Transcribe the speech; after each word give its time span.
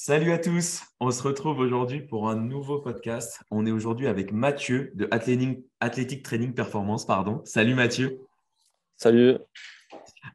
Salut 0.00 0.30
à 0.30 0.38
tous, 0.38 0.84
on 1.00 1.10
se 1.10 1.20
retrouve 1.24 1.58
aujourd'hui 1.58 2.00
pour 2.00 2.30
un 2.30 2.36
nouveau 2.36 2.78
podcast. 2.78 3.40
On 3.50 3.66
est 3.66 3.72
aujourd'hui 3.72 4.06
avec 4.06 4.30
Mathieu 4.30 4.92
de 4.94 5.08
Athletic, 5.10 6.22
Training 6.22 6.54
Performance. 6.54 7.04
Pardon. 7.04 7.42
Salut 7.44 7.74
Mathieu. 7.74 8.20
Salut. 8.96 9.38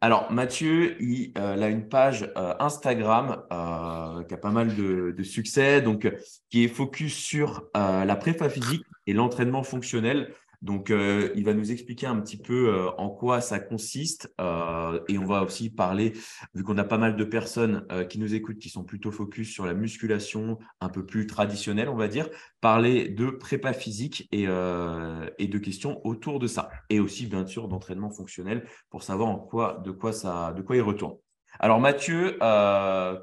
Alors 0.01 0.29
Mathieu, 0.33 1.01
il, 1.01 1.31
euh, 1.37 1.61
a 1.61 1.69
une 1.69 1.87
page 1.87 2.29
euh, 2.35 2.53
Instagram 2.59 3.41
euh, 3.53 4.23
qui 4.23 4.33
a 4.33 4.37
pas 4.37 4.51
mal 4.51 4.75
de, 4.75 5.15
de, 5.17 5.23
succès, 5.23 5.81
donc 5.81 6.13
qui 6.49 6.65
est 6.65 6.67
focus 6.67 7.15
sur 7.15 7.63
la 7.73 8.15
prépa 8.17 8.49
physique 8.49 8.83
et 9.07 9.13
l'entraînement 9.13 9.63
fonctionnel. 9.63 10.33
Donc, 10.63 10.91
euh, 10.91 11.29
il 11.35 11.43
va 11.43 11.53
nous 11.53 11.73
expliquer 11.73 12.07
un 12.07 12.19
petit 12.21 12.37
peu 12.37 12.69
euh, 12.69 12.89
en 12.97 13.09
quoi 13.09 13.41
ça 13.41 13.59
consiste. 13.59 14.33
Euh, 14.39 15.01
et 15.09 15.17
on 15.17 15.25
va 15.25 15.43
aussi 15.43 15.69
parler, 15.69 16.13
vu 16.53 16.63
qu'on 16.63 16.77
a 16.77 16.85
pas 16.85 16.97
mal 16.97 17.17
de 17.17 17.23
personnes 17.25 17.85
qui 18.09 18.17
nous 18.17 18.33
écoutent, 18.33 18.59
qui 18.59 18.69
sont 18.69 18.85
plutôt 18.85 19.11
focus 19.11 19.51
sur 19.51 19.65
la 19.65 19.73
musculation 19.73 20.57
un 20.79 20.87
peu 20.87 21.05
plus 21.05 21.27
traditionnelle, 21.27 21.89
on 21.89 21.97
va 21.97 22.07
dire, 22.07 22.29
parler 22.61 23.09
de 23.09 23.29
prépa 23.29 23.73
physique 23.73 24.29
et, 24.31 24.43
et 24.43 25.47
de 25.47 25.57
questions 25.57 25.99
autour 26.05 26.39
de 26.39 26.47
ça. 26.47 26.69
Et 26.89 27.01
aussi, 27.01 27.27
bien 27.27 27.45
sûr, 27.45 27.67
d'entraînement 27.67 28.09
fonctionnel 28.09 28.65
pour 28.89 29.03
savoir 29.03 29.29
en 29.29 29.39
quoi, 29.39 29.81
de, 29.83 29.91
quoi 29.91 30.13
ça, 30.13 30.53
de 30.53 30.61
quoi 30.61 30.77
il 30.77 30.81
retourne. 30.81 31.17
Alors 31.59 31.79
Mathieu, 31.79 32.37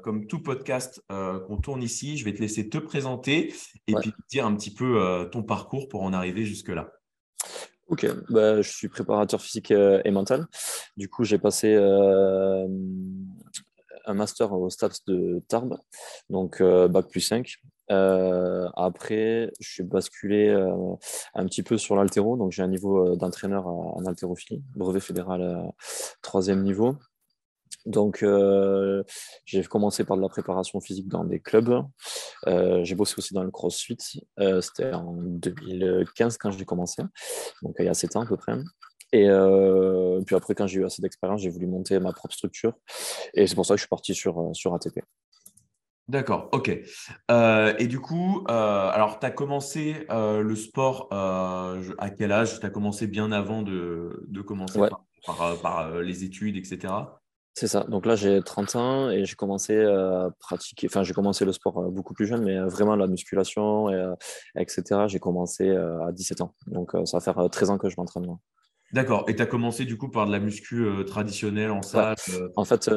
comme 0.03 0.27
tout 0.27 0.41
podcast 0.41 1.03
qu'on 1.09 1.57
tourne 1.57 1.81
ici, 1.81 2.17
je 2.17 2.25
vais 2.25 2.33
te 2.33 2.39
laisser 2.39 2.69
te 2.69 2.77
présenter 2.77 3.53
et 3.87 3.93
puis 3.95 4.13
dire 4.29 4.45
un 4.45 4.55
petit 4.55 4.73
peu 4.73 5.27
ton 5.31 5.41
parcours 5.41 5.87
pour 5.89 6.03
en 6.03 6.13
arriver 6.13 6.45
jusque-là. 6.45 6.91
Ok, 7.91 8.07
bah, 8.29 8.61
je 8.61 8.71
suis 8.71 8.87
préparateur 8.87 9.41
physique 9.41 9.71
euh, 9.71 10.01
et 10.05 10.11
mental. 10.11 10.47
Du 10.95 11.09
coup, 11.09 11.25
j'ai 11.25 11.37
passé 11.37 11.75
euh, 11.75 12.65
un 14.05 14.13
master 14.13 14.53
au 14.53 14.69
STAPS 14.69 15.03
de 15.07 15.43
Tarbes, 15.49 15.77
donc 16.29 16.61
euh, 16.61 16.87
bac 16.87 17.09
plus 17.09 17.19
5. 17.19 17.57
après, 17.89 19.51
je 19.59 19.69
suis 19.69 19.83
basculé 19.83 20.49
un 21.35 21.45
petit 21.45 21.63
peu 21.63 21.77
sur 21.77 21.97
l'altéro, 21.97 22.37
donc 22.37 22.53
j'ai 22.53 22.63
un 22.63 22.69
niveau 22.69 23.17
d'entraîneur 23.17 23.67
en 23.67 24.05
haltérophilie, 24.05 24.63
brevet 24.73 25.01
fédéral 25.01 25.73
troisième 26.21 26.63
niveau. 26.63 26.95
Donc, 27.85 28.23
euh, 28.23 29.03
j'ai 29.45 29.63
commencé 29.63 30.03
par 30.03 30.17
de 30.17 30.21
la 30.21 30.29
préparation 30.29 30.79
physique 30.79 31.07
dans 31.07 31.23
des 31.23 31.39
clubs. 31.39 31.83
Euh, 32.47 32.83
j'ai 32.83 32.95
bossé 32.95 33.15
aussi 33.17 33.33
dans 33.33 33.43
le 33.43 33.51
CrossFit. 33.51 33.97
Euh, 34.39 34.61
c'était 34.61 34.93
en 34.93 35.13
2015 35.13 36.37
quand 36.37 36.51
j'ai 36.51 36.65
commencé, 36.65 37.01
donc 37.61 37.75
il 37.79 37.85
y 37.85 37.89
a 37.89 37.93
7 37.93 38.15
ans 38.15 38.21
à 38.21 38.25
peu 38.25 38.37
près. 38.37 38.57
Et 39.13 39.27
puis 40.25 40.35
après, 40.35 40.55
quand 40.55 40.67
j'ai 40.67 40.79
eu 40.79 40.85
assez 40.85 41.01
d'expérience, 41.01 41.41
j'ai 41.41 41.49
voulu 41.49 41.67
monter 41.67 41.99
ma 41.99 42.13
propre 42.13 42.33
structure. 42.33 42.73
Et 43.33 43.45
c'est 43.45 43.55
pour 43.55 43.65
ça 43.65 43.73
que 43.73 43.77
je 43.77 43.83
suis 43.83 43.89
parti 43.89 44.15
sur, 44.15 44.51
sur 44.53 44.73
ATP. 44.73 45.01
D'accord, 46.07 46.49
ok. 46.51 46.69
et 46.69 47.87
du 47.87 47.99
coup, 47.99 48.43
alors 48.47 49.19
tu 49.19 49.25
as 49.25 49.31
commencé 49.31 50.05
le 50.09 50.55
sport 50.55 51.09
à 51.11 52.09
quel 52.17 52.31
âge? 52.31 52.59
Tu 52.59 52.65
as 52.65 52.69
commencé 52.69 53.07
bien 53.07 53.33
avant 53.33 53.63
de, 53.63 54.23
de 54.29 54.41
commencer 54.41 54.79
par, 55.61 55.91
les 56.01 56.23
études, 56.23 56.55
etc. 56.55 56.93
C'est 57.53 57.67
ça. 57.67 57.83
Donc 57.83 58.05
là, 58.05 58.15
j'ai 58.15 58.41
30 58.41 58.75
ans 58.75 59.09
et 59.09 59.25
j'ai 59.25 59.35
commencé 59.35 59.83
à 59.83 60.29
pratiquer, 60.39 60.87
enfin, 60.87 61.03
j'ai 61.03 61.13
commencé 61.13 61.43
le 61.43 61.51
sport 61.51 61.79
euh, 61.79 61.89
beaucoup 61.89 62.13
plus 62.13 62.25
jeune, 62.25 62.43
mais 62.43 62.57
euh, 62.57 62.67
vraiment 62.67 62.95
la 62.95 63.07
musculation, 63.07 63.89
et, 63.89 63.95
euh, 63.95 64.13
etc. 64.55 65.01
J'ai 65.07 65.19
commencé 65.19 65.69
à 65.69 66.11
17 66.11 66.41
ans. 66.41 66.55
Donc 66.67 66.91
ça 67.05 67.17
va 67.17 67.21
faire 67.21 67.49
13 67.49 67.71
ans 67.71 67.77
que 67.77 67.89
je 67.89 67.95
m'entraîne. 67.97 68.25
D'accord. 68.93 69.25
Et 69.27 69.35
tu 69.35 69.41
as 69.41 69.45
commencé 69.45 69.85
du 69.85 69.97
coup 69.97 70.09
par 70.09 70.27
de 70.27 70.31
la 70.31 70.39
muscu 70.39 70.85
traditionnelle 71.07 71.71
en 71.71 71.81
salle 71.81 72.15
En 72.55 72.65
fait, 72.65 72.89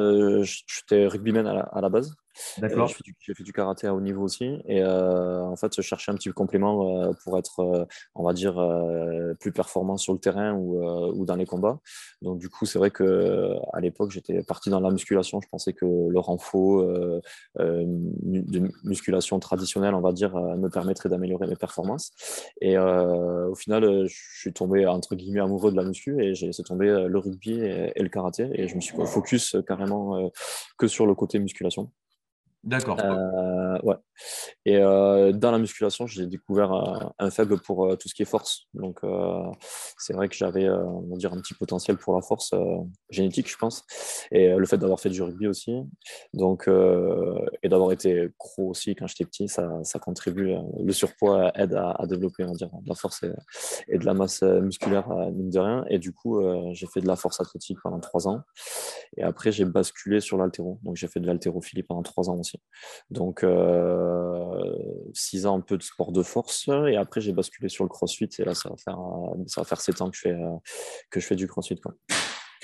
j'étais 0.43 1.07
rugbyman 1.07 1.47
à 1.47 1.81
la 1.81 1.89
base. 1.89 2.15
D'accord. 2.57 2.87
J'ai 3.19 3.33
fait, 3.33 3.43
du 3.43 3.53
karaté 3.53 3.87
à 3.87 3.93
haut 3.93 4.01
niveau 4.01 4.23
aussi. 4.23 4.45
Et 4.67 4.81
euh, 4.81 5.41
en 5.41 5.55
fait, 5.55 5.73
je 5.75 5.81
cherchais 5.81 6.11
un 6.11 6.15
petit 6.15 6.29
complément 6.29 7.03
euh, 7.03 7.11
pour 7.23 7.37
être, 7.37 7.59
euh, 7.59 7.85
on 8.13 8.23
va 8.23 8.33
dire, 8.33 8.55
plus 9.39 9.51
performant 9.51 9.97
sur 9.97 10.13
le 10.13 10.19
terrain 10.19 10.53
ou, 10.53 10.83
ou 11.13 11.25
dans 11.25 11.35
les 11.35 11.45
combats. 11.45 11.79
Donc, 12.21 12.39
du 12.39 12.49
coup, 12.49 12.65
c'est 12.65 12.79
vrai 12.79 12.91
qu'à 12.91 13.79
l'époque, 13.79 14.11
j'étais 14.11 14.43
parti 14.43 14.69
dans 14.69 14.79
la 14.79 14.91
musculation. 14.91 15.39
Je 15.41 15.47
pensais 15.49 15.73
que 15.73 15.85
le 15.85 16.19
renfort 16.19 16.85
de 17.57 18.71
musculation 18.83 19.39
traditionnelle, 19.39 19.93
on 19.93 20.01
va 20.01 20.11
dire, 20.11 20.35
me 20.35 20.69
permettrait 20.69 21.09
d'améliorer 21.09 21.47
mes 21.47 21.55
performances. 21.55 22.11
Et 22.61 22.77
au 22.77 23.55
final, 23.55 24.05
je 24.07 24.15
suis 24.39 24.53
tombé, 24.53 24.85
entre 24.85 25.15
guillemets, 25.15 25.41
amoureux 25.41 25.71
de 25.71 25.77
la 25.77 25.83
muscu 25.83 26.21
et 26.23 26.35
j'ai 26.35 26.47
laissé 26.47 26.63
tomber 26.63 26.87
le 27.07 27.19
rugby 27.19 27.53
et, 27.53 27.91
et, 27.95 28.03
le 28.03 28.09
karaté. 28.09 28.49
Et 28.53 28.67
je 28.67 28.75
me 28.75 28.81
suis 28.81 28.95
focus 29.05 29.55
carrément 29.67 30.31
que 30.77 30.87
sur 30.87 31.05
le 31.05 31.15
côté 31.15 31.39
musculation. 31.39 31.91
D'accord. 32.65 32.97
Euh, 32.99 33.77
ouais. 33.83 33.95
Et 34.65 34.77
euh, 34.77 35.31
dans 35.31 35.51
la 35.51 35.59
musculation, 35.59 36.07
j'ai 36.07 36.25
découvert 36.25 36.71
un, 37.19 37.29
faible 37.29 37.59
pour 37.61 37.85
euh, 37.85 37.95
tout 37.95 38.09
ce 38.09 38.15
qui 38.15 38.23
est 38.23 38.25
force. 38.25 38.67
Donc, 38.73 39.01
c'est 39.97 40.13
vrai 40.13 40.27
que 40.29 40.35
j'avais, 40.35 40.67
on 40.69 41.13
un 41.13 41.41
petit 41.41 41.53
potentiel 41.53 41.97
pour 41.97 42.15
la 42.15 42.21
force 42.21 42.51
génétique, 43.09 43.49
je 43.49 43.57
pense. 43.57 43.83
Et 44.31 44.49
le 44.49 44.65
fait 44.65 44.77
d'avoir 44.77 44.99
fait 44.99 45.09
du 45.09 45.21
rugby 45.21 45.47
aussi. 45.47 45.75
Donc, 46.33 46.67
et 46.67 47.69
d'avoir 47.69 47.91
été 47.91 48.29
gros 48.39 48.69
aussi 48.69 48.95
quand 48.95 49.07
j'étais 49.07 49.25
petit, 49.25 49.47
ça, 49.47 49.99
contribue. 50.01 50.55
le 50.83 50.93
surpoids 50.93 51.51
aide 51.55 51.73
à, 51.75 52.05
développer, 52.07 52.45
on 52.45 52.53
de 52.53 52.67
la 52.87 52.95
force 52.95 53.23
et, 53.87 53.97
de 53.97 54.05
la 54.05 54.13
masse 54.13 54.41
musculaire, 54.41 55.07
mine 55.33 55.49
de 55.49 55.59
rien. 55.59 55.85
Et 55.89 55.99
du 55.99 56.13
coup, 56.13 56.41
j'ai 56.73 56.87
fait 56.87 57.01
de 57.01 57.07
la 57.07 57.15
force 57.15 57.39
athlétique 57.39 57.77
pendant 57.83 57.99
trois 57.99 58.27
ans. 58.27 58.41
Et 59.17 59.23
après, 59.23 59.51
j'ai 59.51 59.65
basculé 59.65 60.19
sur 60.19 60.37
l'altéro. 60.37 60.79
Donc, 60.83 60.95
j'ai 60.95 61.07
fait 61.07 61.19
de 61.19 61.27
l'haltérophilie 61.27 61.83
pendant 61.83 62.03
trois 62.03 62.29
ans 62.29 62.37
aussi. 62.39 62.54
Donc, 63.09 63.43
euh, 63.43 64.75
six 65.13 65.45
ans 65.45 65.57
un 65.57 65.61
peu 65.61 65.77
de 65.77 65.83
sport 65.83 66.11
de 66.11 66.23
force. 66.23 66.67
Et 66.87 66.95
après, 66.95 67.21
j'ai 67.21 67.33
basculé 67.33 67.69
sur 67.69 67.83
le 67.83 67.89
crossfit. 67.89 68.29
Et 68.39 68.43
là, 68.43 68.53
ça 68.53 68.69
va 68.69 68.75
faire, 68.77 68.99
ça 69.47 69.61
va 69.61 69.65
faire 69.65 69.81
sept 69.81 70.01
ans 70.01 70.09
que 70.09 70.17
je 70.17 70.21
fais, 70.21 70.33
euh, 70.33 70.55
que 71.09 71.19
je 71.19 71.25
fais 71.25 71.35
du 71.35 71.47
crossfit. 71.47 71.79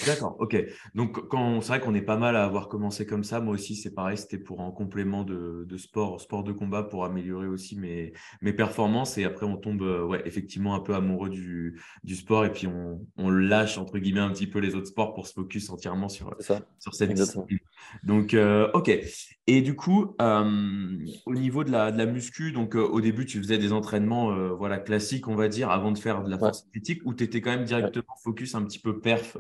D'accord, 0.06 0.36
ok. 0.40 0.58
Donc, 0.96 1.20
c'est 1.62 1.68
vrai 1.68 1.80
qu'on 1.80 1.94
est 1.94 2.02
pas 2.02 2.18
mal 2.18 2.36
à 2.36 2.44
avoir 2.44 2.68
commencé 2.68 3.06
comme 3.06 3.24
ça. 3.24 3.40
Moi 3.40 3.54
aussi, 3.54 3.76
c'est 3.76 3.94
pareil, 3.94 4.18
c'était 4.18 4.38
pour 4.38 4.62
un 4.62 4.72
complément 4.72 5.24
de, 5.24 5.78
sport, 5.78 6.20
sport 6.20 6.44
de 6.44 6.52
combat 6.52 6.84
pour 6.84 7.06
améliorer 7.06 7.48
aussi 7.48 7.78
mes, 7.78 8.14
mes 8.42 8.54
performances. 8.54 9.18
Et 9.18 9.24
après, 9.24 9.46
on 9.46 9.58
tombe 9.58 9.82
euh, 9.82 10.04
ouais, 10.04 10.22
effectivement 10.26 10.76
un 10.76 10.80
peu 10.80 10.96
amoureux 10.96 11.30
du, 11.30 11.82
du 12.04 12.16
sport 12.16 12.46
et 12.46 12.52
puis 12.52 12.68
on, 12.68 13.06
on, 13.18 13.30
lâche, 13.30 13.78
entre 13.78 13.98
guillemets, 14.00 14.22
un 14.22 14.32
petit 14.32 14.48
peu 14.48 14.60
les 14.60 14.76
autres 14.76 14.88
sports 14.88 15.14
pour 15.14 15.28
se 15.28 15.34
focus 15.34 15.70
entièrement 15.70 16.10
sur, 16.10 16.36
sur 16.80 16.94
cette 16.94 17.14
discipline. 17.14 17.60
Donc, 18.04 18.34
euh, 18.34 18.70
ok. 18.74 18.92
Et 19.48 19.62
du 19.62 19.76
coup, 19.76 20.16
euh, 20.22 20.98
au 21.26 21.34
niveau 21.34 21.64
de 21.64 21.72
la, 21.72 21.92
de 21.92 21.98
la 21.98 22.06
muscu, 22.06 22.52
donc 22.52 22.76
au 22.76 23.02
début, 23.02 23.26
tu 23.26 23.40
faisais 23.40 23.58
des 23.58 23.74
entraînements 23.74 24.56
voilà, 24.56 24.78
classiques, 24.78 25.28
on 25.28 25.36
va 25.36 25.48
dire, 25.48 25.70
avant 25.72 25.92
de 25.92 25.98
faire 25.98 26.24
de 26.24 26.30
la 26.30 26.38
force 26.38 26.68
critique 26.72 27.02
ou 27.06 27.14
tu 27.14 27.24
étais 27.24 27.42
quand 27.42 27.52
même 27.52 27.66
directement 27.66 28.16
focus 28.24 28.56
un 28.56 28.64
petit 28.64 28.80
peu 28.80 29.00
perf 29.00 29.36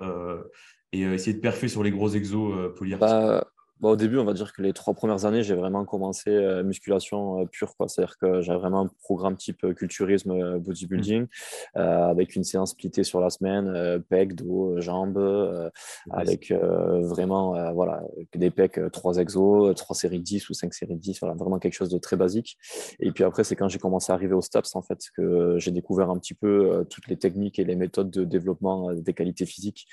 et 0.91 1.05
euh, 1.05 1.13
essayer 1.13 1.33
de 1.33 1.41
perfer 1.41 1.67
sur 1.67 1.83
les 1.83 1.91
gros 1.91 2.09
exos 2.09 2.53
euh, 2.53 2.69
polyarticulés 2.69 3.41
bah, 3.81 3.89
au 3.89 3.95
début, 3.95 4.19
on 4.19 4.25
va 4.25 4.33
dire 4.33 4.53
que 4.53 4.61
les 4.61 4.73
trois 4.73 4.93
premières 4.93 5.25
années, 5.25 5.41
j'ai 5.41 5.55
vraiment 5.55 5.85
commencé 5.85 6.29
euh, 6.29 6.61
musculation 6.61 7.41
euh, 7.41 7.45
pure. 7.45 7.73
C'est-à-dire 7.87 8.15
que 8.19 8.41
j'avais 8.41 8.59
vraiment 8.59 8.81
un 8.81 8.89
programme 9.01 9.35
type 9.35 9.63
euh, 9.63 9.73
culturisme, 9.73 10.59
bodybuilding, 10.59 11.25
avec 11.73 12.35
une 12.35 12.43
séance 12.43 12.71
splittée 12.71 13.03
sur 13.03 13.19
la 13.19 13.31
semaine, 13.31 14.01
pec, 14.09 14.35
dos, 14.35 14.79
jambes, 14.79 15.71
avec 16.11 16.51
vraiment 16.51 17.73
voilà, 17.73 18.03
des 18.35 18.51
pecs, 18.51 18.79
trois 18.91 19.17
exos, 19.17 19.73
trois 19.75 19.95
séries 19.95 20.19
de 20.19 20.23
10 20.23 20.49
ou 20.49 20.53
cinq 20.53 20.73
séries 20.73 20.95
de 20.95 20.99
10, 20.99 21.19
voilà, 21.21 21.35
vraiment 21.35 21.59
quelque 21.59 21.73
chose 21.73 21.89
de 21.89 21.97
très 21.97 22.15
basique. 22.15 22.57
Et 22.99 23.11
puis 23.11 23.23
après, 23.23 23.43
c'est 23.43 23.55
quand 23.55 23.67
j'ai 23.67 23.79
commencé 23.79 24.11
à 24.11 24.15
arriver 24.15 24.33
au 24.33 24.41
STAPS, 24.41 24.75
en 24.75 24.81
fait, 24.81 24.99
que 25.15 25.57
j'ai 25.57 25.71
découvert 25.71 26.09
un 26.09 26.17
petit 26.17 26.33
peu 26.33 26.85
toutes 26.89 27.07
les 27.07 27.17
techniques 27.17 27.57
et 27.57 27.63
les 27.63 27.75
méthodes 27.75 28.11
de 28.11 28.25
développement 28.25 28.93
des 28.93 29.13
qualités 29.13 29.45
physiques, 29.45 29.87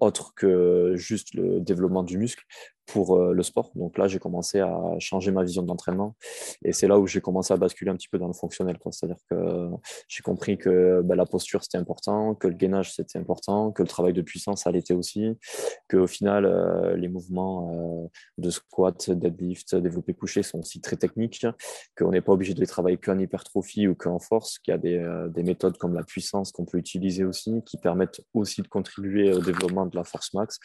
autres 0.00 0.34
que 0.34 0.92
juste 0.96 1.34
le 1.34 1.60
développement 1.60 2.02
du 2.02 2.18
muscle 2.18 2.44
pour 2.86 3.16
euh, 3.16 3.32
le 3.32 3.42
sport. 3.42 3.70
Donc 3.74 3.98
là, 3.98 4.06
j'ai 4.06 4.18
commencé 4.18 4.60
à 4.60 4.80
changer 4.98 5.32
ma 5.32 5.42
vision 5.42 5.62
de 5.62 5.68
l'entraînement 5.68 6.14
et 6.64 6.72
c'est 6.72 6.86
là 6.86 6.98
où 6.98 7.06
j'ai 7.06 7.20
commencé 7.20 7.52
à 7.52 7.56
basculer 7.56 7.90
un 7.90 7.96
petit 7.96 8.08
peu 8.08 8.18
dans 8.18 8.28
le 8.28 8.32
fonctionnel. 8.32 8.78
C'est-à-dire 8.90 9.20
que 9.28 9.68
j'ai 10.08 10.22
compris 10.22 10.56
que 10.58 11.02
ben, 11.02 11.16
la 11.16 11.26
posture, 11.26 11.62
c'était 11.62 11.78
important, 11.78 12.34
que 12.34 12.46
le 12.46 12.54
gainage, 12.54 12.94
c'était 12.94 13.18
important, 13.18 13.72
que 13.72 13.82
le 13.82 13.88
travail 13.88 14.12
de 14.12 14.22
puissance, 14.22 14.62
ça 14.62 14.70
l'était 14.70 14.94
aussi, 14.94 15.36
qu'au 15.90 16.06
final, 16.06 16.46
euh, 16.46 16.96
les 16.96 17.08
mouvements 17.08 18.04
euh, 18.04 18.08
de 18.38 18.50
squat, 18.50 19.10
deadlift, 19.10 19.74
développé 19.74 20.14
couché 20.14 20.42
sont 20.42 20.60
aussi 20.60 20.80
très 20.80 20.96
techniques, 20.96 21.46
qu'on 21.98 22.10
n'est 22.10 22.20
pas 22.20 22.32
obligé 22.32 22.54
de 22.54 22.60
les 22.60 22.66
travailler 22.66 22.96
qu'en 22.96 23.18
hypertrophie 23.18 23.88
ou 23.88 23.94
qu'en 23.94 24.18
force, 24.18 24.58
qu'il 24.60 24.72
y 24.72 24.74
a 24.74 24.78
des, 24.78 25.28
des 25.30 25.42
méthodes 25.42 25.76
comme 25.78 25.94
la 25.94 26.04
puissance 26.04 26.52
qu'on 26.52 26.64
peut 26.64 26.78
utiliser 26.78 27.24
aussi, 27.24 27.62
qui 27.64 27.78
permettent 27.78 28.20
aussi 28.34 28.62
de 28.62 28.68
contribuer 28.68 29.32
au 29.32 29.40
développement 29.40 29.86
de 29.86 29.96
la 29.96 30.04
force 30.04 30.32
max. 30.34 30.58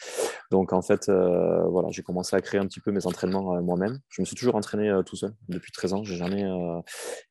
Donc 0.51 0.73
en 0.73 0.81
fait, 0.81 1.09
voilà, 1.09 1.89
j'ai 1.89 2.03
commencé 2.11 2.35
à 2.35 2.41
créer 2.41 2.59
un 2.59 2.67
petit 2.67 2.81
peu 2.81 2.91
mes 2.91 3.07
entraînements 3.07 3.61
moi-même. 3.61 3.99
Je 4.09 4.21
me 4.21 4.25
suis 4.25 4.35
toujours 4.35 4.55
entraîné 4.55 4.91
tout 5.05 5.15
seul 5.15 5.33
depuis 5.47 5.71
13 5.71 5.93
ans. 5.93 6.03
Je 6.03 6.11
n'ai 6.11 6.19
jamais, 6.19 6.43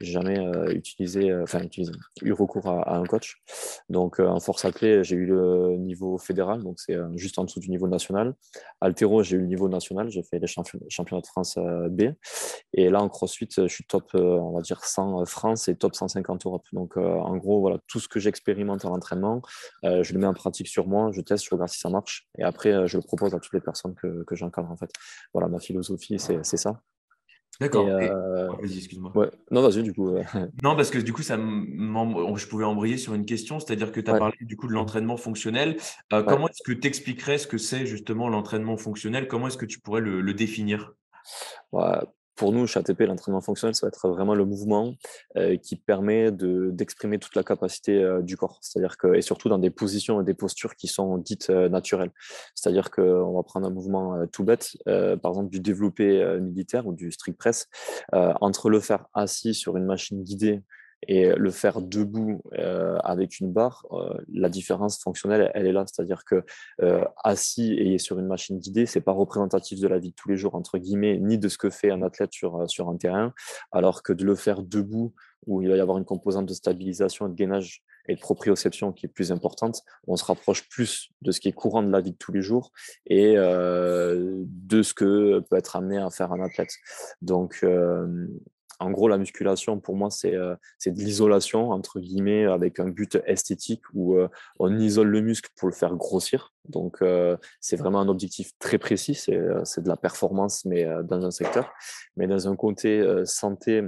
jamais 0.00 0.38
utilisé, 0.72 1.34
enfin, 1.34 1.60
utilisé, 1.60 1.92
eu 2.22 2.32
recours 2.32 2.66
à, 2.66 2.96
un 2.96 3.04
coach. 3.04 3.42
Donc, 3.90 4.20
en 4.20 4.40
force 4.40 4.70
clé, 4.72 5.04
j'ai 5.04 5.16
eu 5.16 5.26
le 5.26 5.76
niveau 5.76 6.16
fédéral, 6.16 6.62
donc 6.62 6.80
c'est 6.80 6.96
juste 7.16 7.38
en 7.38 7.44
dessous 7.44 7.60
du 7.60 7.68
niveau 7.68 7.88
national. 7.88 8.34
Altéro, 8.80 9.22
j'ai 9.22 9.36
eu 9.36 9.40
le 9.40 9.46
niveau 9.46 9.68
national. 9.68 10.08
J'ai 10.08 10.22
fait 10.22 10.38
les 10.38 10.46
championnats 10.46 11.20
de 11.20 11.26
France 11.26 11.58
B. 11.90 12.12
Et 12.72 12.88
là, 12.88 13.02
en 13.02 13.08
crossfit, 13.10 13.48
je 13.54 13.66
suis 13.66 13.84
top, 13.84 14.10
on 14.14 14.52
va 14.52 14.62
dire, 14.62 14.82
100 14.82 15.26
France 15.26 15.68
et 15.68 15.76
top 15.76 15.94
150 15.94 16.46
Europe. 16.46 16.66
Donc, 16.72 16.96
en 16.96 17.36
gros, 17.36 17.60
voilà, 17.60 17.78
tout 17.86 18.00
ce 18.00 18.08
que 18.08 18.18
j'expérimente 18.18 18.86
en 18.86 18.94
entraînement, 18.94 19.42
je 19.82 20.12
le 20.12 20.18
mets 20.18 20.26
en 20.26 20.34
pratique 20.34 20.68
sur 20.68 20.86
moi, 20.86 21.10
je 21.12 21.20
teste, 21.20 21.44
je 21.44 21.50
regarde 21.50 21.70
si 21.70 21.78
ça 21.78 21.90
marche. 21.90 22.26
Et 22.38 22.44
après, 22.44 22.88
je 22.88 22.96
le 22.96 23.02
propose 23.02 23.34
à 23.34 23.40
toutes 23.40 23.54
les 23.54 23.60
personnes 23.60 23.94
que, 23.94 24.24
que 24.24 24.34
j'encadre, 24.34 24.69
en 24.70 24.76
fait. 24.76 24.90
Voilà, 25.32 25.48
ma 25.48 25.58
philosophie, 25.58 26.18
c'est 26.18 26.56
ça. 26.56 26.80
D'accord. 27.60 27.86
Euh... 27.86 28.48
excuse-moi. 28.62 29.12
Non, 29.50 29.60
vas-y, 29.60 29.82
du 29.82 29.92
coup. 29.92 30.14
non, 30.62 30.76
parce 30.76 30.90
que 30.90 30.98
du 30.98 31.12
coup, 31.12 31.22
ça 31.22 31.36
je 31.36 32.46
pouvais 32.46 32.64
embrayer 32.64 32.96
sur 32.96 33.14
une 33.14 33.26
question, 33.26 33.60
c'est-à-dire 33.60 33.92
que 33.92 34.00
tu 34.00 34.10
as 34.10 34.18
parlé 34.18 34.36
du 34.40 34.56
coup 34.56 34.66
de 34.66 34.72
l'entraînement 34.72 35.18
fonctionnel. 35.18 35.76
Euh, 36.12 36.22
comment 36.22 36.48
est-ce 36.48 36.62
que 36.62 36.72
tu 36.72 36.88
expliquerais 36.88 37.36
ce 37.36 37.46
que 37.46 37.58
c'est 37.58 37.84
justement 37.84 38.28
l'entraînement 38.28 38.78
fonctionnel? 38.78 39.28
Comment 39.28 39.48
est-ce 39.48 39.58
que 39.58 39.66
tu 39.66 39.78
pourrais 39.78 40.00
le, 40.00 40.22
le 40.22 40.34
définir? 40.34 40.94
Pour 42.40 42.52
nous, 42.52 42.66
chez 42.66 42.80
ATP, 42.80 43.02
l'entraînement 43.02 43.42
fonctionnel, 43.42 43.74
ça 43.74 43.84
va 43.84 43.88
être 43.88 44.08
vraiment 44.08 44.34
le 44.34 44.46
mouvement 44.46 44.94
euh, 45.36 45.58
qui 45.58 45.76
permet 45.76 46.32
d'exprimer 46.32 47.18
toute 47.18 47.36
la 47.36 47.42
capacité 47.42 48.02
euh, 48.02 48.22
du 48.22 48.38
corps. 48.38 48.56
C'est-à-dire 48.62 48.96
que, 48.96 49.14
et 49.14 49.20
surtout 49.20 49.50
dans 49.50 49.58
des 49.58 49.68
positions 49.68 50.22
et 50.22 50.24
des 50.24 50.32
postures 50.32 50.74
qui 50.74 50.86
sont 50.86 51.18
dites 51.18 51.50
euh, 51.50 51.68
naturelles. 51.68 52.12
C'est-à-dire 52.54 52.90
qu'on 52.90 53.34
va 53.36 53.42
prendre 53.42 53.66
un 53.66 53.70
mouvement 53.70 54.26
tout 54.32 54.42
bête, 54.42 54.78
par 54.86 55.32
exemple 55.32 55.50
du 55.50 55.60
développé 55.60 56.38
militaire 56.40 56.86
ou 56.86 56.94
du 56.94 57.12
strict 57.12 57.36
press, 57.36 57.68
entre 58.12 58.70
le 58.70 58.80
faire 58.80 59.04
assis 59.12 59.52
sur 59.52 59.76
une 59.76 59.84
machine 59.84 60.22
guidée 60.22 60.62
et 61.08 61.32
le 61.34 61.50
faire 61.50 61.80
debout 61.80 62.42
euh, 62.58 62.98
avec 62.98 63.40
une 63.40 63.52
barre, 63.52 63.86
euh, 63.92 64.18
la 64.32 64.48
différence 64.48 65.02
fonctionnelle, 65.02 65.50
elle, 65.54 65.66
est 65.66 65.72
là. 65.72 65.84
C'est-à-dire 65.86 66.24
que 66.24 66.44
euh, 66.82 67.04
assis 67.24 67.72
et 67.74 67.98
sur 67.98 68.18
une 68.18 68.26
machine 68.26 68.58
guidée, 68.58 68.86
c'est 68.86 69.00
pas 69.00 69.12
représentatif 69.12 69.80
de 69.80 69.88
la 69.88 69.98
vie 69.98 70.10
de 70.10 70.14
tous 70.14 70.28
les 70.28 70.36
jours 70.36 70.54
entre 70.54 70.78
guillemets, 70.78 71.18
ni 71.18 71.38
de 71.38 71.48
ce 71.48 71.58
que 71.58 71.70
fait 71.70 71.90
un 71.90 72.02
athlète 72.02 72.32
sur 72.32 72.68
sur 72.68 72.88
un 72.88 72.96
terrain, 72.96 73.32
alors 73.72 74.02
que 74.02 74.12
de 74.12 74.24
le 74.24 74.34
faire 74.34 74.62
debout, 74.62 75.14
où 75.46 75.62
il 75.62 75.70
va 75.70 75.76
y 75.76 75.80
avoir 75.80 75.96
une 75.96 76.04
composante 76.04 76.46
de 76.46 76.54
stabilisation 76.54 77.26
et 77.26 77.30
de 77.30 77.34
gainage 77.34 77.82
et 78.08 78.14
de 78.14 78.20
proprioception 78.20 78.92
qui 78.92 79.06
est 79.06 79.10
plus 79.10 79.32
importante, 79.32 79.82
on 80.06 80.16
se 80.16 80.24
rapproche 80.24 80.68
plus 80.68 81.10
de 81.22 81.32
ce 81.32 81.40
qui 81.40 81.48
est 81.48 81.52
courant 81.52 81.82
de 81.82 81.90
la 81.90 82.00
vie 82.00 82.12
de 82.12 82.16
tous 82.16 82.32
les 82.32 82.42
jours 82.42 82.72
et 83.06 83.36
de 83.36 84.82
ce 84.82 84.94
que 84.94 85.40
peut 85.48 85.56
être 85.56 85.76
amené 85.76 85.98
à 85.98 86.10
faire 86.10 86.32
un 86.32 86.40
athlète. 86.42 86.72
Donc 87.22 87.64
en 88.80 88.90
gros, 88.90 89.08
la 89.08 89.18
musculation, 89.18 89.78
pour 89.78 89.94
moi, 89.94 90.08
euh, 90.24 90.56
c'est 90.78 90.90
de 90.90 90.98
l'isolation, 90.98 91.70
entre 91.70 92.00
guillemets, 92.00 92.46
avec 92.46 92.80
un 92.80 92.88
but 92.88 93.18
esthétique 93.26 93.82
où 93.92 94.16
euh, 94.16 94.28
on 94.58 94.78
isole 94.78 95.08
le 95.08 95.20
muscle 95.20 95.50
pour 95.56 95.68
le 95.68 95.74
faire 95.74 95.94
grossir. 95.96 96.54
Donc, 96.64 97.02
euh, 97.02 97.36
c'est 97.60 97.76
vraiment 97.76 98.00
un 98.00 98.08
objectif 98.08 98.52
très 98.58 98.78
précis, 98.78 99.14
c'est 99.14 99.36
de 99.36 99.88
la 99.88 99.98
performance, 99.98 100.64
mais 100.64 100.86
dans 101.04 101.24
un 101.24 101.30
secteur. 101.30 101.70
Mais 102.16 102.26
dans 102.26 102.48
un 102.48 102.56
côté 102.56 103.04
santé 103.26 103.84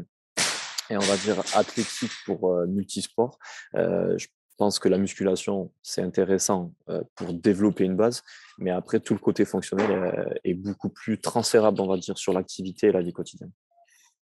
et 0.90 0.96
on 0.96 1.00
va 1.00 1.16
dire 1.16 1.40
athlétique 1.54 2.12
pour 2.26 2.54
multisport, 2.66 3.38
je 3.74 4.26
pense 4.58 4.78
que 4.78 4.88
la 4.88 4.98
musculation, 4.98 5.72
c'est 5.82 6.02
intéressant 6.02 6.74
pour 7.14 7.32
développer 7.32 7.84
une 7.84 7.96
base, 7.96 8.22
mais 8.58 8.70
après, 8.70 9.00
tout 9.00 9.14
le 9.14 9.20
côté 9.20 9.44
fonctionnel 9.44 10.38
est 10.44 10.54
beaucoup 10.54 10.90
plus 10.90 11.18
transférable, 11.18 11.80
on 11.80 11.86
va 11.86 11.96
dire, 11.96 12.18
sur 12.18 12.32
l'activité 12.32 12.88
et 12.88 12.92
la 12.92 13.02
vie 13.02 13.12
quotidienne. 13.12 13.52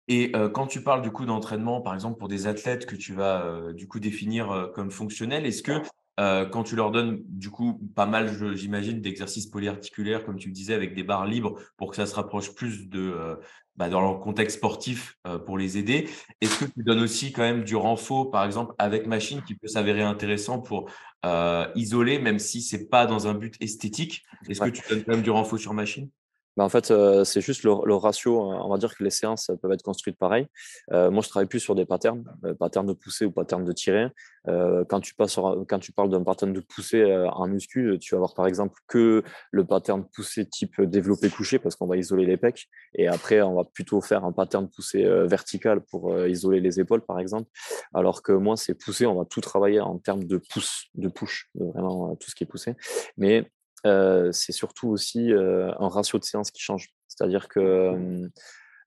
Et 0.08 0.32
quand 0.52 0.66
tu 0.66 0.82
parles 0.82 1.02
du 1.02 1.10
coup 1.10 1.24
d'entraînement, 1.24 1.80
par 1.80 1.94
exemple 1.94 2.18
pour 2.18 2.28
des 2.28 2.46
athlètes 2.46 2.86
que 2.86 2.96
tu 2.96 3.14
vas 3.14 3.72
du 3.72 3.88
coup 3.88 4.00
définir 4.00 4.70
comme 4.74 4.90
fonctionnels, 4.90 5.46
est-ce 5.46 5.62
que 5.62 5.80
quand 6.18 6.62
tu 6.62 6.76
leur 6.76 6.90
donnes 6.90 7.22
du 7.26 7.50
coup 7.50 7.80
pas 7.96 8.06
mal, 8.06 8.30
j'imagine, 8.54 9.00
d'exercices 9.00 9.46
polyarticulaires, 9.46 10.24
comme 10.24 10.36
tu 10.36 10.50
disais, 10.50 10.74
avec 10.74 10.94
des 10.94 11.02
barres 11.02 11.26
libres 11.26 11.58
pour 11.76 11.90
que 11.90 11.96
ça 11.96 12.06
se 12.06 12.14
rapproche 12.14 12.54
plus 12.54 12.88
de 12.88 13.38
bah, 13.76 13.88
dans 13.88 14.00
leur 14.00 14.20
contexte 14.20 14.58
sportif 14.58 15.16
pour 15.46 15.58
les 15.58 15.78
aider, 15.78 16.08
est-ce 16.40 16.64
que 16.64 16.70
tu 16.70 16.84
donnes 16.84 17.00
aussi 17.00 17.32
quand 17.32 17.42
même 17.42 17.64
du 17.64 17.74
renfort, 17.74 18.30
par 18.30 18.44
exemple, 18.44 18.74
avec 18.78 19.06
machine 19.06 19.42
qui 19.42 19.54
peut 19.56 19.66
s'avérer 19.66 20.02
intéressant 20.02 20.60
pour 20.60 20.90
isoler, 21.74 22.18
même 22.18 22.38
si 22.38 22.60
c'est 22.60 22.88
pas 22.88 23.06
dans 23.06 23.26
un 23.26 23.34
but 23.34 23.56
esthétique? 23.60 24.22
Est-ce 24.48 24.60
que 24.60 24.68
tu 24.68 24.82
donnes 24.88 25.02
quand 25.02 25.12
même 25.12 25.22
du 25.22 25.30
renfort 25.30 25.58
sur 25.58 25.72
machine? 25.72 26.10
Bah, 26.56 26.64
en 26.64 26.68
fait, 26.68 26.92
c'est 27.24 27.40
juste 27.40 27.64
le, 27.64 27.94
ratio. 27.94 28.40
Hein. 28.42 28.60
On 28.64 28.68
va 28.68 28.78
dire 28.78 28.94
que 28.96 29.02
les 29.02 29.10
séances 29.10 29.50
peuvent 29.60 29.72
être 29.72 29.82
construites 29.82 30.18
pareil. 30.18 30.46
moi, 30.90 31.20
je 31.22 31.28
travaille 31.28 31.48
plus 31.48 31.60
sur 31.60 31.74
des 31.74 31.84
patterns, 31.84 32.24
patterns 32.58 32.86
de 32.86 32.92
poussée 32.92 33.24
ou 33.24 33.32
patterns 33.32 33.64
de 33.64 33.72
tirer. 33.72 34.08
quand, 34.46 35.00
tu 35.00 35.14
passes 35.14 35.38
quand 35.68 35.78
tu 35.78 35.92
parles 35.92 36.10
d'un 36.10 36.22
pattern 36.22 36.52
de 36.52 36.60
poussée 36.60 37.04
en 37.32 37.46
muscu, 37.46 37.98
tu 38.00 38.14
vas 38.14 38.18
avoir 38.18 38.34
par 38.34 38.46
exemple 38.46 38.78
que 38.88 39.22
le 39.50 39.64
pattern 39.64 40.04
poussé 40.14 40.46
type 40.46 40.80
développé 40.82 41.30
couché 41.30 41.58
parce 41.58 41.76
qu'on 41.76 41.86
va 41.86 41.96
isoler 41.96 42.26
les 42.26 42.36
pecs. 42.36 42.68
Et 42.94 43.08
après, 43.08 43.42
on 43.42 43.54
va 43.54 43.64
plutôt 43.64 44.00
faire 44.00 44.24
un 44.24 44.32
pattern 44.32 44.68
poussé 44.68 45.04
vertical 45.26 45.80
pour 45.80 46.16
isoler 46.26 46.60
les 46.60 46.80
épaules, 46.80 47.04
par 47.04 47.18
exemple. 47.18 47.48
Alors 47.92 48.22
que 48.22 48.32
moi, 48.32 48.56
c'est 48.56 48.74
poussé, 48.74 49.06
on 49.06 49.14
va 49.14 49.24
tout 49.24 49.40
travailler 49.40 49.80
en 49.80 49.98
termes 49.98 50.24
de 50.24 50.38
pouce, 50.38 50.86
de 50.94 51.08
push, 51.08 51.50
vraiment 51.54 52.14
tout 52.16 52.30
ce 52.30 52.34
qui 52.34 52.44
est 52.44 52.46
poussé. 52.46 52.74
Mais 53.16 53.50
c'est 53.84 54.52
surtout 54.52 54.88
aussi 54.88 55.32
un 55.32 55.88
ratio 55.88 56.18
de 56.18 56.24
séance 56.24 56.50
qui 56.50 56.62
change. 56.62 56.88
C'est-à-dire 57.08 57.48
que 57.48 58.28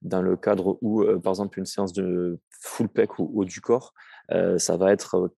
dans 0.02 0.22
le 0.22 0.36
cadre 0.36 0.78
où, 0.80 1.04
par 1.20 1.32
exemple, 1.32 1.58
une 1.58 1.66
séance 1.66 1.92
de 1.92 2.38
full 2.50 2.88
pec 2.88 3.18
ou 3.18 3.30
haut 3.34 3.44
du 3.44 3.60
corps, 3.60 3.94
ça 4.30 4.76
va 4.76 4.92
être 4.92 5.30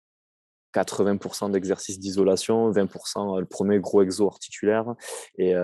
80% 0.74 1.50
d'exercice 1.50 1.98
d'isolation, 1.98 2.70
20% 2.70 3.40
le 3.40 3.46
premier 3.46 3.80
gros 3.80 4.02
exo 4.02 4.26
articulaire, 4.26 4.94
et, 5.36 5.54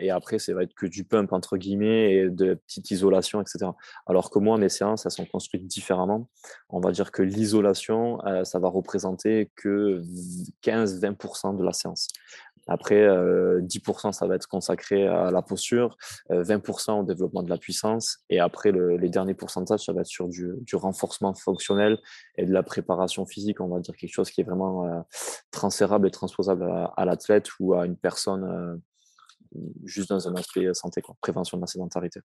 et, 0.00 0.10
après, 0.10 0.38
ça 0.38 0.52
va 0.54 0.62
être 0.64 0.74
que 0.74 0.86
du 0.86 1.04
pump, 1.04 1.32
entre 1.32 1.56
guillemets, 1.56 2.14
et 2.14 2.30
de 2.30 2.54
petite 2.54 2.90
isolation, 2.90 3.40
etc. 3.40 3.70
Alors 4.06 4.30
que 4.30 4.38
moi, 4.38 4.58
mes 4.58 4.68
séances, 4.68 5.06
elles 5.06 5.12
sont 5.12 5.26
construites 5.26 5.66
différemment. 5.66 6.28
On 6.68 6.80
va 6.80 6.90
dire 6.90 7.12
que 7.12 7.22
l'isolation, 7.22 8.18
ça 8.44 8.58
va 8.58 8.68
représenter 8.68 9.50
que 9.56 10.02
15-20% 10.62 11.56
de 11.56 11.64
la 11.64 11.72
séance. 11.72 12.08
Après, 12.68 13.06
10%, 13.06 14.12
ça 14.12 14.26
va 14.26 14.36
être 14.36 14.46
consacré 14.46 15.06
à 15.06 15.30
la 15.30 15.42
posture, 15.42 15.96
20% 16.30 17.00
au 17.00 17.02
développement 17.02 17.42
de 17.42 17.50
la 17.50 17.58
puissance. 17.58 18.18
Et 18.30 18.38
après, 18.38 18.72
les 18.72 19.08
derniers 19.08 19.34
pourcentages, 19.34 19.84
ça 19.84 19.92
va 19.92 20.02
être 20.02 20.06
sur 20.06 20.28
du, 20.28 20.54
renforcement 20.74 21.34
fonctionnel 21.34 21.98
et 22.36 22.46
de 22.46 22.52
la 22.52 22.62
préparation 22.62 23.26
physique. 23.26 23.60
On 23.60 23.68
va 23.68 23.80
dire 23.80 23.96
quelque 23.96 24.12
chose 24.12 24.30
qui 24.30 24.40
est 24.40 24.44
vraiment 24.44 25.04
transférable 25.50 26.06
et 26.06 26.10
transposable 26.10 26.64
à, 26.96 27.04
l'athlète 27.04 27.48
ou 27.58 27.74
à 27.74 27.86
une 27.86 27.96
personne 27.96 28.80
juste 29.84 30.10
dans 30.10 30.28
un 30.28 30.34
aspect 30.36 30.72
santé, 30.72 31.02
quoi, 31.02 31.16
prévention 31.20 31.58
de 31.58 31.62
la 31.62 31.66
sédentarité. 31.66 32.20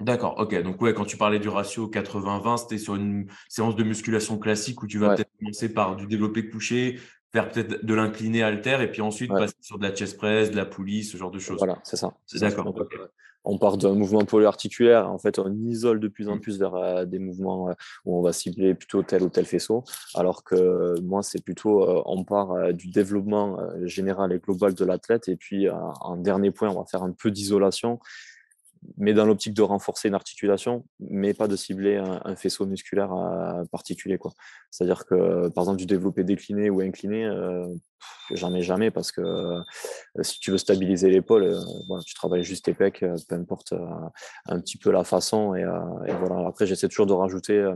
D'accord, 0.00 0.34
ok. 0.38 0.60
Donc, 0.62 0.82
ouais, 0.82 0.92
quand 0.92 1.04
tu 1.04 1.16
parlais 1.16 1.38
du 1.38 1.48
ratio 1.48 1.88
80-20, 1.88 2.56
c'était 2.58 2.78
sur 2.78 2.96
une 2.96 3.26
séance 3.48 3.76
de 3.76 3.84
musculation 3.84 4.38
classique 4.38 4.82
où 4.82 4.86
tu 4.86 4.98
vas 4.98 5.14
peut-être 5.14 5.30
commencer 5.38 5.72
par 5.72 5.96
du 5.96 6.06
développé 6.06 6.48
couché, 6.48 6.98
faire 7.34 7.50
peut-être 7.50 7.84
de 7.84 7.94
l'incliné 7.94 8.44
alter 8.44 8.80
et 8.80 8.86
puis 8.86 9.02
ensuite 9.02 9.30
passer 9.30 9.56
sur 9.60 9.76
de 9.76 9.82
la 9.82 9.92
chest 9.92 10.16
press, 10.16 10.52
de 10.52 10.56
la 10.56 10.64
poulie, 10.64 11.02
ce 11.02 11.16
genre 11.16 11.32
de 11.32 11.40
choses. 11.40 11.58
Voilà, 11.58 11.78
c'est 11.82 11.96
ça. 11.96 12.12
D'accord. 12.34 12.72
Euh, 12.78 13.06
on 13.44 13.58
part 13.58 13.76
d'un 13.76 13.92
mouvement 13.94 14.24
polyarticulaire, 14.24 15.10
en 15.10 15.18
fait, 15.18 15.40
on 15.40 15.52
isole 15.66 15.98
de 15.98 16.06
plus 16.06 16.28
en 16.28 16.36
mmh. 16.36 16.40
plus 16.40 16.58
vers 16.60 16.76
euh, 16.76 17.04
des 17.04 17.18
mouvements 17.18 17.70
euh, 17.70 17.72
où 18.04 18.16
on 18.16 18.22
va 18.22 18.32
cibler 18.32 18.74
plutôt 18.74 19.02
tel 19.02 19.24
ou 19.24 19.30
tel 19.30 19.46
faisceau, 19.46 19.82
alors 20.14 20.44
que 20.44 20.98
moi, 21.00 21.24
c'est 21.24 21.42
plutôt, 21.42 21.84
on 22.06 22.22
part 22.22 22.72
du 22.72 22.88
développement 22.88 23.58
général 23.82 24.32
et 24.32 24.38
global 24.38 24.72
de 24.72 24.84
l'athlète, 24.84 25.28
et 25.28 25.34
puis 25.34 25.68
en 25.68 26.16
dernier 26.16 26.52
point, 26.52 26.70
on 26.70 26.78
va 26.78 26.86
faire 26.86 27.02
un 27.02 27.10
peu 27.10 27.32
d'isolation 27.32 27.98
mais 28.96 29.14
dans 29.14 29.24
l'optique 29.24 29.54
de 29.54 29.62
renforcer 29.62 30.08
une 30.08 30.14
articulation, 30.14 30.84
mais 31.00 31.34
pas 31.34 31.48
de 31.48 31.56
cibler 31.56 31.96
un, 31.96 32.36
faisceau 32.36 32.66
musculaire 32.66 33.12
euh, 33.12 33.64
particulier. 33.70 34.18
C'est-à-dire 34.70 35.04
que, 35.06 35.48
par 35.50 35.64
exemple, 35.64 35.78
du 35.78 35.86
développé 35.86 36.24
décliné 36.24 36.70
ou 36.70 36.80
incliné, 36.80 37.24
euh, 37.24 37.66
j'en 38.32 38.54
ai 38.54 38.62
jamais 38.62 38.90
parce 38.90 39.12
que 39.12 39.20
euh, 39.20 39.62
si 40.22 40.38
tu 40.40 40.50
veux 40.50 40.58
stabiliser 40.58 41.10
l'épaule, 41.10 41.56
tu 42.06 42.14
travailles 42.14 42.44
juste 42.44 42.66
tes 42.66 42.74
pecs, 42.74 43.04
peu 43.28 43.34
importe 43.34 43.74
un 44.46 44.60
petit 44.60 44.78
peu 44.78 44.90
la 44.90 45.04
façon. 45.04 45.54
Et, 45.54 45.64
voilà. 45.64 46.46
Après, 46.48 46.66
j'essaie 46.66 46.88
toujours 46.88 47.06
de 47.06 47.12
rajouter 47.12 47.72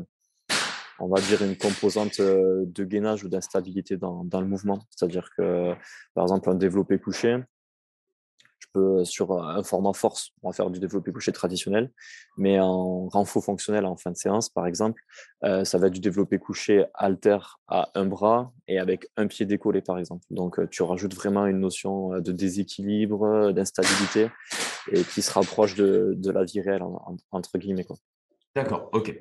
on 1.01 1.07
va 1.07 1.21
dire, 1.21 1.43
une 1.43 1.57
composante 1.57 2.21
de 2.21 2.85
gainage 2.85 3.23
ou 3.23 3.29
d'instabilité 3.29 3.97
dans, 3.97 4.25
dans, 4.25 4.41
le 4.41 4.49
mouvement. 4.49 4.81
C'est-à-dire 4.91 5.31
que, 5.37 5.73
par 6.15 6.25
exemple, 6.25 6.51
un 6.51 6.57
développé 6.57 6.99
couché, 6.99 7.39
peux, 8.73 9.05
sur 9.05 9.33
un 9.33 9.63
format 9.63 9.93
force, 9.93 10.31
on 10.43 10.49
va 10.49 10.53
faire 10.53 10.71
du 10.71 10.79
développé 10.79 11.13
couché 11.13 11.33
traditionnel, 11.33 11.91
mais 12.37 12.61
en 12.61 13.09
renfort 13.09 13.45
fonctionnel 13.45 13.85
en 13.87 13.97
fin 13.97 14.11
de 14.11 14.17
séance, 14.17 14.49
par 14.49 14.67
exemple, 14.67 15.03
ça 15.43 15.79
va 15.79 15.87
être 15.87 15.93
du 15.93 16.01
développé 16.01 16.39
couché 16.39 16.85
alter 16.95 17.39
à 17.69 17.91
un 17.95 18.07
bras 18.07 18.53
et 18.67 18.79
avec 18.79 19.09
un 19.17 19.27
pied 19.27 19.47
décollé, 19.47 19.81
par 19.81 19.99
exemple. 19.99 20.25
Donc, 20.31 20.59
tu 20.71 20.83
rajoutes 20.83 21.15
vraiment 21.15 21.47
une 21.47 21.61
notion 21.61 22.21
de 22.21 22.33
déséquilibre, 22.33 23.53
d'instabilité 23.53 24.31
et 24.93 25.03
qui 25.03 25.23
se 25.23 25.33
rapproche 25.33 25.75
de, 25.75 26.15
de 26.17 26.31
la 26.31 26.45
vie 26.45 26.61
réelle, 26.61 26.83
entre 27.31 27.59
guillemets. 27.59 27.87
D'accord, 28.55 28.89
ok. 28.93 29.15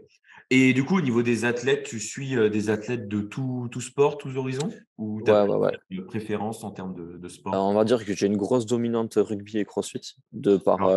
Et 0.49 0.73
du 0.73 0.85
coup, 0.85 0.97
au 0.97 1.01
niveau 1.01 1.23
des 1.23 1.43
athlètes, 1.43 1.83
tu 1.83 1.99
suis 1.99 2.35
des 2.49 2.69
athlètes 2.69 3.07
de 3.07 3.21
tout, 3.21 3.67
tout 3.69 3.81
sport, 3.81 4.17
tous 4.17 4.37
horizons? 4.37 4.69
Ou 4.97 5.21
tu 5.23 5.29
as 5.29 5.45
une 5.89 6.05
préférence 6.05 6.63
en 6.63 6.71
termes 6.71 6.95
de, 6.95 7.27
sport? 7.27 7.53
On 7.53 7.73
va 7.73 7.83
dire 7.83 8.05
que 8.05 8.13
j'ai 8.13 8.27
une 8.27 8.37
grosse 8.37 8.65
dominante 8.65 9.15
rugby 9.17 9.57
et 9.57 9.65
crossfit 9.65 10.15
de 10.31 10.57
par 10.57 10.81
ah. 10.81 10.87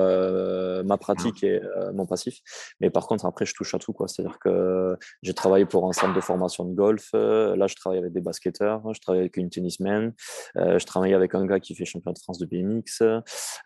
Ma 0.84 0.96
pratique 0.96 1.42
et 1.44 1.60
mon 1.94 2.06
passif. 2.06 2.40
Mais 2.80 2.90
par 2.90 3.06
contre, 3.06 3.26
après, 3.26 3.46
je 3.46 3.54
touche 3.54 3.74
à 3.74 3.78
tout. 3.78 3.94
C'est-à-dire 4.06 4.38
que 4.38 4.96
j'ai 5.22 5.34
travaillé 5.34 5.64
pour 5.66 5.88
un 5.88 5.92
centre 5.92 6.14
de 6.14 6.20
formation 6.20 6.64
de 6.64 6.74
golf. 6.74 7.10
là, 7.12 7.66
je 7.66 7.74
travaille 7.74 7.98
avec 7.98 8.12
des 8.12 8.20
basketteurs. 8.20 8.82
Je 8.94 9.00
travaille 9.00 9.20
avec 9.20 9.36
une 9.36 9.50
tennisman. 9.50 10.12
je 10.56 10.84
travaille 10.84 11.14
avec 11.14 11.34
un 11.34 11.46
gars 11.46 11.60
qui 11.60 11.74
fait 11.74 11.84
champion 11.84 12.12
de 12.12 12.18
France 12.18 12.38
de 12.38 12.46
BMX. 12.46 13.02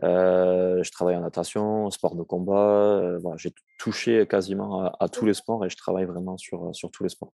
je 0.03 0.91
travaille 0.91 1.17
en 1.17 1.21
natation, 1.21 1.91
sport 1.91 2.17
de 2.17 2.23
combat. 2.23 3.19
voilà, 3.21 3.37
j'ai 3.37 3.53
touché 3.79 4.27
quasiment 4.27 4.83
à, 4.83 4.97
à 5.01 5.09
tous 5.09 5.27
les 5.27 5.35
sports 5.35 5.65
et 5.65 5.71
je 5.71 5.77
travaille 5.77 6.05
vraiment 6.05 6.37
sur, 6.37 6.69
euh, 6.69 6.73
sur 6.73 6.91
tous 6.91 7.03
les 7.03 7.09
sports. 7.09 7.33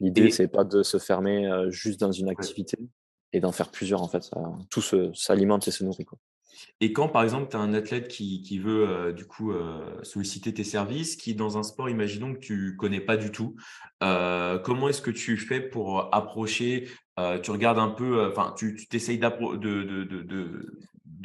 L'idée, 0.00 0.30
c'est 0.30 0.48
pas 0.48 0.64
de 0.64 0.82
se 0.82 0.98
fermer 0.98 1.46
euh, 1.46 1.70
juste 1.70 2.00
dans 2.00 2.12
une 2.12 2.28
activité 2.28 2.76
et 3.32 3.40
d'en 3.40 3.52
faire 3.52 3.70
plusieurs, 3.70 4.02
en 4.02 4.08
fait. 4.08 4.30
tout 4.70 4.82
s'alimente 5.14 5.66
et 5.68 5.70
se 5.70 5.84
nourrit. 5.84 6.04
Quoi. 6.04 6.18
Et 6.80 6.92
quand, 6.92 7.08
par 7.08 7.22
exemple, 7.22 7.48
tu 7.50 7.56
as 7.56 7.60
un 7.60 7.74
athlète 7.74 8.08
qui, 8.08 8.58
veut 8.58 8.88
euh, 8.88 9.12
du 9.12 9.26
coup 9.26 9.52
solliciter 10.02 10.52
tes 10.54 10.64
services, 10.64 11.16
qui 11.16 11.34
dans 11.34 11.58
un 11.58 11.62
sport, 11.62 11.88
imaginons 11.90 12.34
que 12.34 12.38
tu 12.38 12.76
connais 12.76 13.00
pas 13.00 13.16
du 13.16 13.30
tout, 13.30 13.56
comment 14.00 14.88
est-ce 14.88 15.02
que 15.02 15.10
tu 15.10 15.36
fais 15.36 15.60
pour 15.60 16.14
approcher 16.14 16.88
Tu 17.42 17.50
regardes 17.50 17.78
un 17.78 17.88
peu, 17.88 18.32
tu 18.56 18.86
t'essayes 18.88 19.18
de, 19.18 20.60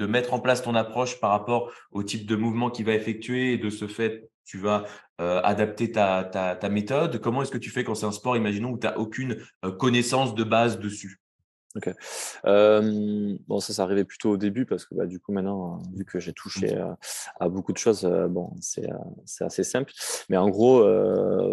mettre 0.07 0.33
en 0.33 0.39
place 0.39 0.63
ton 0.63 0.75
approche 0.75 1.19
par 1.19 1.31
rapport 1.31 1.71
au 1.91 2.03
type 2.03 2.25
de 2.25 2.35
mouvement 2.35 2.69
qu'il 2.69 2.85
va 2.85 2.93
effectuer 2.93 3.53
et 3.53 3.57
de 3.57 3.69
ce 3.69 3.87
fait, 3.87 4.31
tu 4.51 4.57
vas 4.57 4.83
euh, 5.21 5.39
adapter 5.43 5.91
ta, 5.91 6.23
ta, 6.25 6.69
méthode? 6.69 7.19
Comment 7.19 7.41
est-ce 7.41 7.51
que 7.51 7.57
tu 7.57 7.69
fais 7.69 7.85
quand 7.85 7.95
c'est 7.95 8.05
un 8.05 8.11
sport, 8.11 8.35
imaginons, 8.35 8.71
où 8.71 8.77
tu 8.77 8.85
n'as 8.85 8.97
aucune 8.97 9.37
euh, 9.63 9.71
connaissance 9.71 10.35
de 10.35 10.43
base 10.43 10.77
dessus? 10.79 11.20
Ok. 11.75 11.89
bon, 12.43 13.59
ça, 13.59 13.73
ça 13.73 13.83
arrivait 13.83 14.03
plutôt 14.03 14.31
au 14.31 14.37
début 14.37 14.65
parce 14.65 14.85
que 14.85 14.95
bah, 14.95 15.05
du 15.05 15.19
coup, 15.19 15.31
maintenant, 15.31 15.79
vu 15.93 16.05
que 16.05 16.19
j'ai 16.19 16.33
touché 16.33 16.75
mmh. 16.75 16.95
à, 17.39 17.49
beaucoup 17.49 17.73
de 17.73 17.77
choses, 17.77 18.05
bon, 18.29 18.51
c'est 18.59 18.89
assez 19.41 19.63
simple. 19.63 19.91
Mais 20.29 20.37
en 20.37 20.49
gros, 20.49 20.83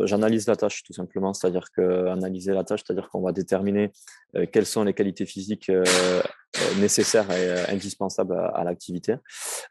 j'analyse 0.06 0.46
la 0.46 0.56
tâche 0.56 0.82
tout 0.82 0.92
simplement. 0.92 1.32
C'est-à-dire 1.34 1.70
que 1.70 2.06
analyser 2.06 2.52
la 2.52 2.64
tâche, 2.64 2.82
c'est-à-dire 2.84 3.08
qu'on 3.10 3.22
va 3.22 3.32
déterminer 3.32 3.92
quelles 4.52 4.66
sont 4.66 4.84
les 4.84 4.94
qualités 4.94 5.26
physiques 5.26 5.70
euh, 5.70 5.84
nécessaire 6.80 7.30
et 7.30 7.48
euh, 7.48 7.64
indispensable 7.68 8.34
à, 8.54 8.64
l'activité. 8.64 9.16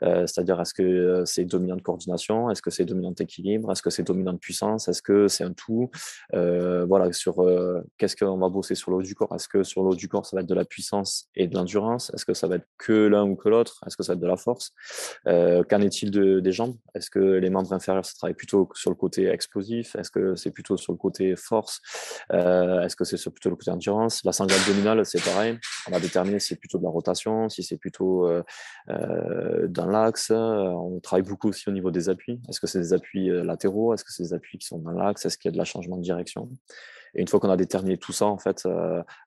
Euh, 0.03 0.25
c'est-à-dire, 0.27 0.59
est-ce 0.59 0.73
que 0.73 1.23
c'est 1.25 1.45
dominant 1.45 1.75
de 1.75 1.81
coordination? 1.81 2.49
Est-ce 2.49 2.61
que 2.61 2.69
c'est 2.69 2.85
dominant 2.85 3.11
d'équilibre? 3.11 3.71
Est-ce 3.71 3.81
que 3.81 3.89
c'est 3.89 4.03
dominant 4.03 4.33
de 4.33 4.37
puissance? 4.37 4.87
Est-ce 4.87 5.01
que 5.01 5.27
c'est 5.27 5.43
un 5.43 5.53
tout? 5.53 5.89
Voilà, 6.33 7.11
sur 7.11 7.45
qu'est-ce 7.97 8.15
qu'on 8.15 8.37
va 8.37 8.49
bosser 8.49 8.75
sur 8.75 8.91
le 8.91 8.97
haut 8.97 9.01
du 9.01 9.15
corps? 9.15 9.33
Est-ce 9.35 9.47
que 9.47 9.63
sur 9.63 9.83
le 9.83 9.89
haut 9.89 9.95
du 9.95 10.07
corps, 10.07 10.25
ça 10.25 10.35
va 10.35 10.41
être 10.41 10.47
de 10.47 10.55
la 10.55 10.65
puissance 10.65 11.29
et 11.35 11.47
de 11.47 11.55
l'endurance? 11.55 12.11
Est-ce 12.13 12.25
que 12.25 12.33
ça 12.33 12.47
va 12.47 12.55
être 12.55 12.67
que 12.77 13.07
l'un 13.07 13.23
ou 13.23 13.35
que 13.35 13.49
l'autre? 13.49 13.81
Est-ce 13.85 13.97
que 13.97 14.03
ça 14.03 14.13
va 14.13 14.15
être 14.15 14.21
de 14.21 14.27
la 14.27 14.37
force? 14.37 14.73
Qu'en 15.25 15.81
est-il 15.81 16.11
de, 16.11 16.39
des 16.39 16.51
jambes? 16.51 16.75
Est-ce 16.95 17.09
que 17.09 17.19
les 17.19 17.49
membres 17.49 17.73
inférieurs, 17.73 18.05
ça 18.05 18.13
travaille 18.17 18.35
plutôt 18.35 18.69
sur 18.73 18.89
le 18.89 18.95
côté 18.95 19.27
explosif? 19.27 19.95
Est-ce 19.95 20.11
que 20.11 20.35
c'est 20.35 20.51
plutôt 20.51 20.77
sur 20.77 20.93
le 20.93 20.97
côté 20.97 21.35
force? 21.35 21.81
Est-ce 22.31 22.95
que 22.95 23.03
c'est 23.03 23.17
plutôt 23.29 23.49
le 23.49 23.55
côté 23.55 23.71
endurance? 23.71 24.23
La 24.23 24.31
sangle 24.31 24.53
abdominale, 24.53 25.05
c'est 25.05 25.23
pareil. 25.23 25.57
On 25.87 25.91
va 25.91 25.99
déterminer 25.99 26.39
si 26.39 26.49
c'est 26.49 26.55
plutôt 26.55 26.76
de 26.77 26.83
la 26.83 26.89
rotation, 26.89 27.49
si 27.49 27.63
c'est 27.63 27.77
plutôt 27.77 28.27
euh, 28.27 28.43
euh, 28.89 29.67
dans 29.67 29.85
l'axe. 29.85 30.31
On 30.31 30.99
travaille 31.01 31.27
beaucoup 31.27 31.49
aussi 31.49 31.67
au 31.69 31.71
niveau 31.71 31.91
des 31.91 32.09
appuis. 32.09 32.41
Est-ce 32.49 32.59
que 32.59 32.67
c'est 32.67 32.79
des 32.79 32.93
appuis 32.93 33.29
euh, 33.29 33.43
latéraux? 33.43 33.93
Est-ce 33.93 34.03
que 34.03 34.11
c'est 34.11 34.23
des 34.23 34.33
appuis 34.33 34.57
qui 34.57 34.67
sont 34.67 34.79
dans 34.79 34.91
l'axe? 34.91 35.25
Est-ce 35.25 35.37
qu'il 35.37 35.49
y 35.49 35.51
a 35.51 35.53
de 35.53 35.57
la 35.57 35.65
changement 35.65 35.97
de 35.97 36.03
direction? 36.03 36.49
Et 37.15 37.21
une 37.21 37.27
fois 37.27 37.39
qu'on 37.39 37.49
a 37.49 37.57
déterminé 37.57 37.97
tout 37.97 38.11
ça, 38.11 38.25
en 38.25 38.37
fait, 38.37 38.67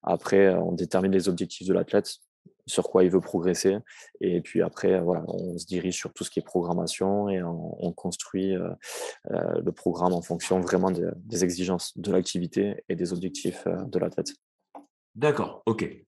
après, 0.02 0.54
on 0.54 0.73
détermine 0.73 1.12
les 1.12 1.28
objectifs 1.28 1.66
de 1.66 1.73
l'athlète 1.73 2.19
sur 2.66 2.88
quoi 2.88 3.02
il 3.02 3.11
veut 3.11 3.21
progresser. 3.21 3.78
Et 4.21 4.42
puis 4.42 4.62
après, 4.62 5.00
voilà, 5.00 5.25
on 5.26 5.59
se 5.59 5.66
dirige 5.66 5.97
sur 5.97 6.12
tout 6.12 6.23
ce 6.23 6.30
qui 6.30 6.38
est 6.38 6.42
programmation 6.42 7.28
et 7.30 7.42
on, 7.42 7.92
construit 7.92 8.54
le 9.25 9.71
programme 9.71 10.12
en 10.12 10.21
fonction 10.21 10.61
vraiment 10.61 10.90
des 10.92 11.42
exigences 11.42 11.97
de 11.99 12.12
l'activité 12.12 12.85
et 12.88 12.95
des 12.95 13.12
objectifs 13.12 13.66
de 13.66 13.99
l'athlète. 13.99 14.35
D'accord, 15.14 15.62
ok 15.66 16.04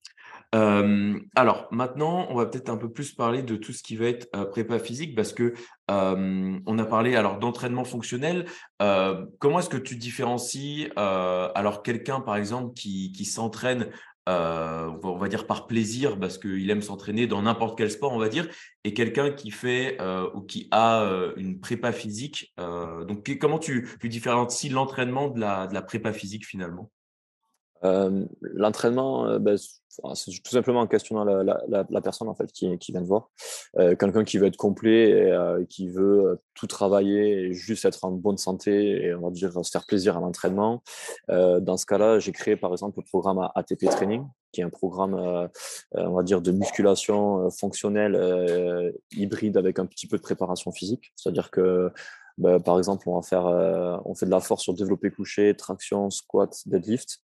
alors 0.53 1.67
maintenant, 1.71 2.27
on 2.29 2.35
va 2.35 2.45
peut-être 2.45 2.69
un 2.69 2.77
peu 2.77 2.91
plus 2.91 3.13
parler 3.13 3.41
de 3.41 3.55
tout 3.55 3.73
ce 3.73 3.81
qui 3.81 3.95
va 3.95 4.05
être 4.05 4.29
prépa 4.51 4.77
physique 4.79 5.15
parce 5.15 5.33
que 5.33 5.53
on 5.87 6.79
a 6.79 6.85
parlé 6.85 7.15
alors 7.15 7.39
d'entraînement 7.39 7.85
fonctionnel. 7.85 8.45
comment 8.77 9.59
est-ce 9.59 9.69
que 9.69 9.77
tu 9.77 9.95
différencies 9.95 10.89
alors 10.95 11.81
quelqu'un 11.83 12.21
par 12.21 12.35
exemple 12.35 12.73
qui, 12.73 13.25
s'entraîne 13.25 13.89
on 14.27 15.17
va 15.17 15.27
dire 15.27 15.47
par 15.47 15.65
plaisir 15.65 16.19
parce 16.19 16.37
qu'il 16.37 16.69
aime 16.69 16.83
s'entraîner 16.83 17.25
dans 17.25 17.41
n'importe 17.41 17.77
quel 17.77 17.89
sport, 17.89 18.13
on 18.13 18.19
va 18.19 18.29
dire, 18.29 18.47
et 18.83 18.93
quelqu'un 18.93 19.31
qui 19.31 19.49
fait 19.49 19.97
ou 20.35 20.41
qui 20.41 20.67
a 20.71 21.03
une 21.35 21.59
prépa 21.59 21.91
physique. 21.91 22.53
donc, 22.57 23.37
comment 23.39 23.57
tu, 23.57 23.89
tu 23.99 24.07
différencies 24.07 24.69
l'entraînement 24.69 25.29
de 25.29 25.39
la, 25.39 25.65
de 25.65 25.73
la 25.73 25.81
prépa 25.81 26.13
physique 26.13 26.45
finalement? 26.45 26.91
L'entraînement, 27.83 29.39
ben, 29.39 29.57
c'est 30.15 30.31
tout 30.31 30.51
simplement 30.51 30.81
en 30.81 30.87
questionnant 30.87 31.23
la, 31.23 32.01
personne 32.01 32.27
en 32.27 32.35
fait 32.35 32.51
qui, 32.51 32.77
vient 32.89 33.01
de 33.01 33.07
voir. 33.07 33.29
Euh, 33.77 33.95
quelqu'un 33.95 34.23
qui 34.23 34.37
veut 34.37 34.47
être 34.47 34.57
complet 34.57 35.09
et 35.09 35.31
euh, 35.31 35.63
qui 35.65 35.89
veut 35.89 36.25
euh, 36.25 36.35
tout 36.53 36.67
travailler 36.67 37.45
et 37.45 37.53
juste 37.53 37.85
être 37.85 38.03
en 38.03 38.11
bonne 38.11 38.37
santé 38.37 39.05
et 39.05 39.13
on 39.13 39.21
va 39.21 39.29
dire 39.29 39.53
se 39.63 39.71
faire 39.71 39.85
plaisir 39.85 40.17
à 40.17 40.19
l'entraînement. 40.19 40.83
dans 41.27 41.77
ce 41.77 41.85
cas-là, 41.85 42.19
j'ai 42.19 42.31
créé 42.31 42.55
par 42.55 42.71
exemple 42.71 42.99
le 42.99 43.05
programme 43.05 43.47
ATP 43.55 43.85
Training, 43.89 44.25
qui 44.51 44.61
est 44.61 44.63
un 44.63 44.69
programme, 44.69 45.15
on 45.93 46.13
va 46.13 46.23
dire, 46.23 46.41
de 46.41 46.51
musculation 46.51 47.49
fonctionnelle 47.49 48.93
hybride 49.11 49.57
avec 49.57 49.79
un 49.79 49.85
petit 49.85 50.07
peu 50.07 50.17
de 50.17 50.21
préparation 50.21 50.71
physique. 50.71 51.13
C'est-à-dire 51.15 51.51
que 51.51 51.91
bah, 52.37 52.59
par 52.59 52.77
exemple, 52.77 53.07
on 53.09 53.15
va 53.15 53.21
faire, 53.21 53.45
on 54.05 54.15
fait 54.15 54.25
de 54.25 54.31
la 54.31 54.39
force 54.39 54.63
sur 54.63 54.73
développé 54.73 55.11
couché, 55.11 55.55
traction, 55.55 56.09
squat, 56.09 56.55
deadlift. 56.65 57.19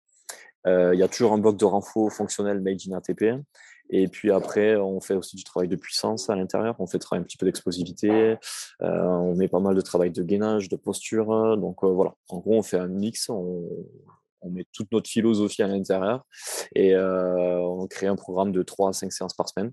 Euh, 0.66 0.94
il 0.94 1.00
y 1.00 1.02
a 1.02 1.08
toujours 1.08 1.32
un 1.32 1.38
bloc 1.38 1.56
de 1.56 1.64
renfort 1.64 2.12
fonctionnel 2.12 2.60
made 2.60 2.80
in 2.88 2.96
ATP. 2.96 3.42
Et 3.88 4.08
puis 4.08 4.32
après, 4.32 4.76
on 4.76 5.00
fait 5.00 5.14
aussi 5.14 5.36
du 5.36 5.44
travail 5.44 5.68
de 5.68 5.76
puissance 5.76 6.28
à 6.28 6.34
l'intérieur. 6.34 6.74
On 6.80 6.86
fait 6.86 7.00
un 7.12 7.22
petit 7.22 7.36
peu 7.36 7.46
d'explosivité. 7.46 8.36
Euh, 8.82 9.04
on 9.04 9.36
met 9.36 9.48
pas 9.48 9.60
mal 9.60 9.76
de 9.76 9.80
travail 9.80 10.10
de 10.10 10.22
gainage, 10.22 10.68
de 10.68 10.76
posture. 10.76 11.56
Donc 11.56 11.84
euh, 11.84 11.88
voilà, 11.88 12.14
en 12.28 12.38
gros, 12.38 12.56
on 12.56 12.62
fait 12.62 12.78
un 12.78 12.88
mix. 12.88 13.28
On, 13.28 13.64
met 14.48 14.64
toute 14.72 14.92
notre 14.92 15.10
philosophie 15.10 15.64
à 15.64 15.66
l'intérieur 15.66 16.24
et 16.72 16.96
on 16.96 17.84
crée 17.88 18.06
un 18.06 18.14
programme 18.14 18.52
de 18.52 18.62
3 18.62 18.90
à 18.90 18.92
5 18.92 19.10
séances 19.10 19.34
par 19.34 19.48
semaine. 19.48 19.72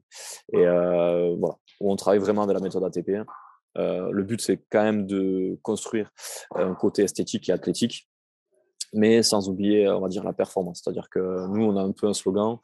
Et 0.52 0.66
voilà, 0.66 1.58
où 1.80 1.92
on 1.92 1.96
travaille 1.96 2.18
vraiment 2.18 2.48
de 2.48 2.54
la 2.54 2.60
méthode 2.60 2.84
ATP. 2.84 3.24
le 3.76 4.24
but, 4.24 4.42
c'est 4.42 4.64
quand 4.72 4.82
même 4.82 5.06
de 5.06 5.60
construire 5.62 6.10
un 6.56 6.74
côté 6.74 7.04
esthétique 7.04 7.50
et 7.50 7.52
athlétique 7.52 8.08
mais 8.94 9.24
sans 9.24 9.50
oublier, 9.50 9.90
on 9.90 10.00
va 10.00 10.08
dire, 10.08 10.24
la 10.24 10.34
performance. 10.34 10.82
C'est-à-dire 10.84 11.10
que 11.10 11.48
nous, 11.48 11.64
on 11.66 11.76
a 11.78 11.82
un 11.82 11.92
peu 11.92 12.08
un 12.08 12.14
slogan, 12.14 12.58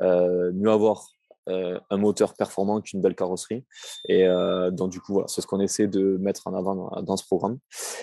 euh, 0.00 0.52
mieux 0.52 0.70
avoir 0.70 1.08
euh, 1.50 1.78
un 1.90 1.98
moteur 1.98 2.32
performant 2.32 2.80
qu'une 2.80 3.02
belle 3.02 3.14
carrosserie. 3.14 3.66
Et 4.08 4.26
euh, 4.26 4.70
donc, 4.70 4.90
du 4.90 5.00
coup, 5.00 5.12
voilà, 5.12 5.28
c'est 5.28 5.42
ce 5.42 5.46
qu'on 5.46 5.60
essaie 5.60 5.86
de 5.86 6.16
mettre 6.16 6.46
en 6.46 6.54
avant 6.54 6.90
dans, 7.02 7.16
ce 7.18 7.26
programme. 7.26 7.58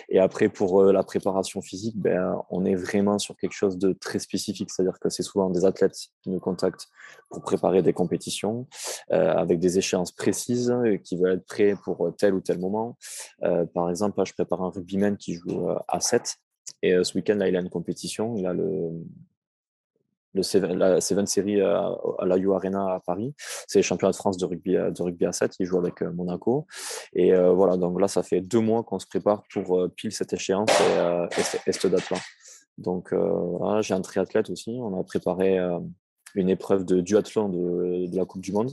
Et 0.10 0.20
après, 0.20 0.48
pour 0.48 0.84
la 0.84 1.02
préparation 1.02 1.60
physique, 1.62 1.98
ben, 1.98 2.40
on 2.52 2.66
est 2.66 2.76
vraiment 2.76 3.18
sur 3.18 3.36
quelque 3.36 3.54
chose 3.54 3.80
de 3.80 3.94
très 3.94 4.20
spécifique. 4.20 4.70
C'est-à-dire 4.70 5.00
que 5.00 5.10
c'est 5.10 5.24
souvent 5.24 5.50
des 5.50 5.66
athlètes 5.66 5.98
qui 6.22 6.30
nous 6.30 6.40
contactent 6.40 6.88
pour 7.30 7.42
préparer 7.42 7.82
des 7.82 7.94
compétitions 7.94 8.68
avec 9.10 9.60
des 9.60 9.78
échéances 9.78 10.12
précises, 10.12 10.74
qui 11.04 11.18
veulent 11.18 11.38
être 11.38 11.46
prêts 11.46 11.76
pour 11.84 12.14
tel 12.18 12.34
ou 12.36 12.42
tel 12.42 12.60
moment. 12.60 12.98
par 13.74 13.90
exemple, 13.90 14.22
je 14.26 14.34
prépare 14.34 14.62
un 14.62 14.70
rugbyman 14.70 15.18
qui 15.18 15.34
joue 15.34 15.68
à 15.88 16.00
7 16.00 16.38
et 16.82 16.94
euh, 16.94 17.04
ce 17.04 17.16
week-end, 17.16 17.36
là, 17.36 17.48
il 17.48 17.56
a 17.56 17.60
une 17.60 17.70
compétition. 17.70 18.36
Il 18.36 18.46
a 18.46 18.54
le, 18.54 18.92
Seven, 20.42 20.78
la 20.78 21.02
Seven 21.02 21.28
Series 21.28 21.62
à, 21.62 21.96
la 22.26 22.38
U 22.38 22.54
Arena 22.54 22.94
à 22.94 23.00
Paris. 23.00 23.34
C'est 23.68 23.80
le 23.80 23.84
championnat 23.84 24.12
de 24.12 24.16
France 24.16 24.38
de 24.38 24.46
rugby, 24.46 24.74
de 24.74 25.02
rugby 25.02 25.26
à 25.26 25.32
7. 25.32 25.56
Il 25.60 25.66
joue 25.66 25.78
avec 25.78 26.02
euh, 26.02 26.12
Monaco. 26.12 26.68
Et 27.14 27.34
euh, 27.34 27.52
voilà, 27.52 27.78
donc 27.78 28.00
là, 28.00 28.08
ça 28.08 28.24
fait 28.24 28.42
deux 28.42 28.62
mois 28.62 28.84
qu'on 28.84 29.00
se 29.00 29.08
prépare 29.08 29.44
pour 29.54 29.88
pile 29.96 30.12
cette 30.12 30.34
échéance 30.34 30.72
et, 31.68 31.72
cette 31.72 31.88
date-là. 31.88 32.18
Donc 32.78 33.14
j'ai 33.82 33.94
un 33.94 34.02
triathlète 34.02 34.50
aussi. 34.50 34.78
On 34.82 35.00
a 35.00 35.04
préparé 35.04 35.60
une 36.36 36.50
épreuve 36.50 36.86
de 36.86 37.02
duathlon 37.02 37.50
de, 37.50 38.08
de, 38.08 38.16
la 38.16 38.26
Coupe 38.26 38.42
du 38.42 38.52
Monde. 38.52 38.72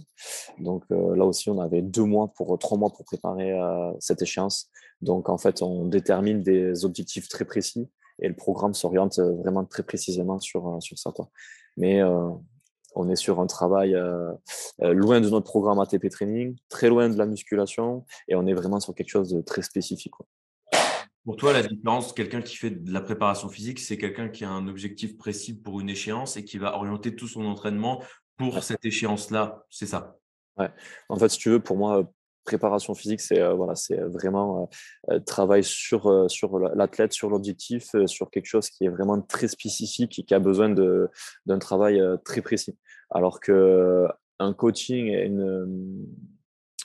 Donc 0.58 0.84
là 0.90 1.24
aussi, 1.24 1.50
on 1.50 1.58
avait 1.60 1.82
deux 1.82 2.04
mois 2.04 2.32
pour 2.36 2.58
trois 2.58 2.78
mois 2.78 2.90
pour 2.90 3.04
préparer 3.04 3.58
cette 4.00 4.22
échéance. 4.22 4.70
Donc 5.00 5.28
en 5.28 5.38
fait, 5.38 5.62
on 5.62 5.84
détermine 5.84 6.42
des 6.42 6.84
objectifs 6.84 7.28
très 7.28 7.44
précis 7.44 7.88
et 8.20 8.28
le 8.28 8.34
programme 8.34 8.74
s'oriente 8.74 9.18
vraiment 9.18 9.64
très 9.64 9.82
précisément 9.82 10.40
sur, 10.40 10.78
sur 10.80 10.98
ça. 10.98 11.10
Quoi. 11.12 11.30
Mais 11.76 12.02
on 12.94 13.08
est 13.08 13.16
sur 13.16 13.40
un 13.40 13.46
travail 13.46 13.96
loin 14.80 15.20
de 15.20 15.28
notre 15.28 15.46
programme 15.46 15.78
ATP 15.78 16.08
Training, 16.10 16.56
très 16.68 16.88
loin 16.88 17.08
de 17.08 17.16
la 17.16 17.26
musculation, 17.26 18.04
et 18.28 18.34
on 18.34 18.46
est 18.46 18.54
vraiment 18.54 18.80
sur 18.80 18.94
quelque 18.94 19.10
chose 19.10 19.30
de 19.30 19.40
très 19.40 19.62
spécifique. 19.62 20.14
Pour 21.28 21.36
toi, 21.36 21.52
la 21.52 21.62
différence, 21.62 22.14
quelqu'un 22.14 22.40
qui 22.40 22.56
fait 22.56 22.70
de 22.70 22.90
la 22.90 23.02
préparation 23.02 23.50
physique, 23.50 23.80
c'est 23.80 23.98
quelqu'un 23.98 24.30
qui 24.30 24.46
a 24.46 24.50
un 24.50 24.66
objectif 24.66 25.18
précis 25.18 25.52
pour 25.52 25.78
une 25.78 25.90
échéance 25.90 26.38
et 26.38 26.44
qui 26.46 26.56
va 26.56 26.74
orienter 26.74 27.14
tout 27.14 27.28
son 27.28 27.44
entraînement 27.44 28.02
pour 28.38 28.62
cette 28.64 28.82
échéance-là. 28.86 29.62
C'est 29.68 29.84
ça? 29.84 30.16
Ouais. 30.56 30.70
En 31.10 31.18
fait, 31.18 31.28
si 31.28 31.36
tu 31.36 31.50
veux, 31.50 31.60
pour 31.60 31.76
moi, 31.76 32.10
préparation 32.44 32.94
physique, 32.94 33.20
c'est 33.20 33.42
euh, 33.42 33.52
voilà, 33.52 33.74
c'est 33.74 34.00
vraiment 34.00 34.70
euh, 35.10 35.16
euh, 35.16 35.20
travail 35.20 35.62
sur, 35.64 36.30
sur 36.30 36.58
l'athlète, 36.60 37.12
sur 37.12 37.28
l'objectif, 37.28 37.94
sur 38.06 38.30
quelque 38.30 38.46
chose 38.46 38.70
qui 38.70 38.86
est 38.86 38.88
vraiment 38.88 39.20
très 39.20 39.48
spécifique 39.48 40.18
et 40.18 40.22
qui 40.22 40.32
a 40.32 40.38
besoin 40.38 40.70
d'un 40.70 41.58
travail 41.58 42.00
très 42.24 42.40
précis. 42.40 42.78
Alors 43.10 43.40
que 43.40 44.06
un 44.38 44.54
coaching 44.54 45.08
et 45.08 45.26
une, 45.26 46.06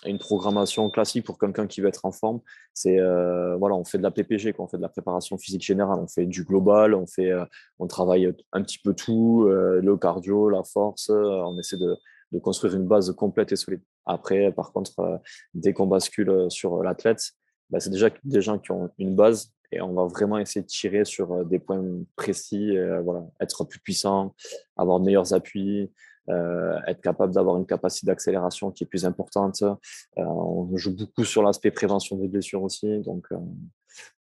une 0.05 0.17
programmation 0.17 0.89
classique 0.89 1.25
pour 1.25 1.38
quelqu'un 1.38 1.67
qui 1.67 1.81
veut 1.81 1.88
être 1.88 2.05
en 2.05 2.12
forme, 2.12 2.41
c'est 2.74 3.00
euh, 3.00 3.55
voilà, 3.57 3.75
on 3.75 3.83
fait 3.83 3.98
de 3.98 4.03
la 4.03 4.12
PPG, 4.12 4.53
quoi, 4.53 4.65
on 4.65 4.67
fait 4.67 4.77
de 4.77 4.81
la 4.81 4.89
préparation 4.89 5.38
physique 5.38 5.63
générale, 5.63 6.00
on 6.00 6.07
fait 6.07 6.25
du 6.25 6.43
global, 6.43 6.93
on 6.93 7.07
fait, 7.07 7.31
euh, 7.31 7.45
on 7.79 7.88
travaille 7.88 8.31
un 8.51 8.62
petit 8.62 8.79
peu 8.79 8.93
tout, 8.93 9.45
euh, 9.48 9.81
le 9.81 9.98
cardio, 9.98 10.50
la 10.50 10.63
force, 10.63 11.10
on 11.10 11.57
essaie 11.60 11.77
de, 11.77 11.95
de, 12.31 12.39
construire 12.39 12.75
une 12.75 12.88
base 12.88 13.12
complète 13.13 13.51
et 13.51 13.55
solide. 13.55 13.81
Après, 14.05 14.51
par 14.51 14.74
contre, 14.74 15.22
dès 15.53 15.74
qu'on 15.74 15.88
bascule 15.88 16.48
sur 16.50 16.83
l'athlète, 16.83 17.31
bah, 17.69 17.79
c'est 17.79 17.89
déjà 17.89 18.10
des 18.24 18.41
gens 18.41 18.60
qui 18.60 18.72
ont 18.72 18.89
une 18.98 19.15
base 19.15 19.51
et 19.72 19.81
on 19.81 19.93
va 19.93 20.05
vraiment 20.05 20.38
essayer 20.38 20.62
de 20.62 20.67
tirer 20.67 21.03
sur 21.03 21.45
des 21.45 21.57
points 21.57 21.83
précis, 22.15 22.77
voilà, 23.03 23.25
être 23.39 23.63
plus 23.63 23.79
puissant, 23.79 24.36
avoir 24.77 25.00
de 25.00 25.05
meilleurs 25.05 25.33
appuis, 25.33 25.89
euh, 26.30 26.80
être 26.88 27.01
capable 27.01 27.34
d'avoir 27.34 27.58
une 27.58 27.65
capacité 27.65 28.08
d'accélération 28.08 28.72
qui 28.72 28.86
est 28.86 28.88
plus 28.88 29.06
importante. 29.06 29.62
Euh, 29.62 29.74
on 30.18 30.75
joue 30.77 30.96
beaucoup 30.96 31.25
sur 31.25 31.44
l'aspect 31.44 31.72
prévention 31.72 32.15
des 32.18 32.27
blessures 32.27 32.63
aussi, 32.63 33.00
donc 33.00 33.25
euh, 33.32 33.38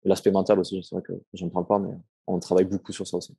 l'aspect 0.04 0.30
mental 0.30 0.60
aussi, 0.60 0.82
c'est 0.82 0.94
vrai 0.94 1.02
que 1.02 1.14
je 1.34 1.44
ne 1.44 1.50
parle 1.50 1.66
pas, 1.66 1.78
mais 1.78 1.94
on 2.26 2.38
travaille 2.38 2.66
beaucoup 2.66 2.92
sur 2.92 3.06
ça 3.06 3.16
aussi. 3.16 3.36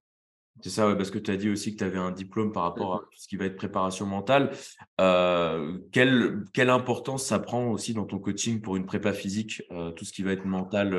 C'est 0.61 0.71
ça, 0.71 0.93
parce 0.93 1.09
que 1.09 1.19
tu 1.19 1.31
as 1.31 1.37
dit 1.37 1.49
aussi 1.49 1.71
que 1.71 1.77
tu 1.77 1.83
avais 1.85 1.99
un 1.99 2.11
diplôme 2.11 2.51
par 2.51 2.63
rapport 2.63 2.95
à 2.95 2.99
tout 2.99 3.17
ce 3.17 3.29
qui 3.29 3.37
va 3.37 3.45
être 3.45 3.55
préparation 3.55 4.05
mentale. 4.05 4.51
quelle, 4.97 6.43
quelle, 6.53 6.69
importance 6.69 7.23
ça 7.23 7.39
prend 7.39 7.67
aussi 7.67 7.93
dans 7.93 8.03
ton 8.03 8.19
coaching 8.19 8.59
pour 8.59 8.75
une 8.75 8.85
prépa 8.85 9.13
physique, 9.13 9.63
tout 9.95 10.03
ce 10.03 10.11
qui 10.11 10.21
va 10.21 10.33
être 10.33 10.43
mental 10.43 10.93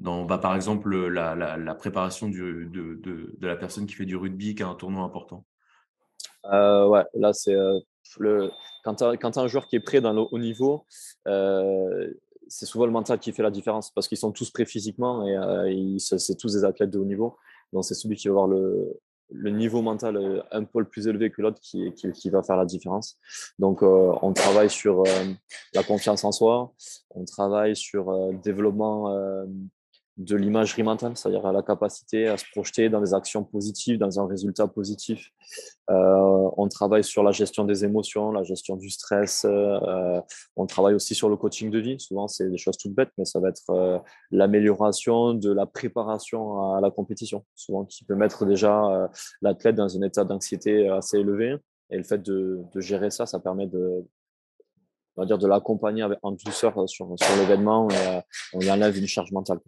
dans, 0.00 0.24
bah, 0.24 0.38
par 0.38 0.56
exemple, 0.56 1.08
la, 1.08 1.34
la, 1.34 1.58
la 1.58 1.74
préparation 1.74 2.28
du, 2.28 2.70
de, 2.72 2.94
de, 2.94 3.36
de, 3.38 3.46
la 3.46 3.56
personne 3.56 3.86
qui 3.86 3.94
fait 3.94 4.06
du 4.06 4.16
rugby, 4.16 4.54
qui 4.54 4.62
a 4.62 4.68
un 4.68 4.74
tournoi 4.74 5.04
important? 5.04 5.44
Euh, 6.46 6.86
ouais, 6.88 7.04
là, 7.14 7.32
c'est 7.32 7.54
euh, 7.54 7.78
le 8.18 8.50
quand 8.82 8.94
tu 8.94 9.04
as, 9.04 9.40
un 9.40 9.46
joueur 9.46 9.66
qui 9.66 9.76
est 9.76 9.80
prêt 9.80 10.00
dans 10.00 10.12
le 10.12 10.22
haut 10.22 10.38
niveau, 10.38 10.86
euh, 11.28 12.12
c'est 12.48 12.64
souvent 12.64 12.86
le 12.86 12.92
mental 12.92 13.18
qui 13.18 13.30
fait 13.32 13.42
la 13.42 13.50
différence 13.50 13.90
parce 13.90 14.08
qu'ils 14.08 14.18
sont 14.18 14.32
tous 14.32 14.50
prêts 14.50 14.64
physiquement 14.64 15.26
et 15.66 15.96
c'est 15.98 16.34
tous 16.36 16.54
des 16.54 16.64
athlètes 16.64 16.90
de 16.90 16.98
haut 16.98 17.04
niveau. 17.04 17.36
Donc, 17.72 17.84
c'est 17.84 17.94
celui 17.94 18.16
qui 18.16 18.28
va 18.28 18.32
avoir 18.32 18.48
le, 18.48 18.98
le 19.30 19.50
niveau 19.50 19.82
mental 19.82 20.42
un 20.50 20.64
peu 20.64 20.82
plus 20.84 21.06
élevé 21.08 21.30
que 21.30 21.42
l'autre 21.42 21.60
qui, 21.60 21.92
qui, 21.92 22.30
va 22.30 22.42
faire 22.42 22.56
la 22.56 22.64
différence. 22.64 23.18
Donc, 23.58 23.82
on 23.82 24.32
travaille 24.32 24.70
sur 24.70 25.04
la 25.74 25.82
confiance 25.82 26.24
en 26.24 26.32
soi, 26.32 26.72
on 27.10 27.24
travaille 27.26 27.76
sur 27.76 28.10
le 28.10 28.38
développement 28.38 29.14
de 30.20 30.36
l'imagerie 30.36 30.82
mentale, 30.82 31.16
c'est-à-dire 31.16 31.50
la 31.50 31.62
capacité 31.62 32.28
à 32.28 32.36
se 32.36 32.44
projeter 32.52 32.90
dans 32.90 33.00
des 33.00 33.14
actions 33.14 33.42
positives, 33.42 33.98
dans 33.98 34.20
un 34.20 34.26
résultat 34.26 34.68
positif. 34.68 35.30
Euh, 35.90 36.50
on 36.58 36.68
travaille 36.68 37.02
sur 37.02 37.22
la 37.22 37.32
gestion 37.32 37.64
des 37.64 37.86
émotions, 37.86 38.30
la 38.30 38.42
gestion 38.42 38.76
du 38.76 38.90
stress. 38.90 39.46
Euh, 39.48 40.20
on 40.56 40.66
travaille 40.66 40.94
aussi 40.94 41.14
sur 41.14 41.30
le 41.30 41.36
coaching 41.36 41.70
de 41.70 41.78
vie. 41.78 41.98
Souvent, 41.98 42.28
c'est 42.28 42.50
des 42.50 42.58
choses 42.58 42.76
toutes 42.76 42.94
bêtes, 42.94 43.12
mais 43.16 43.24
ça 43.24 43.40
va 43.40 43.48
être 43.48 43.70
euh, 43.70 43.98
l'amélioration 44.30 45.32
de 45.32 45.50
la 45.50 45.64
préparation 45.64 46.74
à 46.74 46.82
la 46.82 46.90
compétition. 46.90 47.46
Souvent, 47.54 47.86
qui 47.86 48.04
peut 48.04 48.14
mettre 48.14 48.44
déjà 48.44 49.10
l'athlète 49.40 49.76
dans 49.76 49.96
un 49.96 50.02
état 50.02 50.24
d'anxiété 50.24 50.88
assez 50.90 51.18
élevé. 51.18 51.56
Et 51.90 51.96
le 51.96 52.04
fait 52.04 52.22
de, 52.22 52.62
gérer 52.76 53.10
ça, 53.10 53.24
ça 53.24 53.40
permet 53.40 53.66
de, 53.66 54.04
on 55.16 55.22
va 55.22 55.26
dire 55.26 55.38
de 55.38 55.46
l'accompagner 55.46 56.06
en 56.22 56.32
douceur 56.32 56.86
sur, 56.88 57.14
sur 57.16 57.36
l'événement 57.36 57.88
et 57.90 58.20
on 58.52 58.68
enlève 58.68 58.98
une 58.98 59.08
charge 59.08 59.32
mentale. 59.32 59.60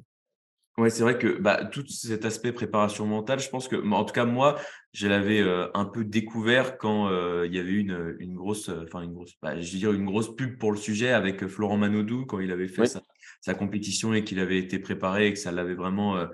Oui, 0.78 0.90
c'est 0.90 1.02
vrai 1.02 1.18
que 1.18 1.38
bah, 1.38 1.66
tout 1.66 1.86
cet 1.86 2.24
aspect 2.24 2.50
préparation 2.50 3.06
mentale, 3.06 3.40
je 3.40 3.50
pense 3.50 3.68
que, 3.68 3.76
en 3.76 4.04
tout 4.04 4.14
cas, 4.14 4.24
moi, 4.24 4.58
je 4.92 5.06
l'avais 5.06 5.40
euh, 5.40 5.68
un 5.74 5.84
peu 5.84 6.02
découvert 6.02 6.78
quand 6.78 7.08
euh, 7.08 7.46
il 7.46 7.54
y 7.54 7.58
avait 7.58 7.72
une, 7.74 8.16
une 8.20 8.34
grosse, 8.34 8.70
euh, 8.70 8.84
enfin, 8.84 9.02
une 9.02 9.12
grosse, 9.12 9.34
bah, 9.42 9.60
je 9.60 9.86
veux 9.86 9.94
une 9.94 10.06
grosse 10.06 10.34
pub 10.34 10.56
pour 10.58 10.72
le 10.72 10.78
sujet 10.78 11.10
avec 11.10 11.46
Florent 11.46 11.76
Manodou 11.76 12.24
quand 12.24 12.40
il 12.40 12.50
avait 12.50 12.68
fait 12.68 12.86
ça 12.86 13.00
sa 13.00 13.11
compétition 13.54 14.14
et 14.14 14.24
qu'il 14.24 14.38
avait 14.38 14.58
été 14.58 14.78
préparé 14.78 15.26
et 15.26 15.32
que 15.32 15.38
ça 15.38 15.52
l'avait 15.52 15.74
vraiment 15.74 16.16
euh, 16.16 16.26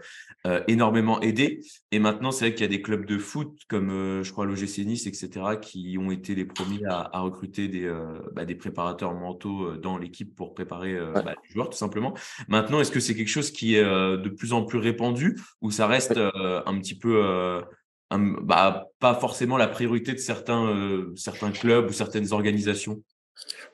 euh, 0.47 0.63
énormément 0.69 1.21
aidé. 1.21 1.61
Et 1.91 1.99
maintenant, 1.99 2.31
c'est 2.31 2.47
vrai 2.47 2.55
qu'il 2.55 2.63
y 2.63 2.65
a 2.65 2.69
des 2.69 2.83
clubs 2.83 3.07
de 3.07 3.19
foot 3.19 3.59
comme 3.69 3.91
euh, 3.91 4.23
je 4.23 4.33
crois 4.33 4.47
l'OGC 4.47 4.79
Nice, 4.85 5.07
etc., 5.07 5.57
qui 5.61 5.97
ont 5.99 6.11
été 6.11 6.35
les 6.35 6.45
premiers 6.45 6.85
à, 6.87 7.09
à 7.13 7.21
recruter 7.21 7.69
des, 7.69 7.93
bah, 8.33 8.45
des 8.45 8.55
préparateurs 8.55 9.15
mentaux 9.15 9.77
dans 9.77 9.99
l'équipe 9.99 10.35
pour 10.35 10.55
préparer 10.55 10.99
bah, 11.15 11.35
les 11.43 11.53
joueurs, 11.53 11.71
tout 11.71 11.79
simplement. 11.79 12.15
Maintenant, 12.49 12.81
est-ce 12.81 12.91
que 12.91 13.01
c'est 13.01 13.15
quelque 13.15 13.29
chose 13.29 13.51
qui 13.51 13.75
est 13.75 13.85
de 13.85 14.29
plus 14.29 14.53
en 14.53 14.65
plus 14.65 14.79
répandu 14.79 15.39
ou 15.61 15.71
ça 15.71 15.87
reste 15.87 16.17
un 16.17 16.79
petit 16.79 16.99
peu 16.99 17.63
bah, 18.11 18.87
pas 18.99 19.15
forcément 19.15 19.57
la 19.57 19.69
priorité 19.69 20.13
de 20.13 20.19
certains, 20.19 21.07
certains 21.17 21.51
clubs 21.51 21.89
ou 21.89 21.93
certaines 21.93 22.33
organisations? 22.33 23.03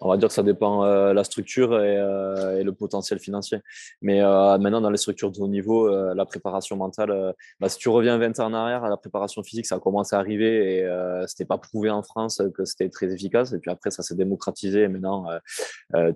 On 0.00 0.09
va 0.09 0.16
dire 0.16 0.29
que 0.29 0.35
ça 0.35 0.42
dépend 0.42 0.85
euh, 0.85 1.12
la 1.12 1.24
structure 1.24 1.81
et, 1.81 1.96
euh, 1.96 2.62
le 2.62 2.72
potentiel 2.72 3.18
financier. 3.18 3.61
Mais 4.03 4.20
euh, 4.22 4.59
maintenant, 4.59 4.81
dans 4.81 4.90
les 4.90 4.98
structures 4.98 5.31
de 5.31 5.40
haut 5.40 5.48
niveau, 5.48 5.88
euh, 5.88 6.14
la 6.14 6.27
préparation 6.27 6.77
mentale, 6.77 7.35
bah, 7.61 7.68
si 7.68 7.79
tu 7.79 7.88
reviens 7.88 8.18
20 8.18 8.40
ans 8.40 8.46
en 8.46 8.55
arrière, 8.55 8.88
la 8.88 8.96
préparation 8.96 9.42
physique, 9.42 9.66
ça 9.66 9.77
a 9.77 9.81
commencé 9.81 10.16
à 10.16 10.18
arriver 10.18 10.79
et 10.79 11.24
c'était 11.27 11.44
pas 11.44 11.59
prouvé 11.59 11.90
en 11.90 12.03
France 12.03 12.40
que 12.55 12.64
c'était 12.64 12.88
très 12.88 13.12
efficace. 13.12 13.53
Et 13.53 13.59
puis 13.59 13.70
après, 13.70 13.90
ça 13.90 14.03
s'est 14.03 14.14
démocratisé. 14.14 14.83
Et 14.83 14.88
maintenant, 14.88 15.27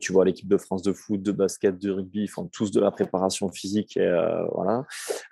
tu 0.01 0.13
vois 0.13 0.25
l'équipe 0.25 0.49
de 0.49 0.57
France 0.57 0.83
de 0.83 0.93
foot, 0.93 1.23
de 1.23 1.33
basket, 1.33 1.79
de 1.79 1.91
rugby, 1.91 2.23
ils 2.23 2.29
font 2.29 2.47
tous 2.47 2.71
de 2.71 2.81
la 2.81 2.91
préparation 2.91 3.51
physique. 3.51 3.97
Et, 3.97 4.11
voilà. 4.53 4.85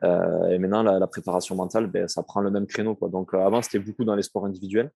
et 0.03 0.59
maintenant, 0.59 0.83
la, 0.83 1.07
préparation 1.07 1.55
mentale, 1.55 1.87
ben, 1.87 2.09
ça 2.09 2.23
prend 2.23 2.41
le 2.41 2.51
même 2.51 2.67
créneau. 2.67 2.99
Donc 3.03 3.35
avant, 3.35 3.63
c'était 3.63 3.79
beaucoup 3.79 4.05
dans 4.05 4.15
les 4.15 4.23
sports 4.23 4.47
individuels 4.47 4.91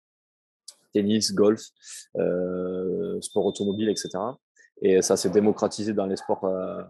tennis, 0.92 1.32
golf, 1.34 1.62
sport 3.22 3.46
automobile, 3.46 3.88
etc. 3.88 4.18
Et 4.82 5.02
ça 5.02 5.16
s'est 5.16 5.28
démocratisé 5.28 5.92
dans 5.92 6.06
les 6.06 6.16
sports, 6.16 6.44
euh, 6.44 6.82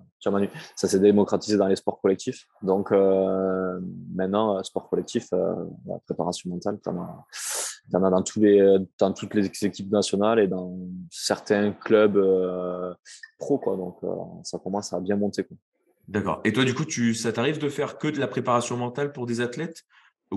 ça 0.76 0.88
s'est 0.88 1.00
démocratisé 1.00 1.56
dans 1.56 1.66
les 1.66 1.74
sports 1.74 2.00
collectifs. 2.00 2.46
Donc 2.62 2.92
euh, 2.92 3.80
maintenant, 4.14 4.56
euh, 4.56 4.62
sport 4.62 4.88
collectif, 4.88 5.28
la 5.32 5.98
préparation 6.04 6.50
mentale, 6.50 6.78
tu 6.80 6.88
en, 6.88 7.00
as 7.00 8.10
dans, 8.10 8.24
les, 8.36 8.78
dans 8.98 9.12
toutes 9.12 9.34
les 9.34 9.46
équipes 9.46 9.90
nationales 9.90 10.38
et 10.38 10.46
dans 10.46 10.78
certains 11.10 11.72
clubs 11.72 12.14
pro. 13.38 13.60
Donc 13.64 13.98
ça 14.44 14.58
commence 14.58 14.92
à 14.92 15.00
bien 15.00 15.16
monter. 15.16 15.44
D'accord. 16.06 16.40
Et 16.44 16.52
toi, 16.52 16.64
du 16.64 16.74
coup, 16.74 16.84
tu, 16.84 17.14
ça 17.14 17.32
t'arrive 17.32 17.58
de 17.58 17.68
faire 17.68 17.98
que 17.98 18.08
de 18.08 18.18
la 18.18 18.28
préparation 18.28 18.76
mentale 18.76 19.12
pour 19.12 19.26
des 19.26 19.40
athlètes? 19.40 19.84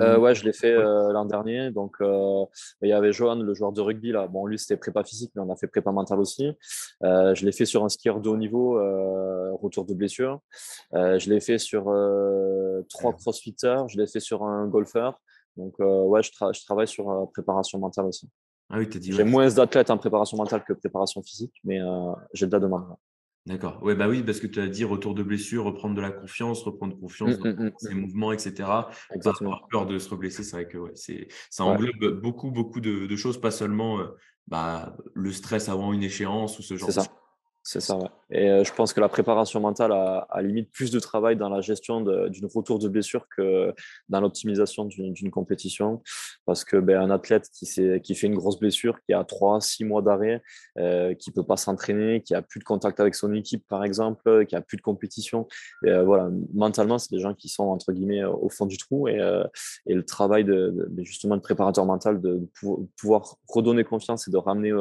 Euh, 0.01 0.17
ouais, 0.17 0.33
je 0.33 0.43
l'ai 0.43 0.53
fait 0.53 0.71
euh, 0.71 1.11
l'an 1.11 1.25
dernier. 1.25 1.71
Donc, 1.71 1.95
euh, 2.01 2.45
il 2.81 2.89
y 2.89 2.93
avait 2.93 3.13
Johan, 3.13 3.35
le 3.35 3.53
joueur 3.53 3.71
de 3.71 3.81
rugby. 3.81 4.11
Là. 4.11 4.27
Bon, 4.27 4.45
lui, 4.45 4.57
c'était 4.57 4.77
prépa 4.77 5.03
physique, 5.03 5.31
mais 5.35 5.41
on 5.41 5.51
a 5.51 5.55
fait 5.55 5.67
prépa 5.67 5.91
mentale 5.91 6.19
aussi. 6.19 6.51
Euh, 7.03 7.35
je 7.35 7.45
l'ai 7.45 7.51
fait 7.51 7.65
sur 7.65 7.83
un 7.83 7.89
skieur 7.89 8.19
de 8.19 8.29
haut 8.29 8.37
niveau, 8.37 8.79
euh, 8.79 9.51
retour 9.61 9.85
de 9.85 9.93
blessure. 9.93 10.39
je 10.93 11.29
l'ai 11.29 11.39
fait 11.39 11.57
sur 11.57 11.83
trois 12.89 13.13
crossfitters. 13.13 13.83
Je 13.87 13.99
l'ai 13.99 14.07
fait 14.07 14.19
sur 14.19 14.43
un 14.43 14.67
golfeur. 14.67 15.19
Donc, 15.57 15.75
ouais, 15.79 16.23
je, 16.23 16.31
je, 16.31 16.65
travaille 16.65 16.87
sur 16.87 17.29
préparation 17.33 17.77
mentale 17.79 18.05
aussi. 18.05 18.29
Ah 18.69 18.79
oui. 18.79 18.89
J'ai 19.01 19.23
moins 19.23 19.47
d'athlètes 19.49 19.91
en 19.91 19.97
préparation 19.97 20.37
mentale 20.37 20.63
que 20.63 20.73
préparation 20.73 21.21
physique, 21.21 21.53
mais 21.63 21.79
j'ai 22.33 22.47
de 22.47 22.51
la 22.51 22.59
demande. 22.59 22.95
D'accord. 23.45 23.83
Ouais, 23.83 23.93
bah 23.93 24.07
oui, 24.07 24.23
parce 24.23 24.39
que 24.39 24.47
tu 24.47 24.61
as 24.61 24.67
dit 24.67 24.85
retour 24.85 25.13
de 25.15 25.21
blessure, 25.21 25.65
reprendre 25.65 25.95
de 25.95 26.01
la 26.01 26.11
confiance, 26.11 26.63
reprendre 26.63 26.97
confiance 26.97 27.37
mmh, 27.39 27.53
dans 27.53 27.63
mmh, 27.65 27.71
ses 27.77 27.93
mmh, 27.93 27.99
mouvements, 27.99 28.31
etc. 28.31 28.69
Exactement. 29.13 29.49
Pas 29.49 29.55
avoir 29.55 29.67
peur 29.69 29.85
de 29.85 29.99
se 29.99 30.09
reblesser, 30.09 30.43
c'est 30.43 30.55
vrai 30.55 30.67
que 30.67 30.77
ouais, 30.77 30.91
c'est, 30.95 31.27
ça 31.49 31.65
englobe 31.65 32.21
beaucoup, 32.21 32.51
beaucoup 32.51 32.79
de, 32.79 33.05
de, 33.05 33.15
choses, 33.17 33.41
pas 33.41 33.51
seulement 33.51 33.99
euh, 33.99 34.07
bah, 34.47 34.95
le 35.13 35.31
stress 35.33 35.67
avant 35.67 35.91
une 35.91 36.03
échéance 36.03 36.57
ou 36.57 36.63
ce 36.63 36.77
genre 36.77 36.87
de 36.87 36.93
choses. 36.93 37.09
C'est 37.63 37.81
ça, 37.81 37.97
ouais. 37.97 38.09
Et 38.33 38.49
euh, 38.49 38.63
je 38.63 38.73
pense 38.73 38.93
que 38.93 38.99
la 38.99 39.09
préparation 39.09 39.59
mentale 39.59 39.91
a, 39.91 40.41
limite 40.41 40.71
plus 40.71 40.91
de 40.91 40.99
travail 40.99 41.37
dans 41.37 41.49
la 41.49 41.61
gestion 41.61 42.01
d'une 42.01 42.47
retour 42.53 42.79
de 42.79 42.87
blessure 42.89 43.27
que 43.35 43.73
dans 44.09 44.19
l'optimisation 44.19 44.85
d'une 44.85 45.31
compétition. 45.31 46.01
Parce 46.45 46.65
que 46.65 46.77
ben, 46.77 47.11
athlète 47.11 47.49
qui, 47.53 47.67
qui 48.01 48.15
fait 48.15 48.27
une 48.27 48.35
grosse 48.35 48.59
blessure, 48.59 48.99
qui 49.05 49.13
a 49.13 49.23
3, 49.23 49.61
6 49.61 49.85
mois 49.85 50.01
d'arrêt, 50.01 50.41
euh, 50.79 51.13
qui 51.13 51.29
ne 51.29 51.35
peut 51.35 51.45
pas 51.45 51.57
s'entraîner, 51.57 52.21
qui 52.21 52.33
a 52.33 52.41
plus 52.41 52.59
de 52.59 52.65
contact 52.65 52.99
avec 52.99 53.15
son 53.15 53.33
équipe, 53.33 53.65
par 53.69 53.83
exemple, 53.83 54.45
qui 54.47 54.55
a 54.55 54.61
plus 54.61 54.77
de 54.77 54.81
compétition, 54.81 55.47
euh, 55.85 56.03
voilà, 56.03 56.29
mentalement, 56.53 56.97
c'est 56.97 57.11
des 57.11 57.19
gens 57.19 57.35
qui 57.35 57.49
sont, 57.49 57.65
entre 57.65 57.93
guillemets, 57.93 58.23
au 58.23 58.49
fond 58.49 58.65
du 58.65 58.77
trou. 58.77 59.07
Et, 59.07 59.19
et 59.85 59.93
le 59.93 60.03
travail 60.03 60.43
de, 60.43 60.89
justement 61.03 61.37
de 61.37 61.41
préparateur 61.41 61.85
mental, 61.85 62.19
de, 62.19 62.41
pouvoir 62.97 63.37
redonner 63.47 63.83
confiance 63.83 64.27
et 64.27 64.31
de 64.31 64.37
ramener 64.37 64.71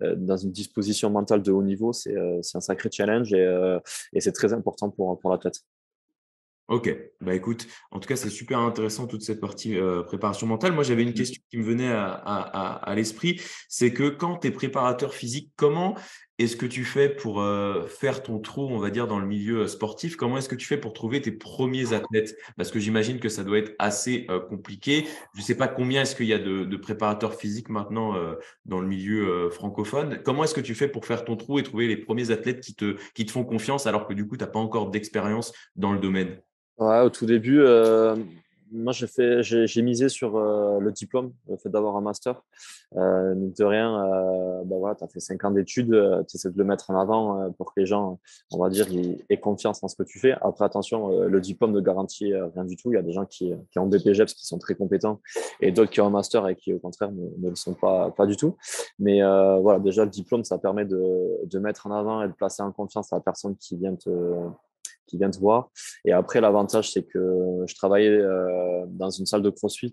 dans 0.00 0.36
une 0.36 0.52
disposition 0.52 1.10
mentale 1.10 1.42
de 1.42 1.50
haut 1.50 1.62
niveau, 1.62 1.92
c'est 1.92 2.16
un 2.16 2.60
sacré 2.68 2.88
challenge 2.92 3.32
et, 3.32 3.44
euh, 3.44 3.78
et 4.14 4.20
c'est 4.20 4.32
très 4.32 4.52
important 4.52 4.88
pour, 4.90 5.18
pour 5.20 5.30
l'athlète. 5.30 5.58
Ok, 6.68 6.94
bah 7.22 7.34
écoute, 7.34 7.66
en 7.90 7.98
tout 7.98 8.06
cas, 8.06 8.16
c'est 8.16 8.28
super 8.28 8.58
intéressant 8.58 9.06
toute 9.06 9.22
cette 9.22 9.40
partie 9.40 9.78
euh, 9.78 10.02
préparation 10.02 10.46
mentale. 10.46 10.72
Moi, 10.72 10.84
j'avais 10.84 11.02
une 11.02 11.16
mmh. 11.16 11.20
question 11.22 11.42
qui 11.50 11.56
me 11.56 11.64
venait 11.64 11.90
à, 11.90 12.12
à, 12.12 12.90
à 12.90 12.94
l'esprit, 12.94 13.40
c'est 13.70 13.92
que 13.94 14.10
quand 14.10 14.40
tu 14.40 14.48
es 14.48 14.50
préparateur 14.50 15.14
physique, 15.14 15.50
comment 15.56 15.96
est-ce 16.38 16.56
que 16.56 16.66
tu 16.66 16.84
fais 16.84 17.08
pour 17.08 17.40
euh, 17.40 17.86
faire 17.86 18.22
ton 18.22 18.38
trou, 18.38 18.68
on 18.70 18.78
va 18.78 18.90
dire, 18.90 19.06
dans 19.06 19.18
le 19.18 19.26
milieu 19.26 19.66
sportif? 19.66 20.16
Comment 20.16 20.38
est-ce 20.38 20.48
que 20.48 20.54
tu 20.54 20.66
fais 20.66 20.76
pour 20.76 20.92
trouver 20.92 21.20
tes 21.20 21.32
premiers 21.32 21.92
athlètes? 21.92 22.36
Parce 22.56 22.70
que 22.70 22.78
j'imagine 22.78 23.18
que 23.18 23.28
ça 23.28 23.44
doit 23.44 23.58
être 23.58 23.74
assez 23.78 24.26
compliqué. 24.48 25.06
Je 25.34 25.40
ne 25.40 25.44
sais 25.44 25.56
pas 25.56 25.68
combien 25.68 26.02
est-ce 26.02 26.14
qu'il 26.14 26.26
y 26.26 26.34
a 26.34 26.38
de, 26.38 26.76
préparateurs 26.76 27.34
physiques 27.34 27.68
maintenant 27.68 28.14
dans 28.64 28.80
le 28.80 28.86
milieu 28.86 29.50
francophone. 29.50 30.20
Comment 30.24 30.44
est-ce 30.44 30.54
que 30.54 30.60
tu 30.60 30.74
fais 30.74 30.88
pour 30.88 31.06
faire 31.06 31.24
ton 31.24 31.36
trou 31.36 31.58
et 31.58 31.62
trouver 31.62 31.88
les 31.88 31.96
premiers 31.96 32.30
athlètes 32.30 32.60
qui 32.60 32.74
te, 32.74 32.96
qui 33.14 33.26
te 33.26 33.32
font 33.32 33.44
confiance 33.44 33.86
alors 33.86 34.06
que 34.06 34.14
du 34.14 34.26
coup, 34.26 34.36
tu 34.36 34.44
n'as 34.44 34.50
pas 34.50 34.60
encore 34.60 34.90
d'expérience 34.90 35.52
dans 35.76 35.92
le 35.92 35.98
domaine? 35.98 36.38
Ouais, 36.78 37.00
au 37.00 37.10
tout 37.10 37.26
début, 37.26 37.60
euh, 37.60 38.14
moi, 38.72 38.92
j'ai, 38.92 39.82
misé 39.82 40.08
sur 40.08 40.36
euh, 40.36 40.78
le 40.80 40.92
diplôme, 40.92 41.32
le 41.48 41.56
fait 41.56 41.68
d'avoir 41.68 41.96
un 41.96 42.00
master. 42.00 42.42
Euh, 42.96 43.34
de 43.36 43.64
rien, 43.64 44.02
euh, 44.02 44.62
bah 44.64 44.76
voilà, 44.78 44.94
tu 44.94 45.04
as 45.04 45.08
fait 45.08 45.20
cinq 45.20 45.44
ans 45.44 45.50
d'études, 45.50 45.92
euh, 45.92 46.22
tu 46.24 46.36
essaies 46.36 46.50
de 46.50 46.58
le 46.58 46.64
mettre 46.64 46.90
en 46.90 46.98
avant 46.98 47.50
pour 47.52 47.72
que 47.72 47.80
les 47.80 47.86
gens, 47.86 48.18
on 48.52 48.58
va 48.58 48.70
dire, 48.70 48.86
aient 49.28 49.38
confiance 49.38 49.82
en 49.82 49.88
ce 49.88 49.96
que 49.96 50.02
tu 50.02 50.18
fais. 50.18 50.32
Après, 50.40 50.64
attention, 50.64 51.20
le 51.20 51.40
diplôme 51.40 51.72
ne 51.72 51.80
garantit 51.80 52.32
rien 52.34 52.64
du 52.64 52.76
tout. 52.76 52.92
Il 52.92 52.94
y 52.94 52.98
a 52.98 53.02
des 53.02 53.12
gens 53.12 53.26
qui, 53.26 53.52
qui 53.70 53.78
ont 53.78 53.86
BPGEPS 53.86 54.34
qui 54.34 54.46
sont 54.46 54.58
très 54.58 54.74
compétents 54.74 55.20
et 55.60 55.72
d'autres 55.72 55.90
qui 55.90 56.00
ont 56.00 56.06
un 56.06 56.10
master 56.10 56.48
et 56.48 56.56
qui, 56.56 56.72
au 56.72 56.78
contraire, 56.78 57.10
ne, 57.12 57.50
le 57.50 57.56
sont 57.56 57.74
pas, 57.74 58.10
pas 58.10 58.26
du 58.26 58.36
tout. 58.36 58.56
Mais 58.98 59.20
voilà, 59.20 59.78
déjà, 59.78 60.04
le 60.04 60.10
diplôme, 60.10 60.44
ça 60.44 60.58
permet 60.58 60.84
de, 60.84 61.44
de 61.44 61.58
mettre 61.58 61.86
en 61.86 61.90
avant 61.90 62.22
et 62.22 62.28
de 62.28 62.32
placer 62.32 62.62
en 62.62 62.72
confiance 62.72 63.10
la 63.12 63.20
personne 63.20 63.56
qui 63.56 63.76
vient 63.76 63.94
te 63.94 64.10
qui 65.08 65.18
vient 65.18 65.30
te 65.30 65.38
voir. 65.38 65.70
Et 66.04 66.12
après, 66.12 66.40
l'avantage, 66.40 66.92
c'est 66.92 67.02
que 67.02 67.64
je 67.66 67.74
travaillais 67.74 68.10
euh, 68.10 68.84
dans 68.88 69.10
une 69.10 69.26
salle 69.26 69.42
de 69.42 69.50
CrossFit. 69.50 69.92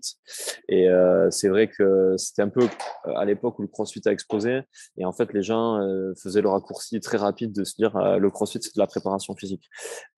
Et 0.68 0.88
euh, 0.88 1.30
c'est 1.30 1.48
vrai 1.48 1.68
que 1.68 2.14
c'était 2.16 2.42
un 2.42 2.48
peu 2.48 2.62
euh, 2.62 3.14
à 3.16 3.24
l'époque 3.24 3.58
où 3.58 3.62
le 3.62 3.68
CrossFit 3.68 4.02
a 4.06 4.12
explosé. 4.12 4.60
Et 4.98 5.04
en 5.04 5.12
fait, 5.12 5.32
les 5.32 5.42
gens 5.42 5.80
faisaient 6.22 6.42
le 6.42 6.48
raccourci 6.48 7.00
très 7.00 7.16
rapide 7.16 7.52
de 7.52 7.64
se 7.64 7.74
dire 7.76 7.96
le 8.18 8.30
CrossFit, 8.30 8.58
c'est 8.62 8.74
de 8.74 8.80
la 8.80 8.86
préparation 8.86 9.34
physique. 9.34 9.68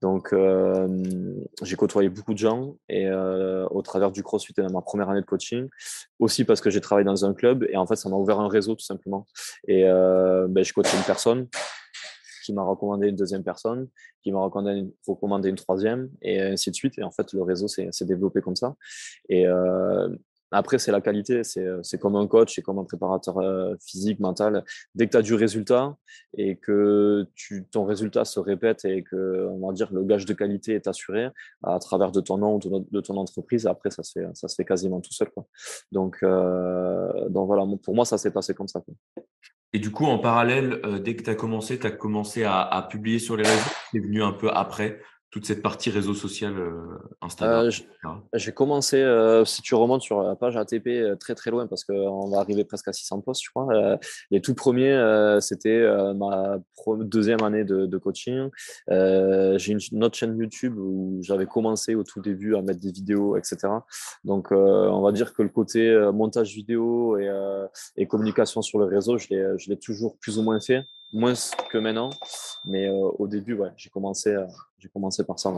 Donc, 0.01 0.35
j'ai 1.63 1.75
côtoyé 1.75 2.09
beaucoup 2.09 2.33
de 2.33 2.37
gens. 2.37 2.75
Et 2.89 3.09
au 3.09 3.81
travers 3.81 4.11
du 4.11 4.23
CrossFit 4.23 4.53
et 4.57 4.61
dans 4.61 4.71
ma 4.71 4.81
première 4.81 5.09
année 5.09 5.21
de 5.21 5.25
coaching, 5.25 5.67
aussi 6.19 6.43
parce 6.43 6.61
que 6.61 6.69
j'ai 6.69 6.81
travaillé 6.81 7.05
dans 7.05 7.25
un 7.25 7.33
club. 7.33 7.65
Et 7.69 7.77
en 7.77 7.87
fait, 7.87 7.95
ça 7.95 8.09
m'a 8.09 8.17
ouvert 8.17 8.39
un 8.39 8.49
réseau, 8.49 8.75
tout 8.75 8.85
simplement. 8.85 9.25
Et 9.67 9.83
ben, 9.83 10.63
je 10.63 10.73
coachais 10.73 10.97
une 10.97 11.03
personne 11.03 11.47
qui 12.49 12.53
m'a 12.55 12.63
recommandé 12.63 13.09
une 13.09 13.15
deuxième 13.15 13.43
personne, 13.43 13.87
qui 14.23 14.31
m'a 14.31 14.39
recommandé, 14.39 15.49
une 15.49 15.55
troisième, 15.55 16.09
et 16.23 16.41
ainsi 16.41 16.71
de 16.71 16.75
suite. 16.75 16.97
Et 16.97 17.03
en 17.03 17.11
fait, 17.11 17.31
le 17.31 17.43
réseau 17.43 17.67
s'est 17.67 18.05
développé 18.05 18.41
comme 18.41 18.55
ça. 18.55 18.75
Et 19.29 19.45
euh, 19.45 20.09
après, 20.49 20.79
c'est 20.79 20.91
la 20.91 20.99
qualité, 20.99 21.43
c'est 21.43 21.99
comme 21.99 22.15
un 22.15 22.25
coach, 22.25 22.55
c'est 22.55 22.63
comme 22.63 22.79
un 22.79 22.85
préparateur 22.85 23.37
euh, 23.37 23.75
physique, 23.85 24.19
mental. 24.19 24.63
Dès 24.95 25.05
que 25.05 25.11
tu 25.11 25.17
as 25.17 25.21
du 25.21 25.35
résultat 25.35 25.95
et 26.35 26.55
que 26.55 27.27
ton 27.69 27.85
résultat 27.85 28.25
se 28.25 28.39
répète 28.39 28.83
et 28.83 29.03
que, 29.03 29.47
on 29.51 29.67
va 29.67 29.73
dire, 29.73 29.93
le 29.93 30.03
gage 30.03 30.25
de 30.25 30.33
qualité 30.33 30.73
est 30.73 30.87
assuré 30.87 31.29
à 31.61 31.77
travers 31.77 32.11
de 32.11 32.19
ton 32.19 32.39
nom 32.39 32.55
ou 32.55 32.59
de 32.89 33.01
ton 33.01 33.15
entreprise, 33.17 33.67
après, 33.67 33.91
ça 33.91 34.01
se 34.01 34.13
fait, 34.13 34.27
ça 34.33 34.47
se 34.47 34.55
fait 34.55 34.65
quasiment 34.65 35.01
tout 35.01 35.13
seul. 35.13 35.29
Donc, 35.91 36.17
euh, 36.23 37.29
voilà, 37.29 37.63
pour 37.83 37.93
moi, 37.93 38.05
ça 38.05 38.17
s'est 38.17 38.31
passé 38.31 38.55
comme 38.55 38.67
ça. 38.67 38.81
Et 39.73 39.79
du 39.79 39.91
coup, 39.91 40.05
en 40.05 40.17
parallèle, 40.17 40.79
euh, 40.83 40.99
dès 40.99 41.15
que 41.15 41.23
tu 41.23 41.29
as 41.29 41.35
commencé, 41.35 41.79
tu 41.79 41.85
as 41.85 41.91
commencé 41.91 42.43
à, 42.43 42.87
publier 42.89 43.19
sur 43.19 43.37
les 43.37 43.43
réseaux. 43.43 43.69
C'est 43.91 43.99
venu 43.99 44.23
un 44.23 44.31
peu 44.31 44.49
après 44.49 44.99
toute 45.31 45.45
cette 45.45 45.61
partie 45.61 45.91
réseau 45.91 46.15
social 46.15 46.57
euh, 46.57 46.97
Instagram 47.21 47.67
euh, 47.67 48.09
J'ai 48.33 48.51
commencé, 48.51 48.97
euh, 48.97 49.45
si 49.45 49.61
tu 49.61 49.75
remontes 49.75 50.01
sur 50.01 50.23
la 50.23 50.35
page 50.35 50.57
ATP, 50.57 51.19
très 51.19 51.35
très 51.35 51.51
loin 51.51 51.67
parce 51.67 51.83
qu'on 51.83 52.29
va 52.29 52.39
arriver 52.39 52.63
presque 52.63 52.87
à 52.87 52.93
600 52.93 53.21
posts, 53.21 53.43
je 53.43 53.49
crois. 53.51 53.99
les 54.31 54.41
tout 54.41 54.55
premiers, 54.55 55.37
c'était 55.39 55.87
ma 56.15 56.57
deuxième 56.99 57.43
année 57.43 57.63
de, 57.63 57.97
coaching. 57.97 58.49
J'ai 58.87 59.73
une, 59.91 60.03
autre 60.03 60.15
chaîne 60.15 60.37
YouTube 60.37 60.77
où 60.77 61.19
j'avais 61.21 61.45
commencé 61.45 61.95
au 61.95 62.03
tout 62.03 62.21
début 62.21 62.55
à 62.55 62.61
mettre 62.61 62.79
des 62.79 62.91
vidéos, 62.91 63.37
etc. 63.37 63.57
Donc, 64.23 64.51
on 64.51 65.01
va 65.01 65.11
dire 65.11 65.33
que 65.33 65.43
le 65.43 65.49
côté 65.49 65.93
montage 66.13 66.53
vidéo 66.53 67.17
et, 67.17 67.29
et 67.97 68.07
communication 68.07 68.61
sur 68.61 68.79
le 68.79 68.85
réseau, 68.85 69.17
je 69.17 69.69
l'ai 69.69 69.77
toujours 69.77 70.17
plus 70.17 70.37
ou 70.39 70.43
moins 70.43 70.59
fait 70.59 70.85
moins 71.13 71.33
que 71.69 71.77
maintenant. 71.77 72.11
Mais 72.65 72.87
euh, 72.87 72.93
au 72.93 73.27
début, 73.27 73.53
ouais, 73.53 73.69
j'ai 73.77 73.89
commencé, 73.89 74.29
euh, 74.29 74.45
j'ai 74.77 74.89
commencé 74.89 75.23
par 75.25 75.39
ça. 75.39 75.51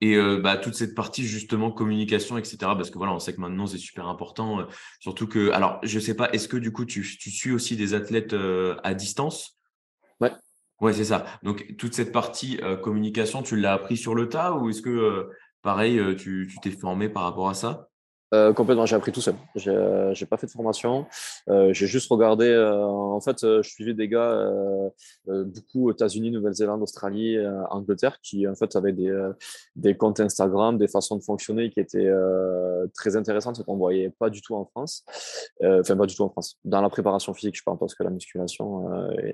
Et 0.00 0.16
euh, 0.16 0.40
bah, 0.40 0.56
toute 0.56 0.74
cette 0.74 0.94
partie 0.94 1.24
justement 1.24 1.70
communication, 1.70 2.36
etc. 2.36 2.56
Parce 2.60 2.90
que 2.90 2.98
voilà, 2.98 3.12
on 3.12 3.20
sait 3.20 3.34
que 3.34 3.40
maintenant 3.40 3.66
c'est 3.66 3.78
super 3.78 4.08
important. 4.08 4.66
surtout 5.00 5.28
que, 5.28 5.50
alors, 5.52 5.78
je 5.82 5.98
sais 6.00 6.14
pas, 6.14 6.30
est-ce 6.30 6.48
que 6.48 6.56
du 6.56 6.72
coup 6.72 6.84
tu, 6.84 7.02
tu 7.02 7.30
suis 7.30 7.52
aussi 7.52 7.76
des 7.76 7.94
athlètes 7.94 8.34
à 8.82 8.94
distance? 8.94 9.58
Ouais. 10.20 10.32
Ouais, 10.80 10.92
c'est 10.92 11.04
ça. 11.04 11.24
Donc 11.44 11.76
toute 11.78 11.94
cette 11.94 12.10
partie 12.10 12.58
communication, 12.82 13.42
tu 13.42 13.56
l'as 13.56 13.74
appris 13.74 13.96
sur 13.96 14.16
le 14.16 14.28
tas 14.28 14.54
ou 14.54 14.70
est-ce 14.70 14.82
que 14.82 15.30
pareil, 15.62 16.00
tu 16.16 16.50
t'es 16.60 16.72
formé 16.72 17.08
par 17.08 17.22
rapport 17.22 17.48
à 17.48 17.54
ça? 17.54 17.88
Euh, 18.32 18.52
complètement, 18.52 18.86
j'ai 18.86 18.96
appris 18.96 19.12
tout 19.12 19.20
seul. 19.20 19.34
J'ai 19.56 19.70
euh, 19.70 20.14
pas 20.28 20.36
fait 20.36 20.46
de 20.46 20.52
formation. 20.52 21.06
Euh, 21.48 21.72
j'ai 21.72 21.86
juste 21.86 22.10
regardé. 22.10 22.46
Euh, 22.46 22.82
en 22.82 23.20
fait, 23.20 23.40
je 23.40 23.68
suivais 23.68 23.94
des 23.94 24.08
gars 24.08 24.22
beaucoup 25.26 25.90
États-Unis, 25.90 26.30
Nouvelle-Zélande, 26.30 26.82
Australie, 26.82 27.36
Angleterre, 27.70 28.18
qui 28.22 28.46
en 28.48 28.54
fait 28.54 28.74
avaient 28.76 28.92
des, 28.92 29.12
des 29.76 29.96
comptes 29.96 30.20
Instagram, 30.20 30.78
des 30.78 30.88
façons 30.88 31.16
de 31.16 31.22
fonctionner 31.22 31.70
qui 31.70 31.80
étaient 31.80 32.10
très 32.94 33.16
intéressantes 33.16 33.62
qu'on 33.64 33.76
voyait 33.76 34.10
pas 34.10 34.30
du 34.30 34.40
tout 34.40 34.54
en 34.54 34.64
France. 34.64 35.04
Enfin, 35.62 35.96
pas 35.96 36.06
du 36.06 36.14
tout 36.14 36.22
en 36.22 36.30
France. 36.30 36.58
Dans 36.64 36.80
la 36.80 36.88
préparation 36.88 37.34
physique, 37.34 37.56
je 37.56 37.62
parle 37.62 37.78
parce 37.78 37.94
que 37.94 38.02
la 38.02 38.10
musculation, 38.10 38.88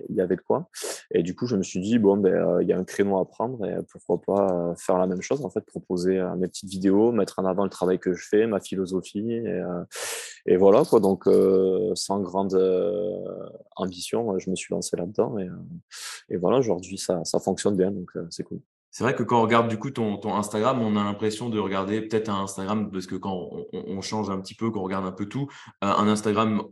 il 0.09 0.17
y 0.17 0.21
avait 0.21 0.37
de 0.37 0.41
quoi. 0.41 0.69
Et 1.13 1.23
du 1.23 1.35
coup, 1.35 1.47
je 1.47 1.57
me 1.57 1.63
suis 1.63 1.81
dit 1.81 1.99
bon, 1.99 2.17
ben, 2.17 2.59
il 2.61 2.69
y 2.69 2.73
a 2.73 2.79
un 2.79 2.85
créneau 2.85 3.19
à 3.19 3.29
prendre 3.29 3.65
et 3.65 3.77
pourquoi 3.91 4.21
pas 4.21 4.75
faire 4.77 4.99
la 4.99 5.07
même 5.07 5.23
chose. 5.23 5.45
En 5.45 5.51
fait, 5.51 5.65
proposer 5.65 6.23
mes 6.37 6.49
petites 6.49 6.69
vidéos, 6.69 7.13
mettre 7.13 7.39
en 7.39 7.45
avant 7.45 7.65
le 7.65 7.71
travail 7.71 7.99
que 7.99 8.13
je 8.13 8.27
fais, 8.29 8.47
ma 8.47 8.61
philosophie 8.61 8.88
et, 8.95 9.49
euh, 9.49 9.85
et 10.47 10.57
voilà 10.57 10.85
quoi. 10.85 11.01
Donc 11.01 11.27
euh, 11.27 11.93
sans 11.95 12.21
grande 12.21 12.55
euh, 12.55 13.17
ambition, 13.77 14.39
je 14.39 14.51
me 14.51 14.57
suis 14.57 14.73
lancé 14.73 14.97
là-dedans 14.97 15.37
et, 16.29 16.37
voilà. 16.37 16.59
Aujourd'hui, 16.59 16.99
ça, 16.99 17.25
ça 17.25 17.39
fonctionne 17.39 17.77
bien, 17.77 17.91
donc 17.91 18.11
c'est 18.31 18.43
cool. 18.43 18.61
C'est 18.91 19.05
vrai 19.05 19.15
que 19.15 19.23
quand 19.23 19.39
on 19.39 19.43
regarde 19.43 19.69
du 19.69 19.79
coup 19.79 19.91
ton, 19.91 20.19
Instagram, 20.35 20.81
on 20.81 20.97
a 20.97 21.05
l'impression 21.05 21.51
de 21.51 21.59
regarder 21.59 22.01
peut-être 22.01 22.31
un 22.31 22.43
Instagram 22.43 22.91
parce 22.91 23.07
que 23.07 23.17
quand 23.17 23.51
on, 23.73 24.01
change 24.01 24.31
un 24.31 24.41
petit 24.41 24.55
peu, 24.55 24.71
qu'on 24.71 24.83
regarde 24.83 25.05
un 25.05 25.13
peu 25.13 25.27
tout, 25.27 25.47
un 25.83 26.09
Instagram 26.09 26.63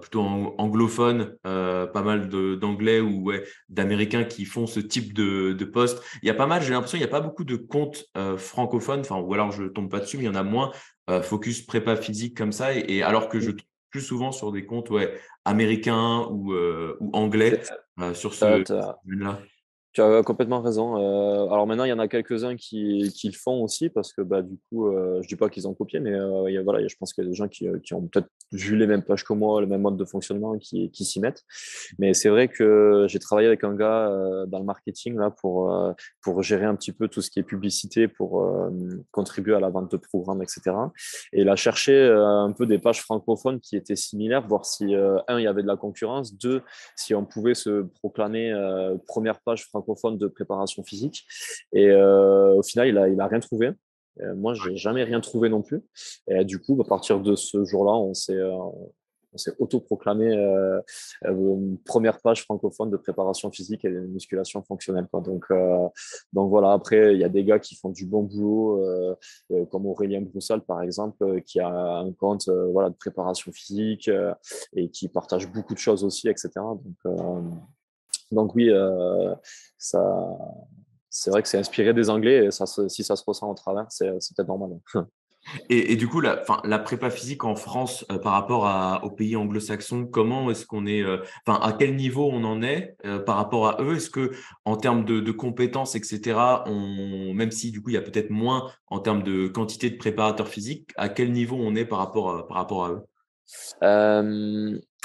plutôt 0.00 0.22
anglophone, 0.56 1.36
pas 1.42 2.02
mal 2.02 2.28
d'anglais 2.28 3.00
ou 3.00 3.32
d'américains 3.68 4.24
qui 4.24 4.44
font 4.44 4.66
ce 4.66 4.80
type 4.80 5.12
de, 5.12 5.52
de 5.52 5.64
post. 5.64 6.00
Il 6.22 6.26
y 6.26 6.30
a 6.30 6.34
pas 6.34 6.46
mal, 6.46 6.62
j'ai 6.62 6.72
l'impression, 6.72 6.96
il 6.96 7.02
n'y 7.02 7.06
a 7.06 7.08
pas 7.08 7.20
beaucoup 7.20 7.44
de 7.44 7.56
comptes 7.56 8.06
francophones, 8.36 9.00
enfin, 9.00 9.18
ou 9.18 9.34
alors 9.34 9.50
je 9.50 9.64
tombe 9.64 9.90
pas 9.90 10.00
dessus, 10.00 10.16
mais 10.16 10.24
il 10.24 10.26
y 10.26 10.30
en 10.30 10.36
a 10.36 10.44
moins 10.44 10.70
focus 11.22 11.62
prépa 11.62 11.96
physique 11.96 12.36
comme 12.36 12.52
ça. 12.52 12.74
Et, 12.74 13.02
alors 13.02 13.28
que 13.28 13.40
je 13.40 13.50
tombe 13.50 13.66
plus 13.90 14.00
souvent 14.00 14.32
sur 14.32 14.50
des 14.50 14.66
comptes 14.66 14.90
ouais, 14.90 15.20
américains 15.44 16.26
ou, 16.30 16.52
euh, 16.52 16.96
ou 16.98 17.10
anglais 17.12 17.62
euh, 18.00 18.12
sur 18.12 18.34
ce 18.34 18.44
là 19.06 19.38
tu 19.94 20.02
as 20.02 20.22
complètement 20.24 20.60
raison. 20.60 20.96
Euh, 20.98 21.46
alors 21.46 21.68
maintenant, 21.68 21.84
il 21.84 21.90
y 21.90 21.92
en 21.92 22.00
a 22.00 22.08
quelques-uns 22.08 22.56
qui, 22.56 23.12
qui, 23.14 23.28
le 23.28 23.34
font 23.34 23.62
aussi 23.62 23.88
parce 23.88 24.12
que 24.12 24.22
bah, 24.22 24.42
du 24.42 24.58
coup, 24.68 24.88
euh, 24.88 25.22
je 25.22 25.28
dis 25.28 25.36
pas 25.36 25.48
qu'ils 25.48 25.68
ont 25.68 25.74
copié, 25.74 26.00
mais 26.00 26.12
euh, 26.12 26.62
voilà, 26.64 26.86
je 26.86 26.96
pense 26.98 27.12
qu'il 27.12 27.22
y 27.22 27.26
a 27.26 27.30
des 27.30 27.36
gens 27.36 27.46
qui, 27.46 27.68
ont 27.94 28.08
peut-être 28.08 28.26
vu 28.50 28.76
les 28.76 28.88
mêmes 28.88 29.02
pages 29.02 29.24
que 29.24 29.32
moi, 29.32 29.60
le 29.60 29.68
même 29.68 29.82
mode 29.82 29.96
de 29.96 30.04
fonctionnement, 30.04 30.58
qui, 30.58 30.90
qui 30.90 31.04
s'y 31.04 31.20
mettent. 31.20 31.44
Mais 32.00 32.12
c'est 32.12 32.28
vrai 32.28 32.48
que 32.48 33.06
j'ai 33.08 33.20
travaillé 33.20 33.46
avec 33.46 33.62
un 33.62 33.74
gars 33.74 34.10
dans 34.48 34.58
le 34.58 34.64
marketing 34.64 35.16
là 35.16 35.30
pour 35.30 35.72
pour 36.20 36.42
gérer 36.42 36.64
un 36.64 36.74
petit 36.74 36.92
peu 36.92 37.08
tout 37.08 37.22
ce 37.22 37.30
qui 37.30 37.38
est 37.38 37.44
publicité, 37.44 38.08
pour 38.08 38.44
contribuer 39.12 39.54
à 39.54 39.60
la 39.60 39.70
vente 39.70 39.92
de 39.92 39.96
programmes, 39.96 40.42
etc. 40.42 40.76
Et 41.32 41.42
il 41.42 41.48
a 41.48 41.56
cherché 41.56 42.04
un 42.04 42.52
peu 42.52 42.66
des 42.66 42.78
pages 42.78 43.00
francophones 43.00 43.60
qui 43.60 43.76
étaient 43.76 43.96
similaires, 43.96 44.46
voir 44.46 44.64
si 44.64 44.94
un 44.94 45.38
il 45.38 45.44
y 45.44 45.46
avait 45.46 45.62
de 45.62 45.68
la 45.68 45.76
concurrence, 45.76 46.36
deux 46.36 46.62
si 46.96 47.14
on 47.14 47.24
pouvait 47.24 47.54
se 47.54 47.82
proclamer 48.00 48.52
première 49.06 49.40
page 49.40 49.64
francophone 49.64 49.83
francophone 49.84 50.18
de 50.18 50.26
préparation 50.26 50.82
physique. 50.82 51.24
Et 51.72 51.92
au 51.92 52.62
final, 52.62 52.88
il 52.88 52.94
n'a 52.94 53.08
il 53.08 53.20
a 53.20 53.26
rien 53.26 53.40
trouvé. 53.40 53.70
moi, 54.36 54.54
je 54.54 54.70
n'ai 54.70 54.76
jamais 54.76 55.04
rien 55.04 55.20
trouvé 55.20 55.48
non 55.48 55.62
plus. 55.62 55.82
Et 56.28 56.44
du 56.44 56.58
coup, 56.60 56.80
à 56.80 56.84
partir 56.84 57.20
de 57.20 57.34
ce 57.34 57.64
jour-là, 57.64 57.92
on 57.92 58.14
s'est 58.14 58.40
on 59.34 59.38
s'est 59.38 59.52
autoproclamé 59.58 60.32
euh, 60.32 60.80
euh 61.26 61.76
première 61.84 62.20
page 62.20 62.42
francophone 62.42 62.90
de 62.90 62.96
préparation 62.96 63.50
physique 63.50 63.84
et 63.84 63.90
de 63.90 64.00
musculation 64.00 64.62
fonctionnelle. 64.62 65.08
Donc, 65.12 65.44
euh, 65.50 65.88
donc 66.32 66.50
voilà, 66.50 66.72
après, 66.72 67.14
il 67.14 67.20
y 67.20 67.24
a 67.24 67.28
des 67.28 67.44
gars 67.44 67.58
qui 67.58 67.74
font 67.74 67.90
du 67.90 68.06
bon 68.06 68.22
boulot, 68.22 68.80
euh, 68.80 69.14
comme 69.70 69.86
Aurélien 69.86 70.22
Broussal, 70.22 70.62
par 70.62 70.82
exemple, 70.82 71.42
qui 71.42 71.60
a 71.60 71.68
un 71.68 72.12
compte 72.12 72.48
voilà, 72.48 72.90
de 72.90 72.94
préparation 72.94 73.52
physique 73.52 74.10
et 74.74 74.88
qui 74.90 75.08
partage 75.08 75.50
beaucoup 75.50 75.74
de 75.74 75.78
choses 75.78 76.04
aussi, 76.04 76.28
etc. 76.28 76.50
Donc, 76.56 77.16
donc 78.30 78.54
oui, 78.54 78.70
ça, 79.78 80.02
c'est 81.10 81.30
vrai 81.30 81.42
que 81.42 81.48
c'est 81.48 81.58
inspiré 81.58 81.94
des 81.94 82.10
Anglais 82.10 82.46
et 82.46 82.50
ça, 82.50 82.66
si 82.66 83.04
ça 83.04 83.16
se 83.16 83.22
ressent 83.26 83.50
au 83.50 83.54
travers, 83.54 83.86
c'est 83.88 84.10
peut-être 84.10 84.48
normal. 84.48 84.78
Et, 85.68 85.96
du 85.96 86.08
coup, 86.08 86.20
la, 86.20 86.42
la, 86.64 86.78
prépa 86.78 87.10
physique 87.10 87.44
en 87.44 87.54
France 87.54 88.04
euh, 88.10 88.18
par 88.18 88.32
rapport 88.32 88.66
à, 88.66 89.04
aux 89.04 89.10
pays 89.10 89.36
anglo-saxons, 89.36 90.06
comment 90.06 90.50
est-ce 90.50 90.64
qu'on 90.64 90.86
est, 90.86 91.02
euh, 91.02 91.18
à 91.46 91.74
quel 91.78 91.96
niveau 91.96 92.28
on 92.32 92.44
en 92.44 92.62
est 92.62 92.96
euh, 93.04 93.18
par 93.18 93.36
rapport 93.36 93.68
à 93.68 93.82
eux? 93.82 93.96
Est-ce 93.96 94.10
que 94.10 94.32
en 94.64 94.76
termes 94.76 95.04
de, 95.04 95.30
compétences, 95.32 95.96
etc., 95.96 96.38
on, 96.66 97.34
même 97.34 97.50
si 97.50 97.70
du 97.70 97.82
coup 97.82 97.90
il 97.90 97.94
y 97.94 97.98
a 97.98 98.02
peut-être 98.02 98.30
moins 98.30 98.70
en 98.86 99.00
termes 99.00 99.22
de 99.22 99.48
quantité 99.48 99.90
de 99.90 99.96
préparateurs 99.96 100.48
physiques, 100.48 100.90
à 100.96 101.08
quel 101.08 101.32
niveau 101.32 101.56
on 101.60 101.74
est 101.74 101.84
par 101.84 101.98
rapport, 101.98 102.30
à, 102.30 102.48
par 102.48 102.56
rapport 102.56 102.84
à 102.86 102.90
eux? 102.90 103.02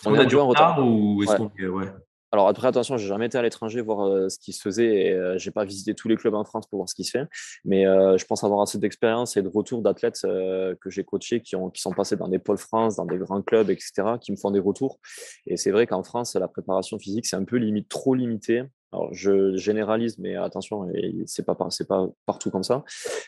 On, 0.05 0.13
a 0.13 0.25
du 0.25 0.37
retard, 0.37 0.79
ou 0.79 1.21
est-ce 1.23 1.35
qu'on 1.35 1.51
est, 1.59 1.67
ouais. 1.67 1.91
Alors 2.31 2.47
après, 2.47 2.67
attention, 2.67 2.97
j'ai 2.97 3.07
jamais 3.07 3.25
été 3.25 3.37
à 3.37 3.41
l'étranger 3.41 3.81
voir 3.81 4.29
ce 4.29 4.37
qui 4.37 4.53
se 4.53 4.61
faisait 4.61 5.07
et 5.07 5.13
euh, 5.13 5.37
j'ai 5.37 5.51
pas 5.51 5.65
visité 5.65 5.95
tous 5.95 6.07
les 6.07 6.15
clubs 6.15 6.35
en 6.35 6.43
France 6.43 6.67
pour 6.67 6.77
voir 6.77 6.87
ce 6.89 6.93
qui 6.93 7.03
se 7.03 7.11
fait. 7.11 7.25
Mais 7.65 7.83
je 7.83 8.25
pense 8.25 8.43
avoir 8.43 8.61
assez 8.61 8.77
d'expérience 8.77 9.35
et 9.37 9.41
de 9.41 9.47
retours 9.47 9.81
d'athlètes 9.81 10.21
que 10.21 10.89
j'ai 10.89 11.03
coachés 11.03 11.41
qui, 11.41 11.55
ont, 11.55 11.69
qui 11.69 11.81
sont 11.81 11.91
passés 11.91 12.15
dans 12.15 12.27
des 12.27 12.39
pôles 12.39 12.57
France, 12.57 12.95
dans 12.95 13.05
des 13.05 13.17
grands 13.17 13.41
clubs, 13.41 13.69
etc., 13.69 13.91
qui 14.21 14.31
me 14.31 14.37
font 14.37 14.51
des 14.51 14.59
retours. 14.59 14.99
Et 15.47 15.57
c'est 15.57 15.71
vrai 15.71 15.87
qu'en 15.87 16.03
France, 16.03 16.35
la 16.35 16.47
préparation 16.47 16.99
physique, 16.99 17.25
c'est 17.25 17.35
un 17.35 17.45
peu 17.45 17.57
limite 17.57 17.89
trop 17.89 18.13
limité 18.13 18.63
alors 18.91 19.13
je 19.13 19.55
généralise, 19.55 20.17
mais 20.17 20.35
attention, 20.35 20.91
c'est 21.27 21.45
pas 21.45 21.55
c'est 21.69 21.87
pas 21.87 22.07
partout 22.25 22.49
comme 22.49 22.63
ça, 22.63 22.83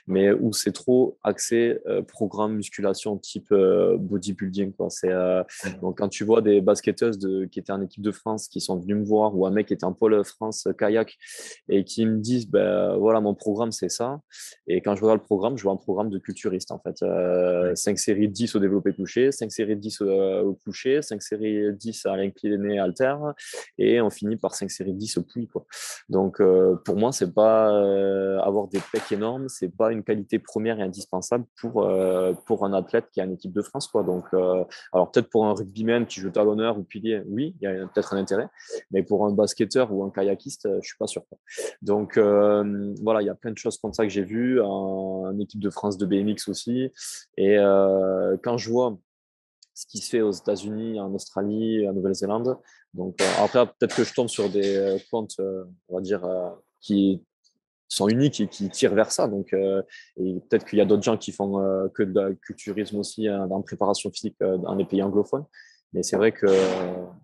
mais 0.08 0.32
où 0.32 0.54
c'est 0.54 0.71
trop 0.71 1.19
axé 1.24 1.78
euh, 1.88 2.02
programme 2.02 2.56
musculation 2.56 3.17
type 3.17 3.52
euh, 3.52 3.95
bodybuilding 3.97 4.74
quoi. 4.74 4.89
C'est 4.89 5.12
euh, 5.12 5.43
donc 5.82 6.00
quand 6.00 6.10
tu 6.10 6.24
vois 6.24 6.41
des 6.41 6.62
basketteuses 6.62 7.19
de, 7.19 7.45
qui 7.45 7.60
étaient 7.60 7.71
en 7.71 7.82
équipe 7.82 8.02
de 8.02 8.12
France 8.12 8.47
qui 8.47 8.60
sont 8.60 8.80
venus 8.80 8.97
me 8.97 9.06
voir 9.06 9.38
ou 9.38 9.45
un 9.45 9.52
mec 9.52 9.67
qui 9.67 9.74
était 9.74 9.84
en 9.84 9.93
pôle 9.93 10.24
France 10.24 10.67
kayak 10.80 11.15
et 11.69 11.84
qui 11.84 12.08
me 12.08 12.17
disent 12.17 12.50
ben 12.50 12.97
voilà 12.97 13.21
mon 13.21 13.36
programme 13.36 13.71
c'est 13.71 13.89
ça 13.89 14.19
et 14.67 14.82
quand 14.82 14.95
je 14.95 15.02
vois 15.02 15.13
le 15.13 15.21
programme 15.21 15.58
je 15.58 15.63
vois 15.63 15.74
un 15.74 15.78
programme 15.78 16.10
de 16.10 16.17
culturiste 16.17 16.71
en 16.71 16.80
fait. 16.80 17.06
5 17.76 18.00
séries 18.00 18.28
de 18.28 18.34
10 18.34 18.56
au 18.56 18.60
développé 18.60 18.93
couché 18.93 19.32
5 19.32 19.52
séries 19.52 19.76
de 19.76 19.82
10 19.82 20.02
au, 20.02 20.60
couché 20.63 21.02
5 21.02 21.21
séries 21.21 21.62
de 21.62 21.71
10 21.71 22.06
à 22.08 22.17
l'incliné 22.17 22.80
alter 22.80 23.15
et 23.78 24.02
on 24.02 24.10
finit 24.10 24.38
par 24.38 24.56
5 24.56 24.71
séries 24.71 24.93
de 24.93 24.97
10 24.97 25.17
au 25.17 25.24
pouille 25.24 25.47
donc, 26.09 26.41
euh, 26.41 26.75
pour 26.85 26.97
moi, 26.97 27.11
c'est 27.11 27.33
pas 27.33 27.71
euh, 27.71 28.39
avoir 28.39 28.67
des 28.67 28.79
pecs 28.91 29.11
énormes, 29.11 29.47
c'est 29.49 29.69
pas 29.69 29.91
une 29.91 30.03
qualité 30.03 30.39
première 30.39 30.79
et 30.79 30.83
indispensable 30.83 31.45
pour, 31.59 31.83
euh, 31.83 32.33
pour 32.45 32.65
un 32.65 32.73
athlète 32.73 33.05
qui 33.11 33.21
a 33.21 33.25
une 33.25 33.33
équipe 33.33 33.53
de 33.53 33.61
France. 33.61 33.89
Donc, 33.93 34.25
alors 34.93 35.11
peut-être 35.11 35.29
pour 35.29 35.45
un 35.45 35.53
rugbyman 35.53 36.05
qui 36.05 36.19
joue 36.19 36.29
talonneur 36.29 36.77
ou 36.77 36.83
pilier, 36.83 37.23
oui, 37.27 37.55
il 37.61 37.63
y 37.63 37.67
a 37.67 37.87
peut-être 37.87 38.13
un 38.13 38.17
intérêt, 38.17 38.47
mais 38.91 39.03
pour 39.03 39.25
un 39.25 39.31
basketteur 39.31 39.91
ou 39.91 40.03
un 40.03 40.09
kayakiste, 40.09 40.67
je 40.81 40.87
suis 40.87 40.97
pas 40.97 41.07
sûr. 41.07 41.23
Donc, 41.81 42.17
voilà, 42.17 43.21
il 43.21 43.25
y 43.25 43.29
a 43.29 43.35
plein 43.35 43.51
de 43.51 43.57
choses 43.57 43.77
comme 43.77 43.93
ça 43.93 44.03
que 44.03 44.09
j'ai 44.09 44.23
vues, 44.23 44.61
en, 44.61 45.37
équipe 45.39 45.61
de 45.61 45.69
France 45.69 45.97
de 45.97 46.05
BMX 46.05 46.47
aussi. 46.49 46.91
Et 47.37 47.57
quand 48.43 48.57
je 48.57 48.69
vois 48.69 48.97
ce 49.81 49.85
qui 49.87 49.99
se 49.99 50.09
fait 50.09 50.21
aux 50.21 50.31
États-Unis, 50.31 50.99
en 50.99 51.13
Australie, 51.13 51.87
en 51.87 51.93
Nouvelle-Zélande. 51.93 52.57
Donc 52.93 53.21
euh, 53.21 53.25
après, 53.39 53.65
peut-être 53.65 53.95
que 53.95 54.04
je 54.04 54.13
tombe 54.13 54.27
sur 54.27 54.49
des 54.49 54.75
euh, 54.75 54.97
comptes, 55.10 55.36
euh, 55.39 55.63
on 55.88 55.95
va 55.95 56.01
dire, 56.01 56.27
qui 56.80 57.23
sont 57.88 58.08
uniques 58.08 58.39
et 58.39 58.47
qui 58.47 58.69
tirent 58.69 58.95
vers 58.95 59.12
ça. 59.12 59.27
Donc, 59.27 59.54
et 59.54 60.39
peut-être 60.49 60.65
qu'il 60.65 60.80
y 60.80 60.82
a 60.82 60.86
d'autres 60.86 61.04
gens 61.04 61.17
qui 61.17 61.34
font 61.34 61.89
que 61.93 62.04
de 62.04 62.38
culturisme 62.41 62.97
aussi 62.97 63.27
hein, 63.27 63.47
dans 63.47 63.58
la 63.58 63.63
préparation 63.63 64.10
physique 64.12 64.38
dans 64.39 64.75
les 64.75 64.86
pays 64.86 65.04
anglophones. 65.04 65.43
Mais 65.91 66.01
c'est 66.01 66.15
vrai 66.15 66.32
que 66.32 66.47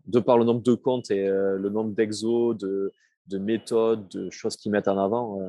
de 0.07 0.19
par 0.19 0.37
le 0.37 0.43
nombre 0.43 0.61
de 0.61 0.73
comptes 0.73 1.09
et 1.09 1.25
le 1.25 1.69
nombre 1.69 1.91
d'exos, 1.91 2.57
de, 2.57 2.91
de, 3.27 3.37
méthodes, 3.37 4.09
de 4.09 4.29
choses 4.29 4.57
qu'ils 4.57 4.73
mettent 4.73 4.89
en 4.89 4.97
avant, 4.97 5.39